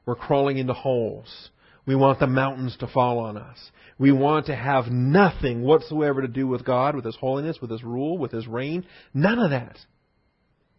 We're 0.05 0.15
crawling 0.15 0.59
into 0.59 0.75
holes. 0.75 1.51
We 1.87 1.95
want 1.95 2.19
the 2.19 2.27
mountains 2.27 2.77
to 2.81 2.89
fall 2.89 3.21
on 3.21 3.37
us. 3.37 3.59
We 3.99 4.13
want 4.13 4.47
to 4.47 4.57
have 4.57 4.89
nothing 4.89 5.63
whatsoever 5.63 6.21
to 6.21 6.29
do 6.29 6.47
with 6.47 6.65
God, 6.65 6.97
with 6.97 7.05
His 7.05 7.17
holiness, 7.17 7.59
with 7.61 7.71
His 7.71 7.85
rule, 7.85 8.19
with 8.19 8.33
His 8.33 8.47
reign. 8.47 8.85
None 9.15 9.39
of 9.39 9.51
that. 9.51 9.79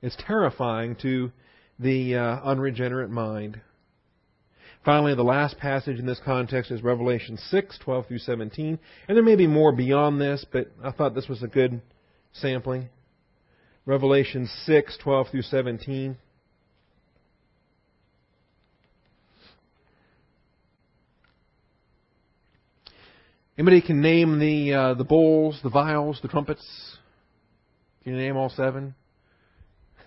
It's 0.02 0.18
terrifying 0.28 0.96
to 1.02 1.32
the 1.80 2.16
uh, 2.16 2.40
unregenerate 2.44 3.10
mind. 3.10 3.62
Finally, 4.86 5.16
the 5.16 5.24
last 5.24 5.58
passage 5.58 5.98
in 5.98 6.06
this 6.06 6.22
context 6.24 6.72
is 6.72 6.84
Revelation 6.84 7.38
6, 7.38 7.80
12 7.80 8.08
through 8.08 8.20
17. 8.20 8.80
And 9.08 9.18
there 9.18 9.24
may 9.24 9.36
be 9.36 9.48
more 9.48 9.72
beyond 9.72 10.22
this, 10.22 10.46
but 10.52 10.72
I 10.84 10.92
thought 10.92 11.16
this 11.16 11.28
was 11.28 11.42
a 11.42 11.48
good 11.48 11.82
sampling. 12.34 12.90
Revelation 13.86 14.48
6, 14.66 14.98
12 15.02 15.28
through 15.30 15.42
17. 15.42 16.18
Anybody 23.58 23.82
can 23.82 24.02
name 24.02 24.38
the 24.38 24.74
uh, 24.74 24.94
the 24.94 25.04
bowls, 25.04 25.60
the 25.64 25.70
vials, 25.70 26.20
the 26.22 26.28
trumpets? 26.28 26.64
Can 28.04 28.14
you 28.14 28.20
name 28.20 28.38
all 28.38 28.50
seven? 28.50 28.94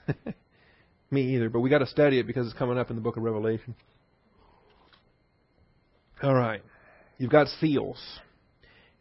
Me 1.10 1.34
either, 1.34 1.50
but 1.50 1.58
we 1.58 1.68
got 1.68 1.78
to 1.78 1.86
study 1.86 2.20
it 2.20 2.28
because 2.28 2.46
it's 2.46 2.56
coming 2.56 2.78
up 2.78 2.90
in 2.90 2.96
the 2.96 3.02
book 3.02 3.16
of 3.16 3.24
Revelation. 3.24 3.74
All 6.22 6.34
right, 6.34 6.62
you've 7.18 7.32
got 7.32 7.48
seals, 7.48 7.98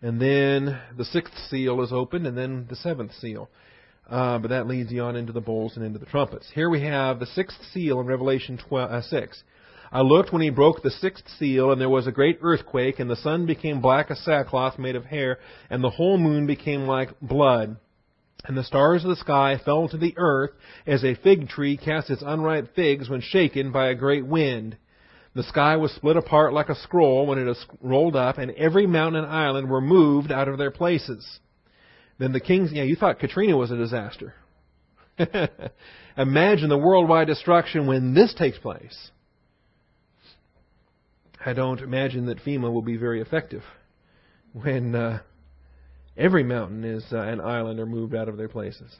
and 0.01 0.19
then 0.19 0.79
the 0.97 1.05
sixth 1.05 1.35
seal 1.51 1.83
is 1.83 1.93
opened, 1.93 2.25
and 2.25 2.35
then 2.35 2.65
the 2.67 2.75
seventh 2.75 3.13
seal. 3.19 3.49
Uh, 4.09 4.39
but 4.39 4.47
that 4.47 4.65
leads 4.65 4.91
you 4.91 5.03
on 5.03 5.15
into 5.15 5.31
the 5.31 5.41
bowls 5.41 5.75
and 5.75 5.85
into 5.85 5.99
the 5.99 6.07
trumpets. 6.07 6.47
Here 6.55 6.71
we 6.71 6.81
have 6.81 7.19
the 7.19 7.27
sixth 7.27 7.59
seal 7.71 7.99
in 7.99 8.07
Revelation 8.07 8.59
12, 8.67 8.91
uh, 8.91 9.01
6. 9.03 9.43
I 9.91 10.01
looked 10.01 10.31
when 10.31 10.41
he 10.41 10.51
broke 10.51 10.83
the 10.83 10.91
sixth 10.91 11.25
seal, 11.39 11.71
and 11.71 11.81
there 11.81 11.89
was 11.89 12.05
a 12.05 12.11
great 12.11 12.39
earthquake, 12.41 12.99
and 12.99 13.09
the 13.09 13.15
sun 13.15 13.45
became 13.45 13.81
black 13.81 14.11
as 14.11 14.19
sackcloth 14.19 14.77
made 14.77 14.95
of 14.95 15.05
hair, 15.05 15.39
and 15.69 15.83
the 15.83 15.89
whole 15.89 16.17
moon 16.17 16.45
became 16.45 16.85
like 16.85 17.19
blood. 17.19 17.77
And 18.45 18.55
the 18.55 18.63
stars 18.63 19.03
of 19.03 19.09
the 19.09 19.15
sky 19.15 19.59
fell 19.63 19.89
to 19.89 19.97
the 19.97 20.13
earth, 20.17 20.51
as 20.85 21.03
a 21.03 21.15
fig 21.15 21.49
tree 21.49 21.75
casts 21.75 22.09
its 22.09 22.23
unripe 22.25 22.75
figs 22.75 23.09
when 23.09 23.21
shaken 23.21 23.71
by 23.71 23.87
a 23.87 23.95
great 23.95 24.25
wind. 24.25 24.77
The 25.33 25.43
sky 25.43 25.75
was 25.75 25.91
split 25.91 26.17
apart 26.17 26.53
like 26.53 26.69
a 26.69 26.75
scroll 26.75 27.25
when 27.25 27.39
it 27.39 27.47
is 27.47 27.65
rolled 27.81 28.15
up, 28.15 28.37
and 28.37 28.51
every 28.51 28.87
mountain 28.87 29.23
and 29.23 29.31
island 29.31 29.69
were 29.69 29.81
moved 29.81 30.31
out 30.31 30.47
of 30.47 30.57
their 30.57 30.71
places. 30.71 31.39
Then 32.17 32.31
the 32.31 32.39
kings, 32.39 32.71
yeah, 32.71 32.83
you 32.83 32.95
thought 32.95 33.19
Katrina 33.19 33.57
was 33.57 33.71
a 33.71 33.77
disaster. 33.77 34.33
Imagine 36.17 36.69
the 36.69 36.77
worldwide 36.77 37.27
destruction 37.27 37.87
when 37.87 38.13
this 38.13 38.33
takes 38.33 38.57
place. 38.57 39.11
I 41.45 41.53
don't 41.53 41.79
imagine 41.79 42.25
that 42.25 42.43
FEMA 42.43 42.71
will 42.71 42.81
be 42.81 42.97
very 42.97 43.21
effective 43.21 43.63
when 44.51 44.93
uh, 44.93 45.19
every 46.17 46.43
mountain 46.43 46.83
is 46.83 47.05
uh, 47.13 47.19
an 47.19 47.39
island 47.39 47.79
or 47.79 47.85
moved 47.85 48.13
out 48.13 48.27
of 48.27 48.37
their 48.37 48.49
places. 48.49 48.93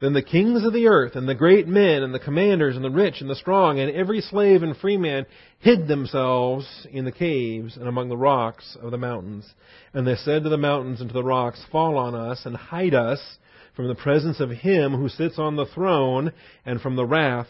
Then 0.00 0.12
the 0.12 0.22
kings 0.22 0.64
of 0.64 0.72
the 0.72 0.86
earth, 0.86 1.16
and 1.16 1.28
the 1.28 1.34
great 1.34 1.66
men, 1.66 2.02
and 2.02 2.14
the 2.14 2.18
commanders, 2.18 2.76
and 2.76 2.84
the 2.84 2.90
rich, 2.90 3.20
and 3.20 3.28
the 3.28 3.34
strong, 3.34 3.78
and 3.80 3.90
every 3.90 4.20
slave 4.20 4.62
and 4.62 4.76
free 4.76 4.96
man 4.96 5.26
hid 5.58 5.88
themselves 5.88 6.86
in 6.90 7.04
the 7.04 7.12
caves 7.12 7.76
and 7.76 7.88
among 7.88 8.08
the 8.08 8.16
rocks 8.16 8.76
of 8.80 8.90
the 8.90 8.98
mountains. 8.98 9.54
And 9.92 10.06
they 10.06 10.14
said 10.14 10.44
to 10.44 10.48
the 10.48 10.56
mountains 10.56 11.00
and 11.00 11.08
to 11.10 11.14
the 11.14 11.24
rocks, 11.24 11.64
Fall 11.70 11.96
on 11.96 12.14
us, 12.14 12.42
and 12.44 12.56
hide 12.56 12.94
us 12.94 13.38
from 13.74 13.88
the 13.88 13.94
presence 13.94 14.40
of 14.40 14.50
him 14.50 14.94
who 14.94 15.08
sits 15.08 15.38
on 15.38 15.56
the 15.56 15.66
throne, 15.66 16.32
and 16.64 16.80
from 16.80 16.96
the 16.96 17.06
wrath 17.06 17.48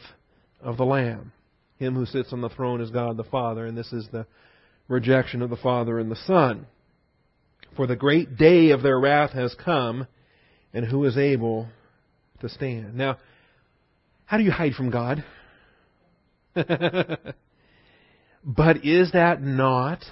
of 0.61 0.77
the 0.77 0.85
Lamb. 0.85 1.33
Him 1.79 1.95
who 1.95 2.07
sits 2.07 2.33
on 2.33 2.41
the 2.41 2.49
throne 2.49 2.81
is 2.81 2.91
God 2.91 3.17
the 3.17 3.25
Father, 3.25 3.65
and 3.67 3.77
this 3.77 3.93
is 3.93 4.09
the 4.11 4.27
rejection 4.89 5.43
of 5.43 5.51
the 5.51 5.57
Father 5.57 5.99
and 5.99 6.11
the 6.11 6.17
Son. 6.17 6.67
For 7.77 7.87
the 7.87 7.97
great 7.97 8.37
day 8.37 8.71
of 8.71 8.83
their 8.83 8.99
wrath 8.99 9.33
has 9.33 9.55
come, 9.55 10.07
and 10.73 10.85
who 10.85 11.05
is 11.05 11.17
able 11.17 11.69
to 12.41 12.49
stand? 12.49 12.95
Now, 12.97 13.19
how 14.27 14.39
do 14.39 14.45
you 14.45 14.51
hide 14.51 14.75
from 14.75 14.91
God? 14.91 15.25
but 18.45 18.85
is 18.85 19.13
that 19.13 19.41
not 19.43 20.05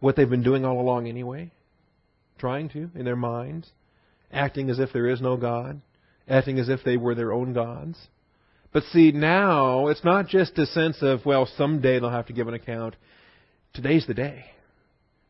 what 0.00 0.16
they've 0.16 0.28
been 0.28 0.42
doing 0.42 0.64
all 0.64 0.80
along 0.80 1.08
anyway? 1.08 1.50
Trying 2.38 2.68
to, 2.70 2.90
in 2.94 3.04
their 3.04 3.16
minds? 3.16 3.70
Acting 4.30 4.68
as 4.70 4.78
if 4.78 4.92
there 4.92 5.08
is 5.08 5.20
no 5.20 5.36
God? 5.36 5.80
Acting 6.28 6.58
as 6.58 6.68
if 6.68 6.80
they 6.84 6.96
were 6.96 7.14
their 7.14 7.32
own 7.32 7.52
gods? 7.52 7.98
But 8.72 8.84
see, 8.84 9.12
now 9.12 9.88
it's 9.88 10.04
not 10.04 10.28
just 10.28 10.58
a 10.58 10.66
sense 10.66 10.98
of, 11.02 11.26
well, 11.26 11.46
someday 11.56 11.98
they'll 11.98 12.10
have 12.10 12.26
to 12.26 12.32
give 12.32 12.48
an 12.48 12.54
account. 12.54 12.96
Today's 13.74 14.06
the 14.06 14.14
day. 14.14 14.46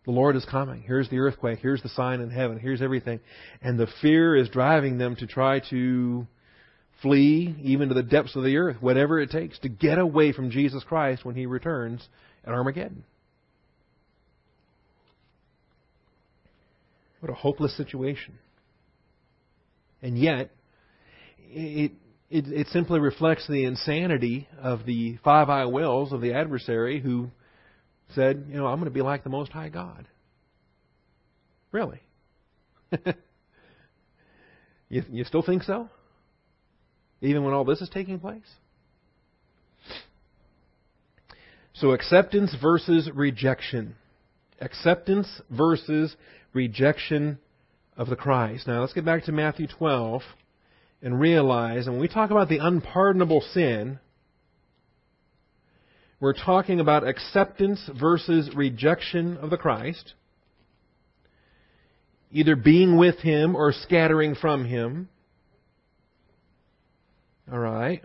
The 0.04 0.12
Lord 0.12 0.36
is 0.36 0.44
coming. 0.44 0.82
Here's 0.82 1.08
the 1.08 1.18
earthquake. 1.18 1.60
Here's 1.60 1.82
the 1.82 1.88
sign 1.88 2.20
in 2.20 2.30
heaven. 2.30 2.58
Here's 2.58 2.82
everything. 2.82 3.20
And 3.60 3.78
the 3.78 3.88
fear 4.00 4.36
is 4.36 4.48
driving 4.48 4.98
them 4.98 5.16
to 5.16 5.26
try 5.26 5.60
to 5.70 6.26
flee 7.02 7.56
even 7.62 7.88
to 7.88 7.94
the 7.94 8.02
depths 8.02 8.36
of 8.36 8.44
the 8.44 8.56
earth, 8.56 8.76
whatever 8.80 9.20
it 9.20 9.30
takes, 9.30 9.58
to 9.60 9.68
get 9.68 9.98
away 9.98 10.32
from 10.32 10.50
Jesus 10.50 10.82
Christ 10.84 11.24
when 11.24 11.34
He 11.34 11.46
returns 11.46 12.06
at 12.44 12.52
Armageddon. 12.52 13.04
What 17.20 17.30
a 17.30 17.34
hopeless 17.34 17.76
situation. 17.76 18.34
And 20.00 20.18
yet, 20.18 20.50
it, 21.38 21.92
it, 22.32 22.48
it 22.48 22.66
simply 22.68 22.98
reflects 22.98 23.46
the 23.46 23.64
insanity 23.66 24.48
of 24.58 24.86
the 24.86 25.18
five 25.22 25.50
I 25.50 25.66
wills 25.66 26.12
of 26.12 26.22
the 26.22 26.32
adversary 26.32 26.98
who 26.98 27.28
said, 28.14 28.46
you 28.48 28.56
know, 28.56 28.66
I'm 28.66 28.76
going 28.76 28.86
to 28.86 28.90
be 28.90 29.02
like 29.02 29.22
the 29.22 29.28
Most 29.30 29.52
High 29.52 29.68
God. 29.68 30.08
Really? 31.72 32.00
you, 34.88 35.02
you 35.10 35.24
still 35.24 35.42
think 35.42 35.62
so? 35.62 35.90
Even 37.20 37.44
when 37.44 37.52
all 37.52 37.66
this 37.66 37.82
is 37.82 37.90
taking 37.90 38.18
place? 38.18 38.40
So 41.74 41.90
acceptance 41.90 42.56
versus 42.60 43.10
rejection. 43.14 43.94
Acceptance 44.58 45.28
versus 45.50 46.16
rejection 46.54 47.38
of 47.94 48.08
the 48.08 48.16
Christ. 48.16 48.66
Now 48.66 48.80
let's 48.80 48.94
get 48.94 49.04
back 49.04 49.24
to 49.24 49.32
Matthew 49.32 49.66
12 49.66 50.22
and 51.02 51.18
realize, 51.18 51.86
and 51.86 51.94
when 51.94 52.00
we 52.00 52.08
talk 52.08 52.30
about 52.30 52.48
the 52.48 52.58
unpardonable 52.58 53.40
sin, 53.52 53.98
we're 56.20 56.32
talking 56.32 56.78
about 56.78 57.06
acceptance 57.06 57.90
versus 58.00 58.48
rejection 58.54 59.36
of 59.38 59.50
the 59.50 59.56
Christ, 59.56 60.14
either 62.30 62.54
being 62.54 62.96
with 62.96 63.18
Him 63.18 63.56
or 63.56 63.72
scattering 63.72 64.36
from 64.36 64.64
Him. 64.64 65.08
All 67.50 67.58
right. 67.58 68.02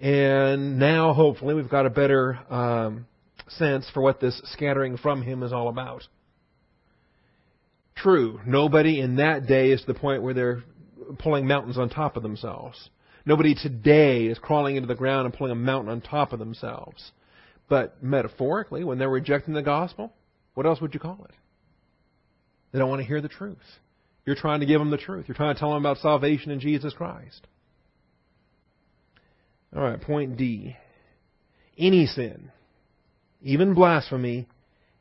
And 0.00 0.80
now, 0.80 1.12
hopefully, 1.12 1.54
we've 1.54 1.70
got 1.70 1.86
a 1.86 1.90
better 1.90 2.40
um, 2.52 3.06
sense 3.46 3.88
for 3.94 4.00
what 4.00 4.20
this 4.20 4.40
scattering 4.46 4.96
from 4.96 5.22
Him 5.22 5.44
is 5.44 5.52
all 5.52 5.68
about. 5.68 6.02
True, 7.94 8.40
nobody 8.46 8.98
in 8.98 9.16
that 9.16 9.46
day 9.46 9.70
is 9.70 9.82
to 9.82 9.86
the 9.86 9.98
point 9.98 10.22
where 10.22 10.34
they're 10.34 10.64
pulling 11.18 11.46
mountains 11.46 11.78
on 11.78 11.88
top 11.88 12.16
of 12.16 12.22
themselves. 12.22 12.90
Nobody 13.26 13.54
today 13.54 14.26
is 14.26 14.38
crawling 14.38 14.76
into 14.76 14.86
the 14.86 14.94
ground 14.94 15.26
and 15.26 15.34
pulling 15.34 15.52
a 15.52 15.56
mountain 15.56 15.90
on 15.90 16.00
top 16.00 16.32
of 16.32 16.38
themselves. 16.38 17.12
But 17.68 18.02
metaphorically, 18.02 18.82
when 18.84 18.98
they're 18.98 19.08
rejecting 19.08 19.54
the 19.54 19.62
gospel, 19.62 20.12
what 20.54 20.66
else 20.66 20.80
would 20.80 20.94
you 20.94 21.00
call 21.00 21.24
it? 21.28 21.34
They 22.72 22.78
don't 22.78 22.88
want 22.88 23.00
to 23.00 23.06
hear 23.06 23.20
the 23.20 23.28
truth. 23.28 23.58
You're 24.24 24.36
trying 24.36 24.60
to 24.60 24.66
give 24.66 24.80
them 24.80 24.90
the 24.90 24.96
truth. 24.96 25.26
You're 25.28 25.36
trying 25.36 25.54
to 25.54 25.58
tell 25.58 25.70
them 25.70 25.82
about 25.82 25.98
salvation 25.98 26.50
in 26.50 26.60
Jesus 26.60 26.92
Christ. 26.92 27.46
All 29.74 29.82
right, 29.82 30.00
point 30.00 30.36
D. 30.36 30.76
Any 31.78 32.06
sin, 32.06 32.50
even 33.42 33.74
blasphemy, 33.74 34.46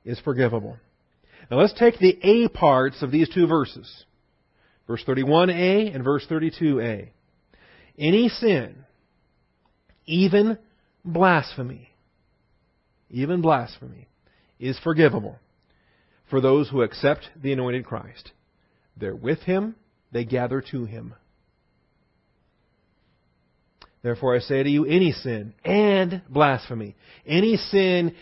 is 0.06 0.20
forgivable. 0.20 0.78
Now 1.50 1.58
let's 1.58 1.74
take 1.74 2.00
the 2.00 2.18
A 2.24 2.48
parts 2.48 3.02
of 3.02 3.12
these 3.12 3.30
two 3.30 3.48
verses. 3.48 4.06
Verse 4.90 5.04
31a 5.08 5.94
and 5.94 6.04
verse 6.04 6.26
32a. 6.28 7.10
Any 8.00 8.28
sin, 8.28 8.86
even 10.08 10.58
blasphemy, 11.06 11.90
even 13.12 13.42
blasphemy, 13.42 14.08
is 14.60 14.80
forgivable 14.80 15.38
for 16.32 16.42
those 16.42 16.70
who 16.70 16.82
accept 16.82 17.30
the 17.40 17.54
anointed 17.54 17.86
Christ. 17.86 18.32
They're 18.98 19.16
with 19.16 19.42
him, 19.42 19.76
they 20.12 20.26
gather 20.26 20.60
to 20.72 20.86
him. 20.86 21.14
Therefore 24.02 24.36
I 24.36 24.40
say 24.40 24.64
to 24.64 24.70
you, 24.70 24.86
any 24.86 25.12
sin 25.12 25.54
and 25.64 26.24
blasphemy, 26.28 26.96
any 27.28 27.58
sin, 27.58 28.16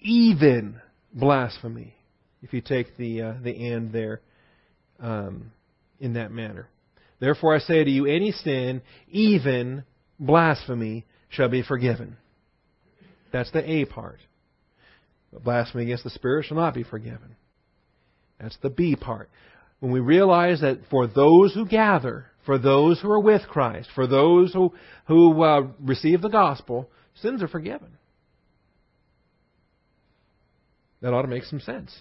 even 0.00 0.80
blasphemy, 1.14 1.94
if 2.42 2.52
you 2.52 2.60
take 2.60 2.96
the 2.96 3.22
uh, 3.22 3.34
the 3.40 3.68
and 3.68 3.92
there, 3.92 4.20
um, 4.98 5.52
in 6.00 6.14
that 6.14 6.30
manner. 6.30 6.68
Therefore 7.20 7.54
I 7.54 7.58
say 7.58 7.82
to 7.84 7.90
you, 7.90 8.06
any 8.06 8.32
sin, 8.32 8.82
even 9.08 9.84
blasphemy, 10.18 11.04
shall 11.28 11.48
be 11.48 11.62
forgiven. 11.62 12.16
That's 13.32 13.50
the 13.50 13.68
A 13.70 13.84
part. 13.84 14.20
But 15.32 15.44
blasphemy 15.44 15.84
against 15.84 16.04
the 16.04 16.10
Spirit 16.10 16.46
shall 16.46 16.56
not 16.56 16.74
be 16.74 16.84
forgiven. 16.84 17.36
That's 18.40 18.56
the 18.62 18.70
B 18.70 18.96
part. 18.96 19.28
When 19.80 19.92
we 19.92 20.00
realize 20.00 20.60
that 20.60 20.78
for 20.90 21.06
those 21.06 21.54
who 21.54 21.66
gather, 21.66 22.26
for 22.46 22.58
those 22.58 23.00
who 23.00 23.10
are 23.10 23.20
with 23.20 23.42
Christ, 23.42 23.88
for 23.94 24.06
those 24.06 24.52
who, 24.52 24.72
who 25.06 25.42
uh, 25.42 25.68
receive 25.80 26.22
the 26.22 26.28
gospel, 26.28 26.88
sins 27.20 27.42
are 27.42 27.48
forgiven. 27.48 27.90
That 31.00 31.12
ought 31.12 31.22
to 31.22 31.28
make 31.28 31.44
some 31.44 31.60
sense. 31.60 31.94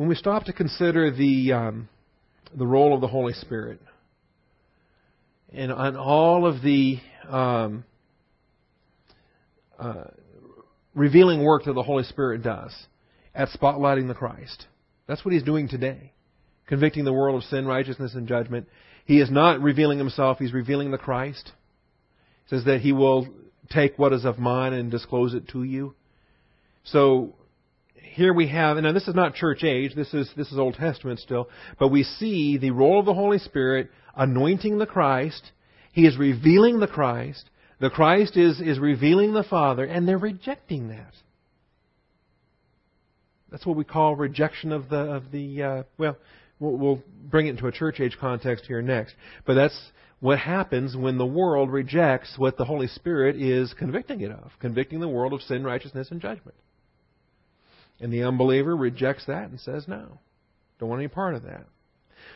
When 0.00 0.08
we 0.08 0.14
stop 0.14 0.44
to 0.44 0.52
consider 0.54 1.10
the 1.10 1.52
um, 1.52 1.86
the 2.56 2.66
role 2.66 2.94
of 2.94 3.02
the 3.02 3.06
Holy 3.06 3.34
Spirit 3.34 3.78
and 5.52 5.70
on 5.70 5.94
all 5.94 6.46
of 6.46 6.62
the 6.62 6.96
um, 7.28 7.84
uh, 9.78 10.04
revealing 10.94 11.44
work 11.44 11.64
that 11.64 11.74
the 11.74 11.82
Holy 11.82 12.04
Spirit 12.04 12.42
does 12.42 12.74
at 13.34 13.48
spotlighting 13.50 14.08
the 14.08 14.14
Christ, 14.14 14.64
that's 15.06 15.22
what 15.22 15.34
He's 15.34 15.42
doing 15.42 15.68
today, 15.68 16.14
convicting 16.66 17.04
the 17.04 17.12
world 17.12 17.36
of 17.36 17.46
sin, 17.50 17.66
righteousness, 17.66 18.14
and 18.14 18.26
judgment. 18.26 18.68
He 19.04 19.20
is 19.20 19.30
not 19.30 19.60
revealing 19.60 19.98
Himself; 19.98 20.38
He's 20.38 20.54
revealing 20.54 20.92
the 20.92 20.96
Christ. 20.96 21.52
He 22.46 22.56
says 22.56 22.64
that 22.64 22.80
He 22.80 22.92
will 22.92 23.28
take 23.68 23.98
what 23.98 24.14
is 24.14 24.24
of 24.24 24.38
mine 24.38 24.72
and 24.72 24.90
disclose 24.90 25.34
it 25.34 25.48
to 25.48 25.62
you. 25.62 25.94
So 26.84 27.34
here 28.12 28.32
we 28.32 28.48
have, 28.48 28.76
and 28.76 28.84
now 28.84 28.92
this 28.92 29.08
is 29.08 29.14
not 29.14 29.34
church 29.34 29.62
age, 29.64 29.94
this 29.94 30.12
is, 30.12 30.30
this 30.36 30.50
is 30.50 30.58
Old 30.58 30.74
Testament 30.74 31.20
still, 31.20 31.48
but 31.78 31.88
we 31.88 32.02
see 32.02 32.58
the 32.58 32.72
role 32.72 32.98
of 32.98 33.06
the 33.06 33.14
Holy 33.14 33.38
Spirit 33.38 33.90
anointing 34.16 34.78
the 34.78 34.86
Christ. 34.86 35.52
He 35.92 36.06
is 36.06 36.16
revealing 36.16 36.80
the 36.80 36.86
Christ. 36.86 37.48
The 37.80 37.90
Christ 37.90 38.36
is, 38.36 38.60
is 38.60 38.78
revealing 38.78 39.32
the 39.32 39.44
Father, 39.44 39.84
and 39.84 40.06
they're 40.06 40.18
rejecting 40.18 40.88
that. 40.88 41.14
That's 43.50 43.64
what 43.64 43.76
we 43.76 43.84
call 43.84 44.16
rejection 44.16 44.72
of 44.72 44.88
the, 44.88 44.98
of 44.98 45.30
the 45.32 45.62
uh, 45.62 45.82
well, 45.98 46.16
well, 46.58 46.76
we'll 46.76 47.02
bring 47.30 47.46
it 47.46 47.50
into 47.50 47.66
a 47.66 47.72
church 47.72 48.00
age 48.00 48.16
context 48.20 48.66
here 48.66 48.82
next. 48.82 49.14
But 49.46 49.54
that's 49.54 49.90
what 50.20 50.38
happens 50.38 50.96
when 50.96 51.16
the 51.16 51.26
world 51.26 51.72
rejects 51.72 52.34
what 52.36 52.56
the 52.56 52.64
Holy 52.64 52.86
Spirit 52.86 53.36
is 53.36 53.74
convicting 53.78 54.20
it 54.20 54.30
of, 54.30 54.50
convicting 54.60 55.00
the 55.00 55.08
world 55.08 55.32
of 55.32 55.40
sin, 55.42 55.64
righteousness, 55.64 56.08
and 56.10 56.20
judgment. 56.20 56.56
And 58.00 58.12
the 58.12 58.22
unbeliever 58.22 58.74
rejects 58.74 59.26
that 59.26 59.50
and 59.50 59.60
says, 59.60 59.86
no, 59.86 60.18
don't 60.78 60.88
want 60.88 61.00
any 61.00 61.08
part 61.08 61.34
of 61.34 61.42
that. 61.42 61.66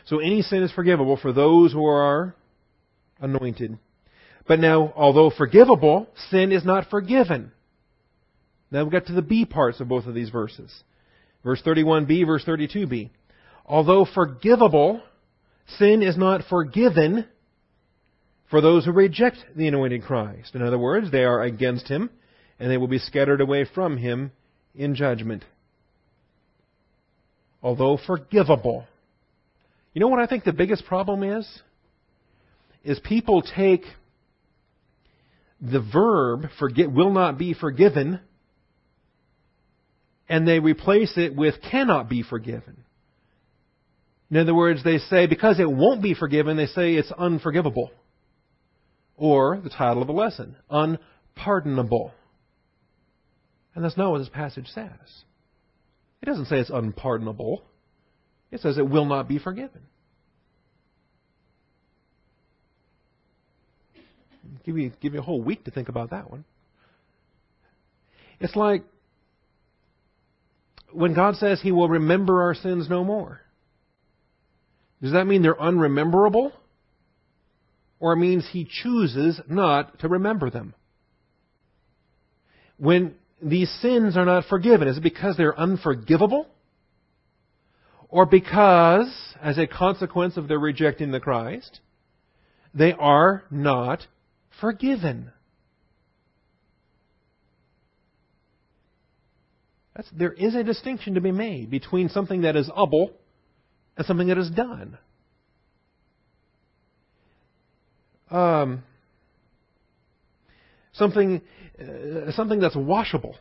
So 0.05 0.19
any 0.19 0.43
sin 0.43 0.61
is 0.61 0.71
forgivable 0.71 1.17
for 1.17 1.33
those 1.33 1.73
who 1.73 1.85
are 1.85 2.35
anointed. 3.19 3.79
But 4.47 4.59
now, 4.59 4.93
although 4.95 5.31
forgivable, 5.31 6.07
sin 6.29 6.51
is 6.51 6.63
not 6.63 6.89
forgiven. 6.89 7.51
Now 8.69 8.83
we've 8.83 8.91
got 8.91 9.07
to 9.07 9.13
the 9.13 9.23
B 9.23 9.45
parts 9.45 9.79
of 9.79 9.87
both 9.87 10.05
of 10.05 10.13
these 10.13 10.29
verses. 10.29 10.71
Verse 11.43 11.61
31b, 11.65 12.25
verse 12.27 12.45
32b. 12.45 13.09
Although 13.65 14.05
forgivable, 14.05 15.01
sin 15.79 16.03
is 16.03 16.17
not 16.17 16.41
forgiven 16.47 17.25
for 18.51 18.61
those 18.61 18.85
who 18.85 18.91
reject 18.91 19.37
the 19.55 19.67
anointed 19.67 20.03
Christ. 20.03 20.53
In 20.53 20.61
other 20.61 20.77
words, 20.77 21.11
they 21.11 21.23
are 21.23 21.41
against 21.41 21.87
him, 21.87 22.11
and 22.59 22.69
they 22.69 22.77
will 22.77 22.87
be 22.87 22.99
scattered 22.99 23.41
away 23.41 23.65
from 23.73 23.97
him 23.97 24.31
in 24.75 24.93
judgment 24.93 25.43
although 27.65 27.97
forgivable. 27.97 28.85
You 29.91 29.99
know 29.99 30.07
what 30.07 30.19
I 30.19 30.27
think 30.27 30.43
the 30.43 30.53
biggest 30.53 30.85
problem 30.85 31.23
is? 31.23 31.49
Is 32.83 32.99
people 32.99 33.41
take 33.41 33.81
the 35.59 35.81
verb 35.81 36.51
forget 36.59 36.91
will 36.91 37.11
not 37.11 37.39
be 37.39 37.55
forgiven 37.55 38.19
and 40.29 40.47
they 40.47 40.59
replace 40.59 41.13
it 41.17 41.35
with 41.35 41.55
cannot 41.71 42.07
be 42.07 42.21
forgiven. 42.21 42.77
In 44.29 44.37
other 44.37 44.53
words, 44.53 44.83
they 44.83 44.99
say 44.99 45.25
because 45.25 45.59
it 45.59 45.69
won't 45.69 46.03
be 46.03 46.13
forgiven, 46.13 46.57
they 46.57 46.67
say 46.67 46.93
it's 46.93 47.11
unforgivable. 47.11 47.89
Or 49.17 49.59
the 49.63 49.69
title 49.71 50.01
of 50.01 50.07
the 50.07 50.13
lesson, 50.13 50.55
unpardonable. 50.69 52.11
And 53.73 53.83
that's 53.83 53.97
not 53.97 54.11
what 54.11 54.19
this 54.19 54.29
passage 54.29 54.67
says. 54.67 54.91
It 56.21 56.25
doesn't 56.25 56.45
say 56.45 56.59
it's 56.59 56.69
unpardonable. 56.69 57.63
It 58.51 58.61
says 58.61 58.77
it 58.77 58.89
will 58.89 59.05
not 59.05 59.27
be 59.27 59.37
forgiven. 59.37 59.81
Give 64.65 64.75
me, 64.75 64.91
give 65.01 65.13
you 65.13 65.19
a 65.19 65.23
whole 65.23 65.41
week 65.41 65.65
to 65.65 65.71
think 65.71 65.89
about 65.89 66.09
that 66.09 66.29
one. 66.31 66.45
It's 68.39 68.55
like 68.55 68.83
when 70.91 71.13
God 71.13 71.35
says 71.35 71.61
He 71.61 71.71
will 71.71 71.89
remember 71.89 72.41
our 72.41 72.55
sins 72.55 72.89
no 72.89 73.03
more. 73.03 73.41
Does 75.01 75.11
that 75.11 75.25
mean 75.25 75.41
they're 75.41 75.61
unrememberable? 75.61 76.51
Or 77.99 78.13
it 78.13 78.17
means 78.17 78.47
He 78.51 78.67
chooses 78.69 79.39
not 79.47 79.99
to 79.99 80.07
remember 80.07 80.49
them? 80.49 80.73
When 82.77 83.15
these 83.41 83.69
sins 83.81 84.17
are 84.17 84.25
not 84.25 84.45
forgiven? 84.45 84.87
Is 84.87 84.97
it 84.97 85.03
because 85.03 85.37
they're 85.37 85.57
unforgivable? 85.57 86.47
Or 88.09 88.25
because, 88.25 89.11
as 89.41 89.57
a 89.57 89.67
consequence 89.67 90.37
of 90.37 90.47
their 90.47 90.59
rejecting 90.59 91.11
the 91.11 91.19
Christ, 91.19 91.79
they 92.73 92.93
are 92.93 93.43
not 93.51 94.05
forgiven? 94.61 95.31
That's, 99.95 100.09
there 100.11 100.33
is 100.33 100.55
a 100.55 100.63
distinction 100.63 101.15
to 101.15 101.21
be 101.21 101.31
made 101.31 101.71
between 101.71 102.09
something 102.09 102.41
that 102.41 102.55
is 102.55 102.69
able 102.69 103.11
and 103.97 104.05
something 104.05 104.27
that 104.27 104.37
is 104.37 104.49
done. 104.49 104.97
Um, 108.29 108.83
something 110.97 111.41
uh, 111.79 112.31
something 112.31 112.59
that's 112.59 112.75
washable. 112.75 113.35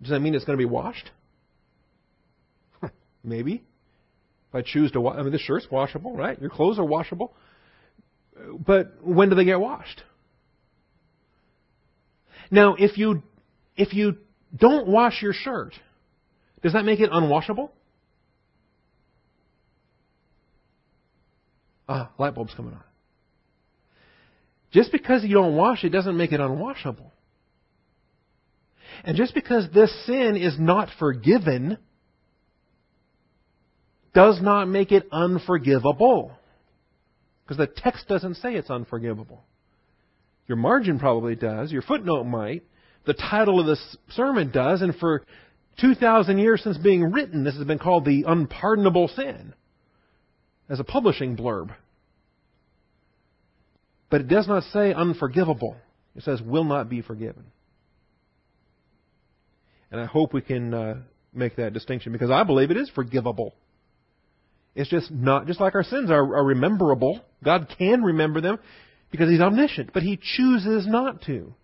Does 0.00 0.10
that 0.10 0.20
mean 0.20 0.34
it's 0.34 0.44
going 0.44 0.58
to 0.58 0.62
be 0.62 0.70
washed? 0.70 1.10
Maybe. 3.24 3.64
If 4.50 4.54
I 4.54 4.62
choose 4.62 4.92
to 4.92 5.00
wash, 5.00 5.16
I 5.18 5.22
mean, 5.22 5.32
this 5.32 5.40
shirt's 5.40 5.66
washable, 5.70 6.14
right? 6.16 6.40
Your 6.40 6.50
clothes 6.50 6.78
are 6.78 6.84
washable. 6.84 7.34
But 8.58 8.94
when 9.02 9.30
do 9.30 9.34
they 9.34 9.44
get 9.44 9.58
washed? 9.58 10.02
Now, 12.50 12.76
if 12.78 12.96
you 12.96 13.22
if 13.76 13.92
you 13.92 14.18
don't 14.54 14.86
wash 14.86 15.22
your 15.22 15.32
shirt, 15.32 15.74
does 16.62 16.74
that 16.74 16.84
make 16.84 17.00
it 17.00 17.10
unwashable? 17.10 17.70
Ah, 21.88 22.10
light 22.18 22.34
bulb's 22.34 22.54
coming 22.54 22.74
on. 22.74 22.82
Just 24.76 24.92
because 24.92 25.24
you 25.24 25.32
don't 25.32 25.56
wash 25.56 25.84
it 25.84 25.88
doesn't 25.88 26.18
make 26.18 26.32
it 26.32 26.40
unwashable. 26.40 27.10
And 29.04 29.16
just 29.16 29.32
because 29.32 29.66
this 29.72 29.90
sin 30.04 30.36
is 30.36 30.58
not 30.58 30.90
forgiven 30.98 31.78
does 34.12 34.38
not 34.42 34.68
make 34.68 34.92
it 34.92 35.08
unforgivable. 35.10 36.30
Because 37.42 37.56
the 37.56 37.72
text 37.74 38.06
doesn't 38.06 38.34
say 38.34 38.54
it's 38.54 38.68
unforgivable. 38.68 39.44
Your 40.46 40.56
margin 40.58 40.98
probably 40.98 41.36
does, 41.36 41.72
your 41.72 41.80
footnote 41.80 42.24
might, 42.24 42.62
the 43.06 43.14
title 43.14 43.58
of 43.58 43.64
this 43.64 43.96
sermon 44.10 44.50
does, 44.50 44.82
and 44.82 44.94
for 44.96 45.24
2,000 45.80 46.36
years 46.36 46.62
since 46.62 46.76
being 46.76 47.12
written, 47.12 47.44
this 47.44 47.56
has 47.56 47.66
been 47.66 47.78
called 47.78 48.04
the 48.04 48.24
unpardonable 48.28 49.08
sin 49.08 49.54
as 50.68 50.80
a 50.80 50.84
publishing 50.84 51.34
blurb. 51.34 51.74
But 54.10 54.22
it 54.22 54.28
does 54.28 54.46
not 54.46 54.62
say 54.72 54.92
unforgivable. 54.92 55.76
It 56.14 56.22
says 56.22 56.40
will 56.40 56.64
not 56.64 56.88
be 56.88 57.02
forgiven. 57.02 57.44
And 59.90 60.00
I 60.00 60.06
hope 60.06 60.32
we 60.32 60.42
can 60.42 60.74
uh, 60.74 60.94
make 61.32 61.56
that 61.56 61.72
distinction 61.72 62.12
because 62.12 62.30
I 62.30 62.44
believe 62.44 62.70
it 62.70 62.76
is 62.76 62.90
forgivable. 62.90 63.54
It's 64.74 64.90
just 64.90 65.10
not, 65.10 65.46
just 65.46 65.60
like 65.60 65.74
our 65.74 65.84
sins 65.84 66.10
are, 66.10 66.36
are 66.36 66.44
rememberable. 66.44 67.20
God 67.42 67.74
can 67.78 68.02
remember 68.02 68.40
them 68.40 68.58
because 69.10 69.30
He's 69.30 69.40
omniscient, 69.40 69.92
but 69.92 70.02
He 70.02 70.18
chooses 70.20 70.86
not 70.86 71.22
to. 71.22 71.54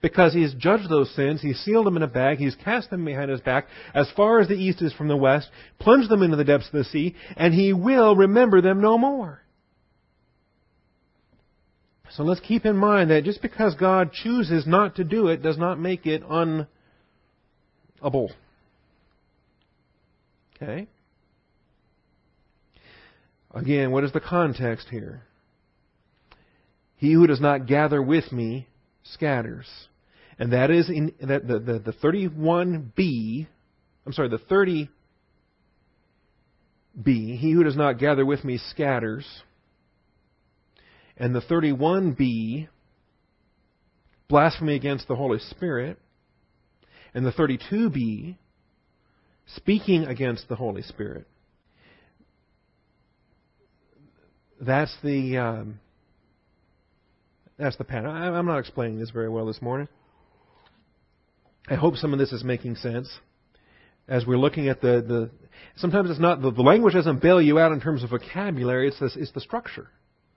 Because 0.00 0.32
He 0.32 0.42
has 0.42 0.54
judged 0.54 0.88
those 0.88 1.14
sins, 1.14 1.42
He's 1.42 1.58
sealed 1.58 1.86
them 1.86 1.96
in 1.96 2.02
a 2.02 2.08
bag, 2.08 2.38
He's 2.38 2.56
cast 2.64 2.90
them 2.90 3.04
behind 3.04 3.30
His 3.30 3.40
back 3.40 3.66
as 3.94 4.10
far 4.16 4.40
as 4.40 4.48
the 4.48 4.54
east 4.54 4.80
is 4.80 4.92
from 4.94 5.08
the 5.08 5.16
west, 5.16 5.50
plunged 5.78 6.08
them 6.08 6.22
into 6.22 6.36
the 6.36 6.44
depths 6.44 6.68
of 6.68 6.72
the 6.72 6.84
sea, 6.84 7.14
and 7.36 7.52
He 7.52 7.72
will 7.72 8.16
remember 8.16 8.62
them 8.62 8.80
no 8.80 8.96
more. 8.96 9.42
So 12.12 12.22
let's 12.22 12.40
keep 12.40 12.64
in 12.64 12.76
mind 12.76 13.10
that 13.10 13.24
just 13.24 13.42
because 13.42 13.74
God 13.74 14.12
chooses 14.12 14.66
not 14.66 14.96
to 14.96 15.04
do 15.04 15.28
it 15.28 15.42
does 15.42 15.58
not 15.58 15.78
make 15.78 16.06
it 16.06 16.22
unable. 16.28 16.68
Okay? 20.56 20.88
Again, 23.54 23.90
what 23.90 24.04
is 24.04 24.12
the 24.12 24.20
context 24.20 24.88
here? 24.90 25.22
He 26.96 27.12
who 27.12 27.26
does 27.26 27.40
not 27.40 27.66
gather 27.66 28.02
with 28.02 28.32
me 28.32 28.66
scatters. 29.04 29.66
And 30.38 30.52
that 30.52 30.70
is 30.70 30.88
in 30.88 31.12
that 31.20 31.46
the, 31.46 31.58
the, 31.58 31.78
the 31.78 31.92
31b, 31.92 33.46
I'm 34.06 34.12
sorry, 34.12 34.28
the 34.28 34.38
30b, 34.38 34.88
he 37.04 37.52
who 37.52 37.64
does 37.64 37.76
not 37.76 37.98
gather 37.98 38.24
with 38.24 38.44
me 38.44 38.58
scatters. 38.70 39.26
And 41.18 41.34
the 41.34 41.40
31b, 41.40 42.68
blasphemy 44.28 44.76
against 44.76 45.08
the 45.08 45.16
Holy 45.16 45.38
Spirit. 45.38 45.98
And 47.12 47.26
the 47.26 47.32
32b, 47.32 48.36
speaking 49.56 50.04
against 50.04 50.48
the 50.48 50.56
Holy 50.56 50.82
Spirit. 50.82 51.26
That's 54.60 54.94
the 55.02 55.36
um, 55.38 55.80
that's 57.58 57.76
the 57.76 57.84
pattern. 57.84 58.10
I'm 58.10 58.46
not 58.46 58.58
explaining 58.58 58.98
this 58.98 59.10
very 59.10 59.28
well 59.28 59.46
this 59.46 59.62
morning. 59.62 59.88
I 61.68 61.74
hope 61.74 61.96
some 61.96 62.12
of 62.12 62.18
this 62.18 62.32
is 62.32 62.42
making 62.44 62.76
sense 62.76 63.08
as 64.08 64.26
we're 64.26 64.38
looking 64.38 64.68
at 64.68 64.80
the, 64.80 65.04
the 65.06 65.30
sometimes 65.76 66.10
it's 66.10 66.18
not 66.18 66.40
the, 66.40 66.50
the 66.50 66.62
language 66.62 66.94
doesn't 66.94 67.20
bail 67.20 67.42
you 67.42 67.58
out 67.58 67.72
in 67.72 67.80
terms 67.80 68.02
of 68.02 68.10
vocabulary. 68.10 68.88
It's 68.88 69.16
it's 69.16 69.32
the 69.32 69.40
structure, 69.40 69.88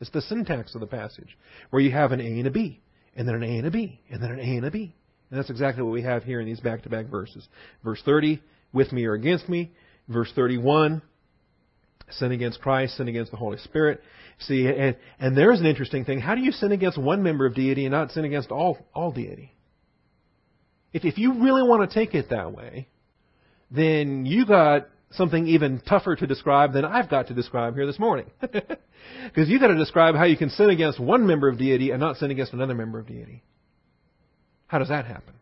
it's 0.02 0.10
the 0.10 0.22
syntax 0.22 0.76
of 0.76 0.82
the 0.82 0.88
passage 0.88 1.38
where 1.70 1.82
you 1.82 1.92
have 1.92 2.12
an 2.12 2.20
A 2.20 2.40
and 2.40 2.48
a 2.48 2.52
B, 2.52 2.82
and 3.16 3.28
then 3.28 3.36
an 3.36 3.44
A 3.44 3.58
and 3.58 3.68
a 3.68 3.72
B, 3.72 4.02
and 4.10 4.22
then 4.22 4.32
an 4.32 4.40
A 4.40 4.58
and 4.58 4.66
a 4.66 4.72
B, 4.72 4.94
and 5.30 5.40
that's 5.40 5.50
exactly 5.50 5.84
what 5.84 5.94
we 5.94 6.02
have 6.02 6.24
here 6.24 6.42
in 6.42 6.46
these 6.46 6.60
back-to-back 6.60 7.06
verses. 7.06 7.48
Verse 7.84 8.02
30, 8.04 8.42
with 8.74 8.92
me 8.92 9.06
or 9.06 9.14
against 9.14 9.48
me. 9.48 9.72
Verse 10.10 10.32
31, 10.36 11.02
sin 12.10 12.32
against 12.34 12.60
Christ, 12.60 12.98
sin 12.98 13.08
against 13.08 13.32
the 13.32 13.38
Holy 13.38 13.58
Spirit. 13.60 14.02
See, 14.40 14.68
and, 14.68 14.98
and 15.20 15.38
there's 15.38 15.60
an 15.60 15.66
interesting 15.66 16.04
thing. 16.04 16.20
How 16.20 16.36
do 16.36 16.42
you 16.42 16.52
sin 16.52 16.74
against 16.74 16.98
one 16.98 17.24
member 17.24 17.46
of 17.46 17.56
deity 17.56 17.86
and 17.86 17.94
not 17.94 18.12
sin 18.12 18.26
against 18.26 18.52
all, 18.52 18.78
all 18.94 19.12
deity? 19.12 19.54
If, 20.92 21.06
if 21.06 21.18
you 21.18 21.42
really 21.42 21.64
want 21.64 21.90
to 21.90 21.94
take 21.94 22.14
it 22.14 22.30
that 22.30 22.52
way, 22.52 22.90
then 23.70 24.26
you 24.26 24.46
got 24.46 24.90
something 25.12 25.48
even 25.48 25.82
tougher 25.82 26.16
to 26.16 26.28
describe 26.28 26.74
than 26.74 26.86
I've 26.86 27.10
got 27.10 27.28
to 27.28 27.34
describe 27.34 27.76
here 27.76 27.86
this 27.86 28.00
morning. 28.00 28.26
Because 29.26 29.50
you've 29.50 29.62
got 29.62 29.68
to 29.68 29.78
describe 29.78 30.16
how 30.16 30.26
you 30.26 30.38
can 30.38 30.50
sin 30.50 30.70
against 30.70 31.00
one 31.00 31.26
member 31.26 31.50
of 31.50 31.58
deity 31.58 31.92
and 31.92 32.00
not 32.00 32.18
sin 32.18 32.32
against 32.32 32.54
another 32.54 32.74
member 32.74 33.00
of 33.00 33.08
deity. 33.08 33.44
How 34.68 34.80
does 34.80 34.90
that 34.90 35.06
happen? 35.06 35.34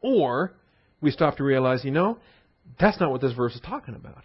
Or 0.00 0.52
we 1.00 1.10
stop 1.10 1.36
to 1.36 1.44
realize, 1.44 1.84
you 1.84 1.90
know, 1.90 2.18
that's 2.78 3.00
not 3.00 3.10
what 3.10 3.20
this 3.20 3.32
verse 3.32 3.54
is 3.54 3.60
talking 3.60 3.94
about. 3.94 4.22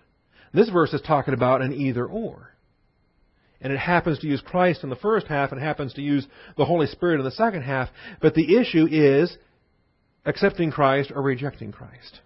This 0.54 0.70
verse 0.70 0.94
is 0.94 1.02
talking 1.02 1.34
about 1.34 1.62
an 1.62 1.74
either 1.74 2.06
or. 2.06 2.52
And 3.62 3.74
it 3.74 3.80
happens 3.80 4.20
to 4.20 4.28
use 4.28 4.42
Christ 4.42 4.84
in 4.84 4.90
the 4.90 4.96
first 4.96 5.28
half 5.28 5.52
and 5.52 5.62
happens 5.62 5.94
to 5.94 6.02
use 6.02 6.26
the 6.58 6.66
Holy 6.66 6.88
Spirit 6.88 7.20
in 7.20 7.26
the 7.26 7.32
second 7.32 7.64
half. 7.64 7.90
But 8.22 8.36
the 8.36 8.58
issue 8.58 8.88
is 8.90 9.36
accepting 10.26 10.72
Christ 10.72 11.12
or 11.14 11.22
rejecting 11.22 11.72
Christ. 11.72 12.22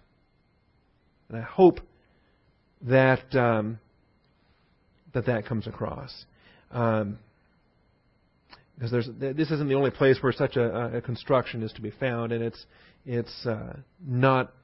And 1.28 1.38
I 1.38 1.42
hope 1.42 1.80
that 2.82 3.34
um, 3.34 3.78
that 5.12 5.26
that 5.26 5.46
comes 5.46 5.66
across. 5.66 6.24
Um, 6.70 7.18
because 8.74 8.92
there's, 8.92 9.36
this 9.36 9.50
isn't 9.50 9.68
the 9.68 9.74
only 9.74 9.90
place 9.90 10.16
where 10.22 10.32
such 10.32 10.56
a, 10.56 10.96
a 10.96 11.00
construction 11.02 11.62
is 11.62 11.70
to 11.74 11.82
be 11.82 11.90
found, 11.90 12.32
and 12.32 12.42
it's 12.42 12.64
it's 13.04 13.46
uh, 13.46 13.76
not. 14.02 14.54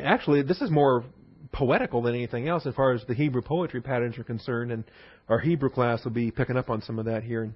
Actually, 0.00 0.42
this 0.42 0.60
is 0.60 0.70
more 0.70 1.04
poetical 1.52 2.02
than 2.02 2.14
anything 2.14 2.46
else 2.46 2.64
as 2.66 2.74
far 2.74 2.92
as 2.92 3.04
the 3.08 3.14
Hebrew 3.14 3.42
poetry 3.42 3.80
patterns 3.80 4.18
are 4.18 4.24
concerned, 4.24 4.70
and 4.70 4.84
our 5.28 5.40
Hebrew 5.40 5.68
class 5.68 6.04
will 6.04 6.12
be 6.12 6.30
picking 6.30 6.56
up 6.56 6.70
on 6.70 6.80
some 6.82 7.00
of 7.00 7.06
that 7.06 7.24
here 7.24 7.52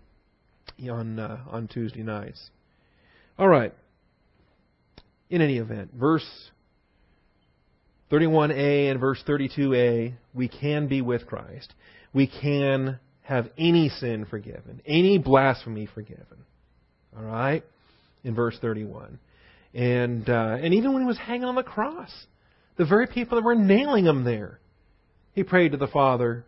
on 0.90 1.18
uh, 1.20 1.44
on 1.48 1.68
Tuesday 1.68 2.02
nights. 2.02 2.50
All 3.38 3.48
right. 3.48 3.72
In 5.28 5.42
any 5.42 5.58
event, 5.58 5.92
verse 5.94 6.26
31a 8.10 8.90
and 8.90 9.00
verse 9.00 9.22
32a, 9.26 10.14
we 10.34 10.48
can 10.48 10.88
be 10.88 11.00
with 11.00 11.26
Christ. 11.26 11.72
We 12.12 12.26
can 12.26 12.98
have 13.22 13.48
any 13.56 13.88
sin 13.88 14.26
forgiven, 14.28 14.82
any 14.84 15.18
blasphemy 15.18 15.88
forgiven. 15.94 16.44
All 17.16 17.22
right? 17.24 17.64
In 18.24 18.34
verse 18.34 18.58
31. 18.60 19.18
And, 19.72 20.28
uh, 20.28 20.56
and 20.60 20.74
even 20.74 20.92
when 20.92 21.02
he 21.02 21.06
was 21.06 21.18
hanging 21.18 21.44
on 21.44 21.54
the 21.54 21.62
cross, 21.62 22.10
the 22.76 22.84
very 22.84 23.06
people 23.06 23.36
that 23.36 23.44
were 23.44 23.54
nailing 23.54 24.06
him 24.06 24.24
there, 24.24 24.58
he 25.32 25.44
prayed 25.44 25.72
to 25.72 25.78
the 25.78 25.86
Father, 25.86 26.44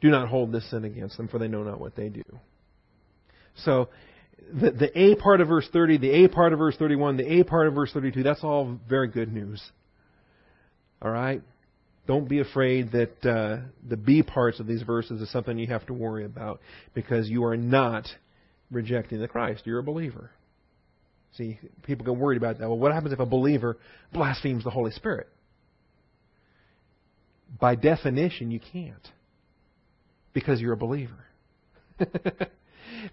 Do 0.00 0.08
not 0.08 0.28
hold 0.28 0.52
this 0.52 0.68
sin 0.70 0.84
against 0.84 1.18
them, 1.18 1.28
for 1.28 1.38
they 1.38 1.48
know 1.48 1.62
not 1.62 1.80
what 1.80 1.96
they 1.96 2.08
do. 2.08 2.24
So, 3.64 3.90
the, 4.52 4.70
the 4.70 4.98
A 4.98 5.16
part 5.16 5.42
of 5.42 5.48
verse 5.48 5.68
30, 5.70 5.98
the 5.98 6.24
A 6.24 6.28
part 6.28 6.54
of 6.54 6.58
verse 6.58 6.76
31, 6.76 7.18
the 7.18 7.40
A 7.40 7.44
part 7.44 7.66
of 7.66 7.74
verse 7.74 7.92
32, 7.92 8.22
that's 8.22 8.42
all 8.42 8.78
very 8.88 9.08
good 9.08 9.32
news. 9.32 9.62
All 11.02 11.10
right? 11.10 11.42
Don't 12.06 12.28
be 12.28 12.40
afraid 12.40 12.92
that 12.92 13.24
uh, 13.24 13.66
the 13.88 13.96
B 13.96 14.22
parts 14.22 14.58
of 14.58 14.66
these 14.66 14.82
verses 14.82 15.20
is 15.20 15.30
something 15.30 15.58
you 15.58 15.68
have 15.68 15.86
to 15.86 15.94
worry 15.94 16.24
about 16.24 16.60
because 16.94 17.28
you 17.28 17.44
are 17.44 17.56
not 17.56 18.06
rejecting 18.70 19.20
the 19.20 19.28
Christ. 19.28 19.62
You're 19.64 19.78
a 19.78 19.84
believer. 19.84 20.30
See, 21.36 21.58
people 21.84 22.04
get 22.04 22.16
worried 22.16 22.36
about 22.36 22.58
that. 22.58 22.68
Well, 22.68 22.78
what 22.78 22.92
happens 22.92 23.12
if 23.12 23.20
a 23.20 23.26
believer 23.26 23.78
blasphemes 24.12 24.64
the 24.64 24.70
Holy 24.70 24.90
Spirit? 24.90 25.28
By 27.60 27.74
definition, 27.76 28.50
you 28.50 28.60
can't 28.60 29.08
because 30.32 30.60
you're 30.60 30.72
a 30.72 30.76
believer. 30.76 31.26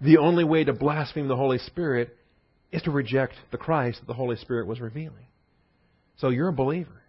the 0.00 0.16
only 0.18 0.44
way 0.44 0.64
to 0.64 0.72
blaspheme 0.72 1.28
the 1.28 1.36
Holy 1.36 1.58
Spirit 1.58 2.16
is 2.72 2.82
to 2.82 2.90
reject 2.90 3.34
the 3.50 3.58
Christ 3.58 4.00
that 4.00 4.06
the 4.06 4.14
Holy 4.14 4.36
Spirit 4.36 4.66
was 4.66 4.80
revealing. 4.80 5.26
So 6.16 6.30
you're 6.30 6.48
a 6.48 6.52
believer. 6.52 7.02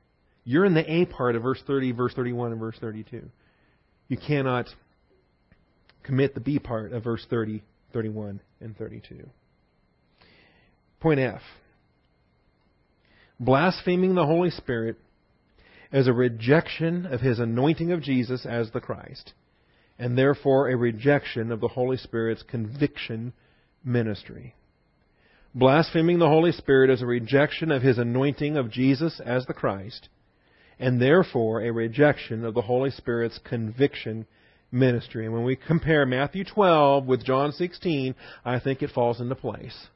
You're 0.44 0.66
in 0.66 0.74
the 0.74 0.92
A 0.92 1.06
part 1.06 1.36
of 1.36 1.44
verse 1.44 1.62
30, 1.68 1.92
verse 1.92 2.14
31, 2.14 2.52
and 2.52 2.60
verse 2.60 2.78
32. 2.80 3.30
You 4.08 4.18
cannot 4.18 4.68
commit 6.04 6.34
the 6.34 6.40
B 6.40 6.60
part 6.60 6.92
of 6.92 7.04
verse 7.04 7.26
30, 7.30 7.62
31, 7.94 8.42
and 8.62 8.78
32. 8.78 9.30
Point 11.00 11.20
F. 11.20 11.42
Blaspheming 13.40 14.16
the 14.16 14.26
Holy 14.26 14.50
Spirit 14.50 14.98
is 15.92 16.08
a 16.08 16.14
rejection 16.14 17.06
of 17.06 17.22
his 17.22 17.40
anointing 17.40 17.92
of 17.92 18.02
Jesus 18.02 18.46
as 18.46 18.72
the 18.72 18.82
Christ, 18.82 19.34
and 19.98 20.18
therefore 20.18 20.70
a 20.70 20.76
rejection 20.76 21.52
of 21.52 21.62
the 21.62 21.70
Holy 21.70 21.98
Spirit's 21.98 22.44
conviction 22.44 23.34
ministry. 23.84 24.56
Blaspheming 25.56 26.20
the 26.20 26.28
Holy 26.28 26.52
Spirit 26.52 26.90
is 26.90 27.02
a 27.02 27.08
rejection 27.08 27.72
of 27.72 27.82
his 27.82 27.98
anointing 27.98 28.58
of 28.58 28.70
Jesus 28.70 29.20
as 29.26 29.46
the 29.46 29.54
Christ, 29.54 30.10
and 30.80 31.02
therefore 31.02 31.62
a 31.62 31.72
rejection 31.72 32.46
of 32.46 32.54
the 32.54 32.62
Holy 32.62 32.90
Spirit's 32.90 33.40
conviction 33.44 34.26
ministry. 34.72 35.26
And 35.26 35.34
when 35.34 35.44
we 35.44 35.56
compare 35.56 36.06
Matthew 36.06 36.46
12 36.46 37.06
with 37.06 37.26
John 37.26 37.52
16, 37.52 38.16
I 38.46 38.60
think 38.60 38.82
it 38.82 38.92
falls 38.92 39.20
into 39.20 39.36
place. 39.36 39.88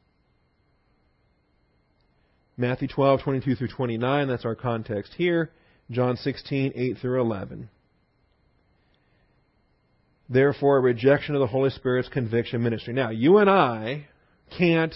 Matthew 2.58 2.88
12, 2.88 3.22
22 3.22 3.56
through 3.56 3.68
29, 3.70 4.28
that's 4.28 4.46
our 4.46 4.56
context 4.56 5.14
here. 5.18 5.52
John 5.90 6.18
16, 6.18 6.74
8 6.76 6.98
through 7.00 7.22
11. 7.22 7.70
Therefore, 10.30 10.78
a 10.78 10.82
rejection 10.82 11.36
of 11.36 11.42
the 11.42 11.48
Holy 11.48 11.70
Spirit's 11.70 12.10
conviction 12.10 12.64
ministry. 12.64 12.94
Now, 12.94 13.10
you 13.10 13.38
and 13.38 13.50
I 13.50 14.08
can't. 14.58 14.94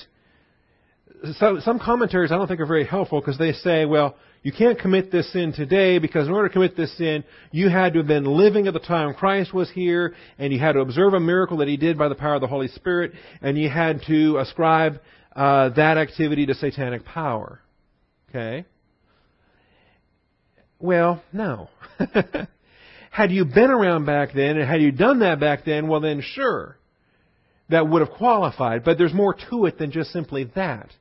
So, 1.39 1.59
some 1.61 1.79
commentaries 1.79 2.31
I 2.31 2.37
don't 2.37 2.47
think 2.47 2.59
are 2.59 2.65
very 2.65 2.85
helpful 2.85 3.19
because 3.19 3.37
they 3.37 3.53
say, 3.53 3.85
well, 3.85 4.15
you 4.43 4.51
can't 4.51 4.79
commit 4.79 5.11
this 5.11 5.31
sin 5.33 5.51
today 5.51 5.99
because 5.99 6.27
in 6.27 6.33
order 6.33 6.47
to 6.47 6.53
commit 6.53 6.77
this 6.77 6.95
sin, 6.97 7.23
you 7.51 7.69
had 7.69 7.93
to 7.93 7.99
have 7.99 8.07
been 8.07 8.25
living 8.25 8.67
at 8.67 8.73
the 8.73 8.79
time 8.79 9.13
Christ 9.13 9.53
was 9.53 9.69
here, 9.71 10.13
and 10.37 10.53
you 10.53 10.59
had 10.59 10.73
to 10.73 10.79
observe 10.79 11.13
a 11.13 11.19
miracle 11.19 11.57
that 11.57 11.67
He 11.67 11.77
did 11.77 11.97
by 11.97 12.07
the 12.07 12.15
power 12.15 12.35
of 12.35 12.41
the 12.41 12.47
Holy 12.47 12.67
Spirit, 12.67 13.13
and 13.41 13.57
you 13.57 13.69
had 13.69 14.01
to 14.07 14.37
ascribe 14.37 14.99
uh, 15.35 15.69
that 15.69 15.97
activity 15.97 16.45
to 16.45 16.53
satanic 16.53 17.03
power. 17.03 17.61
Okay? 18.29 18.65
Well, 20.79 21.23
no. 21.33 21.69
had 23.11 23.31
you 23.31 23.45
been 23.45 23.71
around 23.71 24.05
back 24.05 24.29
then, 24.33 24.57
and 24.57 24.69
had 24.69 24.81
you 24.81 24.91
done 24.91 25.19
that 25.19 25.39
back 25.39 25.65
then, 25.65 25.87
well, 25.87 25.99
then 25.99 26.21
sure, 26.21 26.77
that 27.69 27.87
would 27.87 28.01
have 28.01 28.15
qualified. 28.17 28.83
But 28.83 28.97
there's 28.97 29.13
more 29.13 29.35
to 29.49 29.65
it 29.65 29.79
than 29.79 29.91
just 29.91 30.11
simply 30.11 30.45
that. 30.55 30.91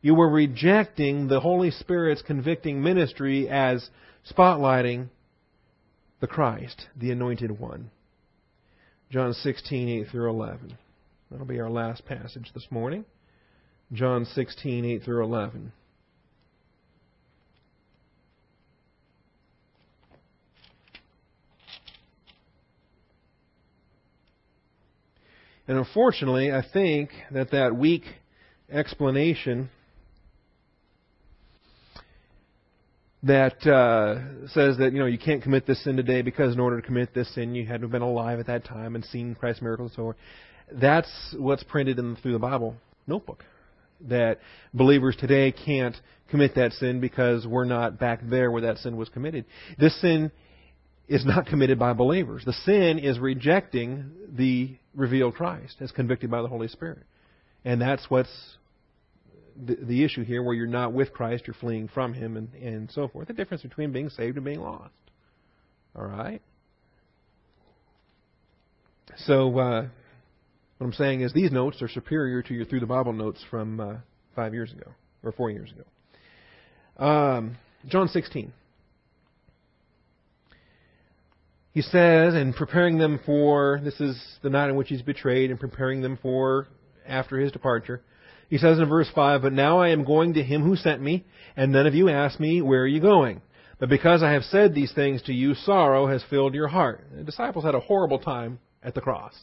You 0.00 0.14
were 0.14 0.28
rejecting 0.28 1.26
the 1.28 1.40
Holy 1.40 1.70
Spirit's 1.70 2.22
convicting 2.22 2.82
ministry 2.82 3.48
as 3.48 3.90
spotlighting 4.30 5.08
the 6.20 6.26
Christ, 6.26 6.86
the 6.96 7.10
anointed 7.10 7.58
one. 7.58 7.90
John 9.10 9.32
16, 9.32 9.88
8 9.88 10.08
through 10.10 10.30
11. 10.30 10.76
That'll 11.30 11.46
be 11.46 11.60
our 11.60 11.70
last 11.70 12.04
passage 12.04 12.50
this 12.54 12.66
morning. 12.70 13.04
John 13.92 14.24
16, 14.24 14.84
8 14.84 15.02
through 15.02 15.24
11. 15.24 15.72
And 25.66 25.76
unfortunately, 25.76 26.50
I 26.52 26.62
think 26.72 27.10
that 27.30 27.50
that 27.50 27.76
weak 27.76 28.04
explanation 28.70 29.70
that 33.24 33.66
uh, 33.66 34.48
says 34.48 34.78
that 34.78 34.92
you 34.92 35.00
know 35.00 35.06
you 35.06 35.18
can't 35.18 35.42
commit 35.42 35.66
this 35.66 35.82
sin 35.82 35.96
today 35.96 36.22
because 36.22 36.54
in 36.54 36.60
order 36.60 36.80
to 36.80 36.86
commit 36.86 37.14
this 37.14 37.32
sin 37.34 37.54
you 37.54 37.66
had 37.66 37.80
to 37.80 37.86
have 37.86 37.92
been 37.92 38.02
alive 38.02 38.38
at 38.38 38.46
that 38.46 38.64
time 38.64 38.94
and 38.94 39.04
seen 39.04 39.34
Christ's 39.34 39.62
miracles 39.62 39.90
and 39.90 39.96
so 39.96 40.08
on. 40.08 40.14
That's 40.80 41.34
what's 41.36 41.62
printed 41.64 41.98
in 41.98 42.16
through 42.16 42.32
the 42.32 42.38
Bible 42.38 42.76
notebook. 43.06 43.44
that 44.00 44.38
believers 44.72 45.16
today 45.16 45.52
can't 45.52 45.96
commit 46.30 46.54
that 46.54 46.72
sin 46.74 47.00
because 47.00 47.46
we're 47.46 47.64
not 47.64 47.98
back 47.98 48.20
there 48.22 48.50
where 48.50 48.62
that 48.62 48.78
sin 48.78 48.96
was 48.96 49.08
committed. 49.08 49.44
This 49.78 49.98
sin 50.00 50.30
is 51.08 51.24
not 51.24 51.46
committed 51.46 51.78
by 51.78 51.94
believers. 51.94 52.44
The 52.44 52.52
sin 52.52 52.98
is 52.98 53.18
rejecting 53.18 54.10
the 54.36 54.76
revealed 54.94 55.34
Christ 55.34 55.76
as 55.80 55.90
convicted 55.90 56.30
by 56.30 56.42
the 56.42 56.48
Holy 56.48 56.68
Spirit. 56.68 57.02
And 57.64 57.80
that's 57.80 58.08
what's 58.10 58.30
the, 59.66 59.76
the 59.76 60.04
issue 60.04 60.24
here, 60.24 60.42
where 60.42 60.54
you're 60.54 60.66
not 60.66 60.92
with 60.92 61.12
Christ, 61.12 61.44
you're 61.46 61.54
fleeing 61.54 61.88
from 61.88 62.14
Him, 62.14 62.36
and, 62.36 62.52
and 62.54 62.90
so 62.90 63.08
forth. 63.08 63.28
The 63.28 63.34
difference 63.34 63.62
between 63.62 63.92
being 63.92 64.10
saved 64.10 64.36
and 64.36 64.44
being 64.44 64.60
lost. 64.60 64.92
All 65.96 66.06
right? 66.06 66.40
So, 69.26 69.58
uh, 69.58 69.88
what 70.78 70.86
I'm 70.86 70.92
saying 70.92 71.22
is 71.22 71.32
these 71.32 71.50
notes 71.50 71.82
are 71.82 71.88
superior 71.88 72.42
to 72.42 72.54
your 72.54 72.64
Through 72.64 72.80
the 72.80 72.86
Bible 72.86 73.12
notes 73.12 73.44
from 73.50 73.80
uh, 73.80 73.94
five 74.36 74.54
years 74.54 74.72
ago, 74.72 74.92
or 75.24 75.32
four 75.32 75.50
years 75.50 75.70
ago. 75.72 77.04
Um, 77.04 77.56
John 77.86 78.08
16. 78.08 78.52
He 81.72 81.82
says, 81.82 82.34
and 82.34 82.54
preparing 82.54 82.98
them 82.98 83.20
for, 83.24 83.80
this 83.84 84.00
is 84.00 84.20
the 84.42 84.50
night 84.50 84.68
in 84.68 84.76
which 84.76 84.88
he's 84.88 85.02
betrayed, 85.02 85.50
and 85.50 85.60
preparing 85.60 86.00
them 86.00 86.18
for 86.20 86.66
after 87.06 87.38
his 87.38 87.52
departure. 87.52 88.02
He 88.48 88.58
says 88.58 88.78
in 88.78 88.88
verse 88.88 89.08
5, 89.14 89.42
But 89.42 89.52
now 89.52 89.78
I 89.78 89.90
am 89.90 90.04
going 90.04 90.34
to 90.34 90.42
him 90.42 90.62
who 90.62 90.76
sent 90.76 91.02
me, 91.02 91.26
and 91.56 91.70
none 91.70 91.86
of 91.86 91.94
you 91.94 92.08
ask 92.08 92.40
me, 92.40 92.62
Where 92.62 92.82
are 92.82 92.86
you 92.86 93.00
going? 93.00 93.42
But 93.78 93.88
because 93.88 94.22
I 94.22 94.32
have 94.32 94.44
said 94.44 94.74
these 94.74 94.92
things 94.92 95.22
to 95.22 95.32
you, 95.32 95.54
sorrow 95.54 96.06
has 96.08 96.24
filled 96.28 96.54
your 96.54 96.68
heart. 96.68 97.06
The 97.14 97.24
disciples 97.24 97.64
had 97.64 97.74
a 97.74 97.80
horrible 97.80 98.18
time 98.18 98.58
at 98.82 98.94
the 98.94 99.00
cross. 99.00 99.34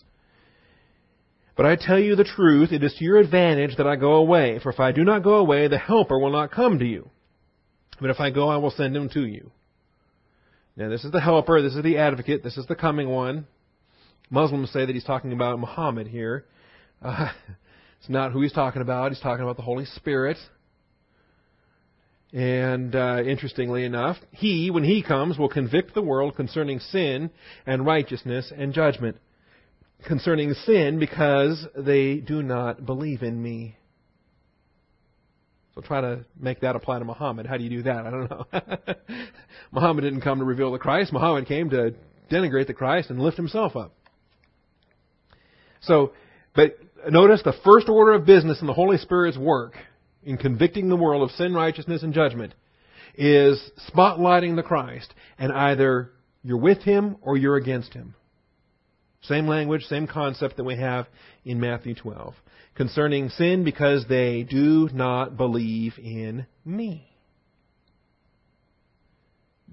But 1.56 1.66
I 1.66 1.78
tell 1.78 2.00
you 2.00 2.16
the 2.16 2.26
truth, 2.26 2.74
it 2.74 2.84
is 2.84 2.94
to 2.96 3.06
your 3.06 3.18
advantage 3.18 3.78
that 3.78 3.88
I 3.88 3.96
go 3.96 4.16
away. 4.16 4.60
For 4.62 4.72
if 4.72 4.80
I 4.80 4.92
do 4.92 5.06
not 5.06 5.24
go 5.24 5.36
away, 5.36 5.68
the 5.68 5.78
Helper 5.78 6.20
will 6.20 6.32
not 6.32 6.52
come 6.52 6.80
to 6.80 6.86
you. 6.86 7.10
But 8.02 8.10
if 8.10 8.20
I 8.20 8.30
go, 8.30 8.50
I 8.50 8.58
will 8.58 8.72
send 8.72 8.96
him 8.96 9.08
to 9.10 9.26
you. 9.26 9.52
Now, 10.76 10.90
this 10.90 11.06
is 11.06 11.12
the 11.12 11.22
Helper, 11.22 11.62
this 11.62 11.76
is 11.76 11.84
the 11.84 11.98
Advocate, 11.98 12.44
this 12.44 12.58
is 12.58 12.66
the 12.66 12.76
coming 12.76 13.08
one. 13.08 13.48
Muslims 14.30 14.72
say 14.72 14.86
that 14.86 14.94
he's 14.94 15.06
talking 15.06 15.32
about 15.32 15.60
Muhammad 15.60 16.08
here. 16.08 16.46
Uh, 17.02 17.30
it's 18.06 18.12
not 18.12 18.32
who 18.32 18.42
he's 18.42 18.54
talking 18.54 18.84
about. 18.84 19.12
He's 19.12 19.20
talking 19.20 19.42
about 19.42 19.56
the 19.56 19.64
Holy 19.64 19.86
Spirit. 19.86 20.38
And 22.32 22.96
uh, 22.96 23.24
interestingly 23.26 23.84
enough, 23.84 24.18
he, 24.30 24.70
when 24.70 24.84
he 24.84 25.02
comes, 25.02 25.40
will 25.40 25.50
convict 25.50 25.96
the 25.96 26.04
world 26.04 26.36
concerning 26.36 26.80
sin 26.80 27.32
and 27.66 27.84
righteousness 27.84 28.54
and 28.56 28.76
judgment. 28.76 29.18
Concerning 30.06 30.54
sin, 30.54 31.00
because 31.00 31.66
they 31.76 32.18
do 32.18 32.44
not 32.44 32.86
believe 32.86 33.24
in 33.24 33.42
me. 33.42 33.76
So 35.74 35.82
try 35.82 36.02
to 36.02 36.26
make 36.40 36.62
that 36.62 36.76
apply 36.76 37.00
to 37.00 37.06
Muhammad. 37.06 37.48
How 37.48 37.58
do 37.58 37.64
you 37.64 37.72
do 37.72 37.84
that? 37.84 38.06
I 38.06 38.12
don't 38.12 38.30
know. 38.30 38.46
Muhammad 39.72 40.04
didn't 40.04 40.22
come 40.22 40.38
to 40.38 40.46
reveal 40.46 40.72
the 40.72 40.78
Christ. 40.78 41.12
Muhammad 41.12 41.48
came 41.48 41.72
to 41.72 41.96
denigrate 42.32 42.68
the 42.68 42.76
Christ 42.76 43.10
and 43.10 43.20
lift 43.20 43.36
himself 43.36 43.76
up. 43.76 43.96
So, 45.82 46.12
but 46.56 46.78
notice 47.10 47.42
the 47.44 47.56
first 47.64 47.90
order 47.90 48.14
of 48.14 48.26
business 48.26 48.62
in 48.62 48.68
the 48.68 48.74
Holy 48.74 48.98
Spirit's 48.98 49.38
work 49.38 49.74
in 50.24 50.38
convicting 50.38 50.90
the 50.90 50.96
world 50.96 51.24
of 51.24 51.36
sin, 51.36 51.54
righteousness, 51.54 52.04
and 52.04 52.14
judgment 52.14 52.54
is 53.18 53.62
spotlighting 53.90 54.56
the 54.56 54.64
Christ, 54.64 55.14
and 55.38 55.52
either 55.52 56.12
you're 56.44 56.58
with 56.58 56.82
him 56.82 57.18
or 57.22 57.38
you're 57.38 57.56
against 57.56 57.94
him. 57.94 58.16
Same 59.22 59.48
language, 59.48 59.84
same 59.84 60.08
concept 60.08 60.58
that 60.58 60.64
we 60.64 60.78
have 60.78 61.08
in 61.44 61.60
Matthew 61.60 61.96
12. 61.96 62.36
Concerning 62.76 63.30
sin, 63.30 63.64
because 63.64 64.06
they 64.08 64.44
do 64.44 64.90
not 64.94 65.38
believe 65.38 65.94
in 65.98 66.46
me. 66.64 67.10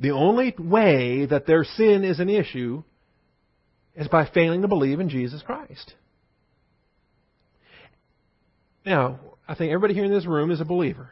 The 0.01 0.13
only 0.13 0.55
way 0.59 1.27
that 1.27 1.47
their 1.47 1.65
sin 1.65 2.05
is 2.05 2.21
an 2.21 2.31
issue 2.31 2.83
is 3.95 4.09
by 4.09 4.27
failing 4.27 4.63
to 4.63 4.69
believe 4.69 5.01
in 5.01 5.09
Jesus 5.09 5.43
Christ. 5.43 5.95
Now, 8.85 9.21
I 9.47 9.55
think 9.55 9.73
everybody 9.73 9.95
here 9.95 10.05
in 10.05 10.13
this 10.13 10.27
room 10.27 10.51
is 10.51 10.61
a 10.61 10.65
believer. 10.65 11.11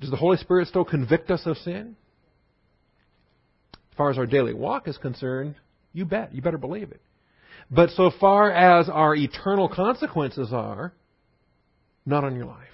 Does 0.00 0.10
the 0.10 0.16
Holy 0.16 0.36
Spirit 0.36 0.68
still 0.68 0.84
convict 0.84 1.30
us 1.30 1.42
of 1.44 1.56
sin? 1.58 1.96
As 3.74 3.96
far 3.96 4.10
as 4.10 4.18
our 4.18 4.26
daily 4.26 4.54
walk 4.54 4.86
is 4.86 4.96
concerned, 4.96 5.56
you 5.92 6.04
bet. 6.04 6.34
You 6.34 6.42
better 6.42 6.58
believe 6.58 6.92
it. 6.92 7.00
But 7.70 7.90
so 7.90 8.12
far 8.20 8.50
as 8.50 8.88
our 8.88 9.14
eternal 9.14 9.68
consequences 9.68 10.52
are, 10.52 10.92
not 12.06 12.24
on 12.24 12.36
your 12.36 12.46
life. 12.46 12.68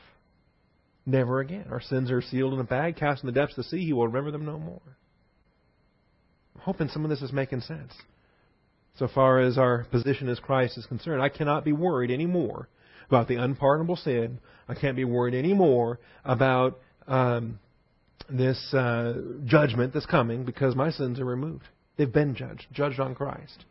Never 1.06 1.40
again. 1.40 1.66
Our 1.70 1.80
sins 1.80 2.10
are 2.10 2.22
sealed 2.22 2.54
in 2.54 2.60
a 2.60 2.64
bag, 2.64 2.96
cast 2.96 3.22
in 3.22 3.26
the 3.26 3.32
depths 3.32 3.56
of 3.58 3.64
the 3.64 3.70
sea. 3.70 3.84
He 3.84 3.92
will 3.92 4.06
remember 4.06 4.30
them 4.30 4.44
no 4.44 4.58
more. 4.58 4.80
I'm 6.54 6.60
hoping 6.60 6.88
some 6.88 7.04
of 7.04 7.10
this 7.10 7.22
is 7.22 7.32
making 7.32 7.62
sense 7.62 7.92
so 8.96 9.08
far 9.08 9.40
as 9.40 9.58
our 9.58 9.84
position 9.90 10.28
as 10.28 10.38
Christ 10.38 10.78
is 10.78 10.86
concerned. 10.86 11.22
I 11.22 11.28
cannot 11.28 11.64
be 11.64 11.72
worried 11.72 12.10
anymore 12.10 12.68
about 13.08 13.28
the 13.28 13.36
unpardonable 13.36 13.96
sin. 13.96 14.38
I 14.68 14.74
can't 14.74 14.96
be 14.96 15.04
worried 15.04 15.34
anymore 15.34 15.98
about 16.24 16.78
um, 17.06 17.58
this 18.30 18.72
uh, 18.72 19.14
judgment 19.44 19.92
that's 19.92 20.06
coming 20.06 20.44
because 20.44 20.74
my 20.74 20.90
sins 20.90 21.20
are 21.20 21.24
removed. 21.24 21.64
They've 21.96 22.12
been 22.12 22.34
judged, 22.34 22.66
judged 22.72 23.00
on 23.00 23.14
Christ. 23.14 23.64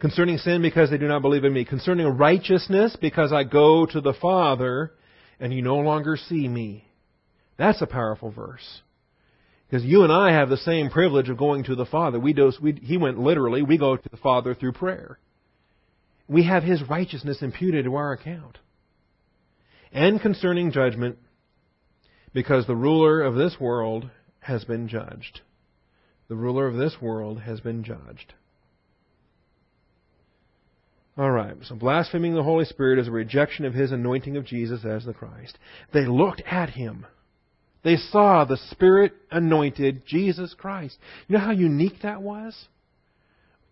Concerning 0.00 0.38
sin, 0.38 0.62
because 0.62 0.90
they 0.90 0.98
do 0.98 1.08
not 1.08 1.22
believe 1.22 1.44
in 1.44 1.52
me. 1.52 1.64
Concerning 1.64 2.06
righteousness, 2.06 2.96
because 3.00 3.32
I 3.32 3.42
go 3.42 3.84
to 3.84 4.00
the 4.00 4.14
Father 4.14 4.92
and 5.40 5.52
you 5.52 5.60
no 5.60 5.76
longer 5.78 6.16
see 6.16 6.46
me. 6.46 6.84
That's 7.56 7.82
a 7.82 7.86
powerful 7.86 8.30
verse. 8.30 8.82
Because 9.68 9.84
you 9.84 10.02
and 10.02 10.12
I 10.12 10.32
have 10.32 10.48
the 10.48 10.56
same 10.56 10.88
privilege 10.88 11.28
of 11.28 11.36
going 11.36 11.64
to 11.64 11.74
the 11.74 11.84
Father. 11.84 12.18
We 12.18 12.32
do, 12.32 12.52
we, 12.62 12.72
he 12.82 12.96
went 12.96 13.18
literally, 13.18 13.62
we 13.62 13.76
go 13.76 13.96
to 13.96 14.08
the 14.08 14.16
Father 14.16 14.54
through 14.54 14.72
prayer. 14.72 15.18
We 16.26 16.44
have 16.44 16.62
His 16.62 16.82
righteousness 16.88 17.42
imputed 17.42 17.84
to 17.84 17.94
our 17.94 18.12
account. 18.12 18.58
And 19.92 20.20
concerning 20.20 20.72
judgment, 20.72 21.18
because 22.32 22.66
the 22.66 22.76
ruler 22.76 23.22
of 23.22 23.34
this 23.34 23.56
world 23.60 24.10
has 24.40 24.64
been 24.64 24.88
judged. 24.88 25.40
The 26.28 26.36
ruler 26.36 26.66
of 26.66 26.76
this 26.76 26.96
world 27.00 27.40
has 27.40 27.60
been 27.60 27.84
judged. 27.84 28.34
All 31.16 31.30
right, 31.30 31.56
so 31.62 31.74
blaspheming 31.74 32.34
the 32.34 32.42
Holy 32.42 32.64
Spirit 32.64 32.98
is 32.98 33.08
a 33.08 33.10
rejection 33.10 33.64
of 33.64 33.74
His 33.74 33.92
anointing 33.92 34.36
of 34.36 34.46
Jesus 34.46 34.84
as 34.84 35.04
the 35.04 35.12
Christ. 35.12 35.58
They 35.92 36.06
looked 36.06 36.42
at 36.42 36.70
Him. 36.70 37.06
They 37.82 37.96
saw 37.96 38.44
the 38.44 38.58
Spirit 38.70 39.12
anointed 39.30 40.02
Jesus 40.06 40.54
Christ. 40.54 40.96
You 41.26 41.34
know 41.38 41.44
how 41.44 41.52
unique 41.52 42.02
that 42.02 42.22
was? 42.22 42.56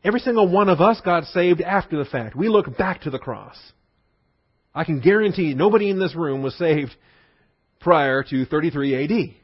Every 0.04 0.20
single 0.20 0.48
one 0.48 0.68
of 0.68 0.80
us 0.80 1.00
got 1.04 1.24
saved 1.24 1.60
after 1.60 1.98
the 1.98 2.08
fact. 2.08 2.36
We 2.36 2.48
look 2.48 2.76
back 2.76 3.02
to 3.02 3.10
the 3.10 3.18
cross. 3.18 3.56
I 4.74 4.84
can 4.84 5.00
guarantee 5.00 5.54
nobody 5.54 5.90
in 5.90 5.98
this 5.98 6.14
room 6.14 6.42
was 6.42 6.56
saved 6.56 6.94
prior 7.80 8.22
to 8.22 8.44
33 8.44 9.04
AD. 9.04 9.34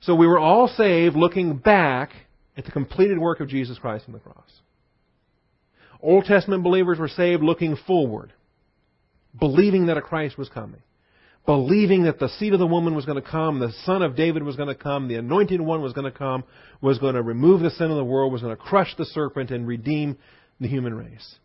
So 0.00 0.14
we 0.14 0.26
were 0.26 0.38
all 0.38 0.66
saved 0.68 1.14
looking 1.14 1.58
back 1.58 2.10
at 2.56 2.64
the 2.64 2.72
completed 2.72 3.18
work 3.18 3.40
of 3.40 3.48
Jesus 3.48 3.78
Christ 3.78 4.04
on 4.08 4.14
the 4.14 4.18
cross. 4.18 4.50
Old 6.02 6.24
Testament 6.24 6.62
believers 6.64 6.98
were 6.98 7.08
saved 7.08 7.42
looking 7.42 7.76
forward, 7.86 8.32
believing 9.38 9.86
that 9.86 9.96
a 9.96 10.02
Christ 10.02 10.36
was 10.36 10.48
coming 10.48 10.82
believing 11.46 12.04
that 12.04 12.18
the 12.18 12.28
seed 12.28 12.52
of 12.52 12.58
the 12.58 12.66
woman 12.66 12.94
was 12.94 13.06
going 13.06 13.22
to 13.22 13.28
come, 13.28 13.58
the 13.58 13.72
son 13.84 14.02
of 14.02 14.16
David 14.16 14.42
was 14.42 14.56
going 14.56 14.68
to 14.68 14.74
come, 14.74 15.08
the 15.08 15.14
anointed 15.14 15.60
one 15.60 15.80
was 15.80 15.92
going 15.92 16.10
to 16.10 16.16
come, 16.16 16.44
was 16.80 16.98
going 16.98 17.14
to 17.14 17.22
remove 17.22 17.60
the 17.60 17.70
sin 17.70 17.90
of 17.90 17.96
the 17.96 18.04
world, 18.04 18.32
was 18.32 18.42
going 18.42 18.56
to 18.56 18.62
crush 18.62 18.94
the 18.96 19.06
serpent 19.06 19.50
and 19.50 19.66
redeem 19.66 20.18
the 20.60 20.68
human 20.68 20.94
race. 20.94 21.36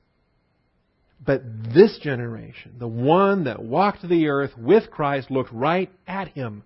But 1.23 1.43
this 1.73 1.99
generation, 2.01 2.75
the 2.79 2.87
one 2.87 3.43
that 3.43 3.61
walked 3.61 4.07
the 4.07 4.27
earth 4.27 4.51
with 4.57 4.89
Christ, 4.89 5.29
looked 5.29 5.53
right 5.53 5.91
at 6.07 6.29
him. 6.29 6.63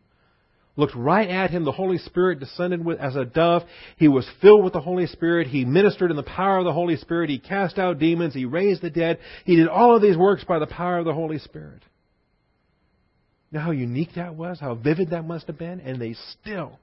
Looked 0.77 0.95
right 0.95 1.29
at 1.29 1.51
him. 1.51 1.65
The 1.65 1.71
Holy 1.71 1.97
Spirit 1.97 2.39
descended 2.39 2.83
with, 2.83 2.99
as 2.99 3.15
a 3.15 3.25
dove. 3.25 3.63
He 3.97 4.07
was 4.07 4.27
filled 4.41 4.63
with 4.63 4.73
the 4.73 4.81
Holy 4.81 5.07
Spirit. 5.07 5.47
He 5.47 5.65
ministered 5.65 6.11
in 6.11 6.17
the 6.17 6.23
power 6.23 6.57
of 6.57 6.65
the 6.65 6.73
Holy 6.73 6.97
Spirit. 6.97 7.29
He 7.29 7.39
cast 7.39 7.77
out 7.77 7.99
demons. 7.99 8.33
He 8.33 8.45
raised 8.45 8.81
the 8.81 8.89
dead. 8.89 9.19
He 9.45 9.55
did 9.55 9.67
all 9.67 9.95
of 9.95 10.01
these 10.01 10.17
works 10.17 10.43
by 10.43 10.59
the 10.59 10.67
power 10.67 10.99
of 10.99 11.05
the 11.05 11.13
Holy 11.13 11.39
Spirit. 11.39 11.81
You 13.51 13.59
know 13.59 13.65
how 13.65 13.71
unique 13.71 14.09
that 14.15 14.35
was? 14.35 14.59
How 14.59 14.75
vivid 14.75 15.11
that 15.11 15.25
must 15.25 15.47
have 15.47 15.57
been? 15.57 15.79
And 15.79 16.01
they 16.01 16.15
still 16.41 16.79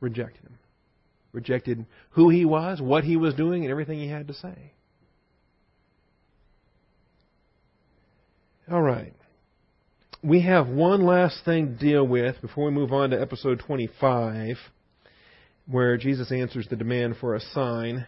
rejected 0.00 0.42
him. 0.42 0.58
Rejected 1.32 1.86
who 2.10 2.30
he 2.30 2.44
was, 2.44 2.80
what 2.80 3.04
he 3.04 3.16
was 3.16 3.34
doing, 3.34 3.62
and 3.62 3.70
everything 3.70 3.98
he 3.98 4.08
had 4.08 4.28
to 4.28 4.34
say. 4.34 4.72
All 8.70 8.82
right. 8.82 9.12
We 10.22 10.42
have 10.42 10.66
one 10.66 11.04
last 11.04 11.44
thing 11.44 11.66
to 11.66 11.84
deal 11.84 12.04
with 12.04 12.40
before 12.40 12.64
we 12.64 12.72
move 12.72 12.92
on 12.92 13.10
to 13.10 13.20
episode 13.20 13.62
25, 13.64 14.56
where 15.70 15.96
Jesus 15.96 16.32
answers 16.32 16.66
the 16.68 16.74
demand 16.74 17.16
for 17.20 17.36
a 17.36 17.40
sign. 17.40 18.06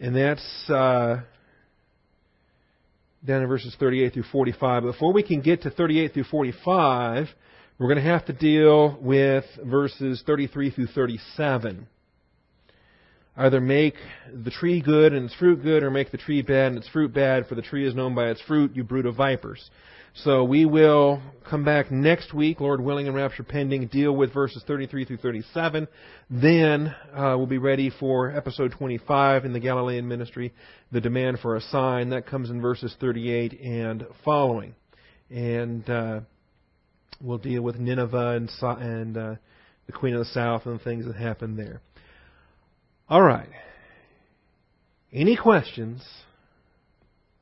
And 0.00 0.16
that's 0.16 0.70
uh, 0.70 1.20
down 3.24 3.40
in 3.42 3.48
verses 3.48 3.76
38 3.78 4.14
through 4.14 4.24
45. 4.32 4.82
Before 4.82 5.12
we 5.12 5.22
can 5.22 5.40
get 5.40 5.62
to 5.62 5.70
38 5.70 6.12
through 6.12 6.24
45, 6.24 7.28
we're 7.78 7.86
going 7.86 8.04
to 8.04 8.10
have 8.10 8.26
to 8.26 8.32
deal 8.32 8.98
with 9.00 9.44
verses 9.64 10.22
33 10.26 10.70
through 10.70 10.88
37. 10.88 11.86
Either 13.36 13.60
make 13.60 13.94
the 14.44 14.50
tree 14.50 14.82
good 14.82 15.12
and 15.12 15.26
its 15.26 15.34
fruit 15.36 15.62
good, 15.62 15.84
or 15.84 15.90
make 15.90 16.10
the 16.10 16.18
tree 16.18 16.42
bad 16.42 16.72
and 16.72 16.78
its 16.78 16.88
fruit 16.88 17.14
bad, 17.14 17.46
for 17.46 17.54
the 17.54 17.62
tree 17.62 17.86
is 17.86 17.94
known 17.94 18.14
by 18.14 18.28
its 18.28 18.42
fruit, 18.42 18.74
you 18.74 18.82
brood 18.82 19.06
of 19.06 19.14
vipers. 19.14 19.70
So 20.14 20.44
we 20.44 20.66
will 20.66 21.22
come 21.48 21.64
back 21.64 21.90
next 21.90 22.34
week, 22.34 22.60
Lord 22.60 22.82
willing 22.82 23.06
and 23.06 23.16
rapture 23.16 23.44
pending, 23.44 23.86
deal 23.86 24.14
with 24.14 24.34
verses 24.34 24.62
33 24.66 25.06
through 25.06 25.16
37. 25.16 25.88
Then 26.28 26.94
uh, 27.14 27.34
we'll 27.38 27.46
be 27.46 27.56
ready 27.56 27.88
for 27.88 28.30
episode 28.30 28.72
25 28.72 29.46
in 29.46 29.54
the 29.54 29.58
Galilean 29.58 30.06
ministry, 30.06 30.52
the 30.92 31.00
demand 31.00 31.38
for 31.40 31.56
a 31.56 31.62
sign. 31.62 32.10
That 32.10 32.26
comes 32.26 32.50
in 32.50 32.60
verses 32.60 32.94
38 33.00 33.58
and 33.58 34.04
following. 34.22 34.74
And 35.30 35.88
uh, 35.88 36.20
we'll 37.18 37.38
deal 37.38 37.62
with 37.62 37.76
Nineveh 37.76 38.36
and, 38.36 38.50
and 38.60 39.16
uh, 39.16 39.34
the 39.86 39.92
Queen 39.92 40.12
of 40.12 40.18
the 40.18 40.32
South 40.32 40.66
and 40.66 40.78
the 40.78 40.84
things 40.84 41.06
that 41.06 41.16
happened 41.16 41.58
there. 41.58 41.80
All 43.08 43.22
right. 43.22 43.48
Any 45.10 45.38
questions 45.38 46.02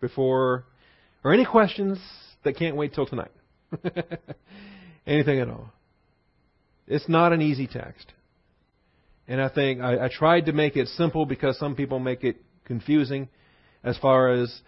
before, 0.00 0.66
or 1.24 1.34
any 1.34 1.44
questions 1.44 1.98
that 2.44 2.56
can't 2.56 2.76
wait 2.76 2.94
till 2.94 3.06
tonight? 3.06 3.32
Anything 5.06 5.40
at 5.40 5.48
all? 5.48 5.72
It's 6.86 7.08
not 7.08 7.32
an 7.32 7.40
easy 7.40 7.66
text. 7.66 8.12
And 9.28 9.40
I 9.40 9.48
think 9.48 9.80
I, 9.80 10.06
I 10.06 10.08
tried 10.12 10.46
to 10.46 10.52
make 10.52 10.76
it 10.76 10.88
simple 10.88 11.24
because 11.24 11.58
some 11.58 11.76
people 11.76 11.98
make 11.98 12.24
it 12.24 12.36
confusing 12.64 13.28
as 13.84 13.96
far 13.98 14.32
as 14.32 14.60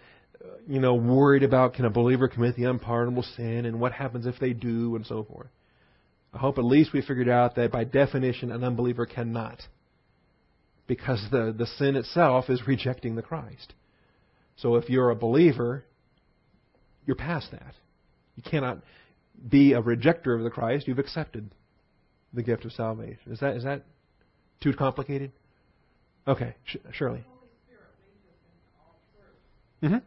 you 0.67 0.79
know, 0.79 0.95
worried 0.95 1.43
about 1.43 1.73
can 1.73 1.85
a 1.85 1.89
believer 1.89 2.27
commit 2.27 2.55
the 2.55 2.65
unpardonable 2.65 3.23
sin 3.35 3.65
and 3.65 3.79
what 3.79 3.91
happens 3.91 4.25
if 4.25 4.39
they 4.39 4.53
do 4.53 4.95
and 4.95 5.05
so 5.05 5.23
forth. 5.23 5.47
I 6.33 6.37
hope 6.37 6.57
at 6.57 6.63
least 6.63 6.93
we 6.93 7.01
figured 7.01 7.29
out 7.29 7.55
that 7.55 7.71
by 7.71 7.83
definition 7.83 8.51
an 8.51 8.63
unbeliever 8.63 9.05
cannot. 9.05 9.61
Because 10.87 11.25
the, 11.31 11.53
the 11.57 11.65
sin 11.65 11.95
itself 11.95 12.49
is 12.49 12.67
rejecting 12.67 13.15
the 13.15 13.21
Christ. 13.21 13.73
So 14.57 14.75
if 14.75 14.89
you're 14.89 15.11
a 15.11 15.15
believer, 15.15 15.85
you're 17.05 17.15
past 17.15 17.51
that. 17.51 17.75
You 18.35 18.43
cannot 18.43 18.79
be 19.49 19.73
a 19.73 19.81
rejecter 19.81 20.35
of 20.35 20.43
the 20.43 20.49
Christ. 20.49 20.87
You've 20.87 20.99
accepted 20.99 21.49
the 22.33 22.43
gift 22.43 22.65
of 22.65 22.71
salvation. 22.71 23.31
Is 23.31 23.39
that 23.39 23.55
is 23.55 23.63
that 23.63 23.83
too 24.61 24.73
complicated? 24.73 25.31
Okay, 26.27 26.55
Sh- 26.65 26.77
Shirley. 26.91 27.23
Mm-hmm. 29.83 29.97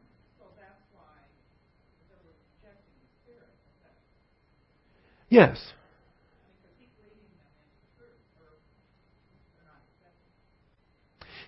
Yes. 5.28 5.58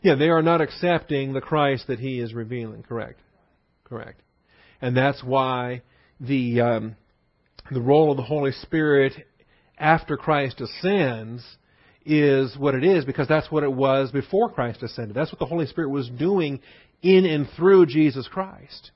Yeah, 0.03 0.15
they 0.15 0.29
are 0.29 0.43
not 0.43 0.61
accepting 0.61 1.33
the 1.33 1.41
Christ 1.41 1.87
that 1.89 1.99
He 1.99 2.21
is 2.21 2.35
revealing. 2.35 2.83
Correct. 2.83 3.21
Correct. 3.85 4.21
And 4.81 4.97
that's 4.97 5.23
why 5.23 5.83
the 6.21 6.61
um, 6.61 6.97
the 7.71 7.81
role 7.81 8.11
of 8.11 8.17
the 8.17 8.23
Holy 8.23 8.53
Spirit 8.53 9.13
after 9.77 10.17
Christ 10.17 10.61
ascends 10.61 11.45
is 12.05 12.57
what 12.57 12.75
it 12.75 12.85
is 12.85 13.05
because 13.05 13.29
that's 13.29 13.51
what 13.51 13.63
it 13.63 13.73
was 13.73 14.11
before 14.11 14.51
Christ 14.51 14.83
ascended. 14.83 15.15
That's 15.15 15.33
what 15.33 15.39
the 15.39 15.47
Holy 15.47 15.67
Spirit 15.67 15.91
was 15.91 16.09
doing 16.09 16.61
in 17.03 17.27
and 17.27 17.49
through 17.57 17.87
Jesus 17.87 18.27
Christ. 18.29 18.93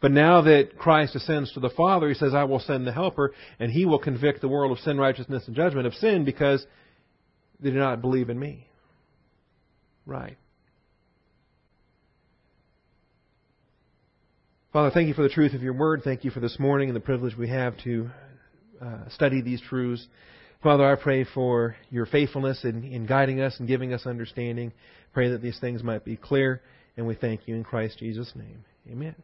But 0.00 0.12
now 0.12 0.42
that 0.42 0.78
Christ 0.78 1.16
ascends 1.16 1.52
to 1.52 1.60
the 1.60 1.70
Father, 1.70 2.08
He 2.08 2.14
says, 2.14 2.34
I 2.34 2.44
will 2.44 2.60
send 2.60 2.86
the 2.86 2.92
Helper, 2.92 3.32
and 3.58 3.72
He 3.72 3.86
will 3.86 3.98
convict 3.98 4.40
the 4.40 4.48
world 4.48 4.70
of 4.70 4.78
sin, 4.80 4.98
righteousness, 4.98 5.44
and 5.46 5.56
judgment 5.56 5.86
of 5.86 5.94
sin 5.94 6.24
because 6.24 6.64
they 7.60 7.70
do 7.70 7.78
not 7.78 8.02
believe 8.02 8.30
in 8.30 8.38
me. 8.38 8.68
Right. 10.04 10.36
Father, 14.72 14.90
thank 14.90 15.08
you 15.08 15.14
for 15.14 15.22
the 15.22 15.28
truth 15.28 15.54
of 15.54 15.62
your 15.62 15.72
word. 15.72 16.02
Thank 16.02 16.24
you 16.24 16.30
for 16.30 16.40
this 16.40 16.58
morning 16.58 16.88
and 16.88 16.96
the 16.96 17.00
privilege 17.00 17.36
we 17.36 17.48
have 17.48 17.76
to 17.84 18.10
uh, 18.80 19.08
study 19.08 19.40
these 19.40 19.60
truths. 19.60 20.06
Father, 20.62 20.84
I 20.84 21.00
pray 21.00 21.24
for 21.24 21.76
your 21.88 22.04
faithfulness 22.04 22.64
in, 22.64 22.84
in 22.84 23.06
guiding 23.06 23.40
us 23.40 23.58
and 23.58 23.68
giving 23.68 23.94
us 23.94 24.06
understanding. 24.06 24.72
Pray 25.14 25.30
that 25.30 25.40
these 25.40 25.58
things 25.60 25.82
might 25.82 26.04
be 26.04 26.16
clear, 26.16 26.60
and 26.96 27.06
we 27.06 27.14
thank 27.14 27.46
you 27.46 27.54
in 27.54 27.62
Christ 27.62 28.00
Jesus' 28.00 28.32
name. 28.34 28.64
Amen. 28.90 29.14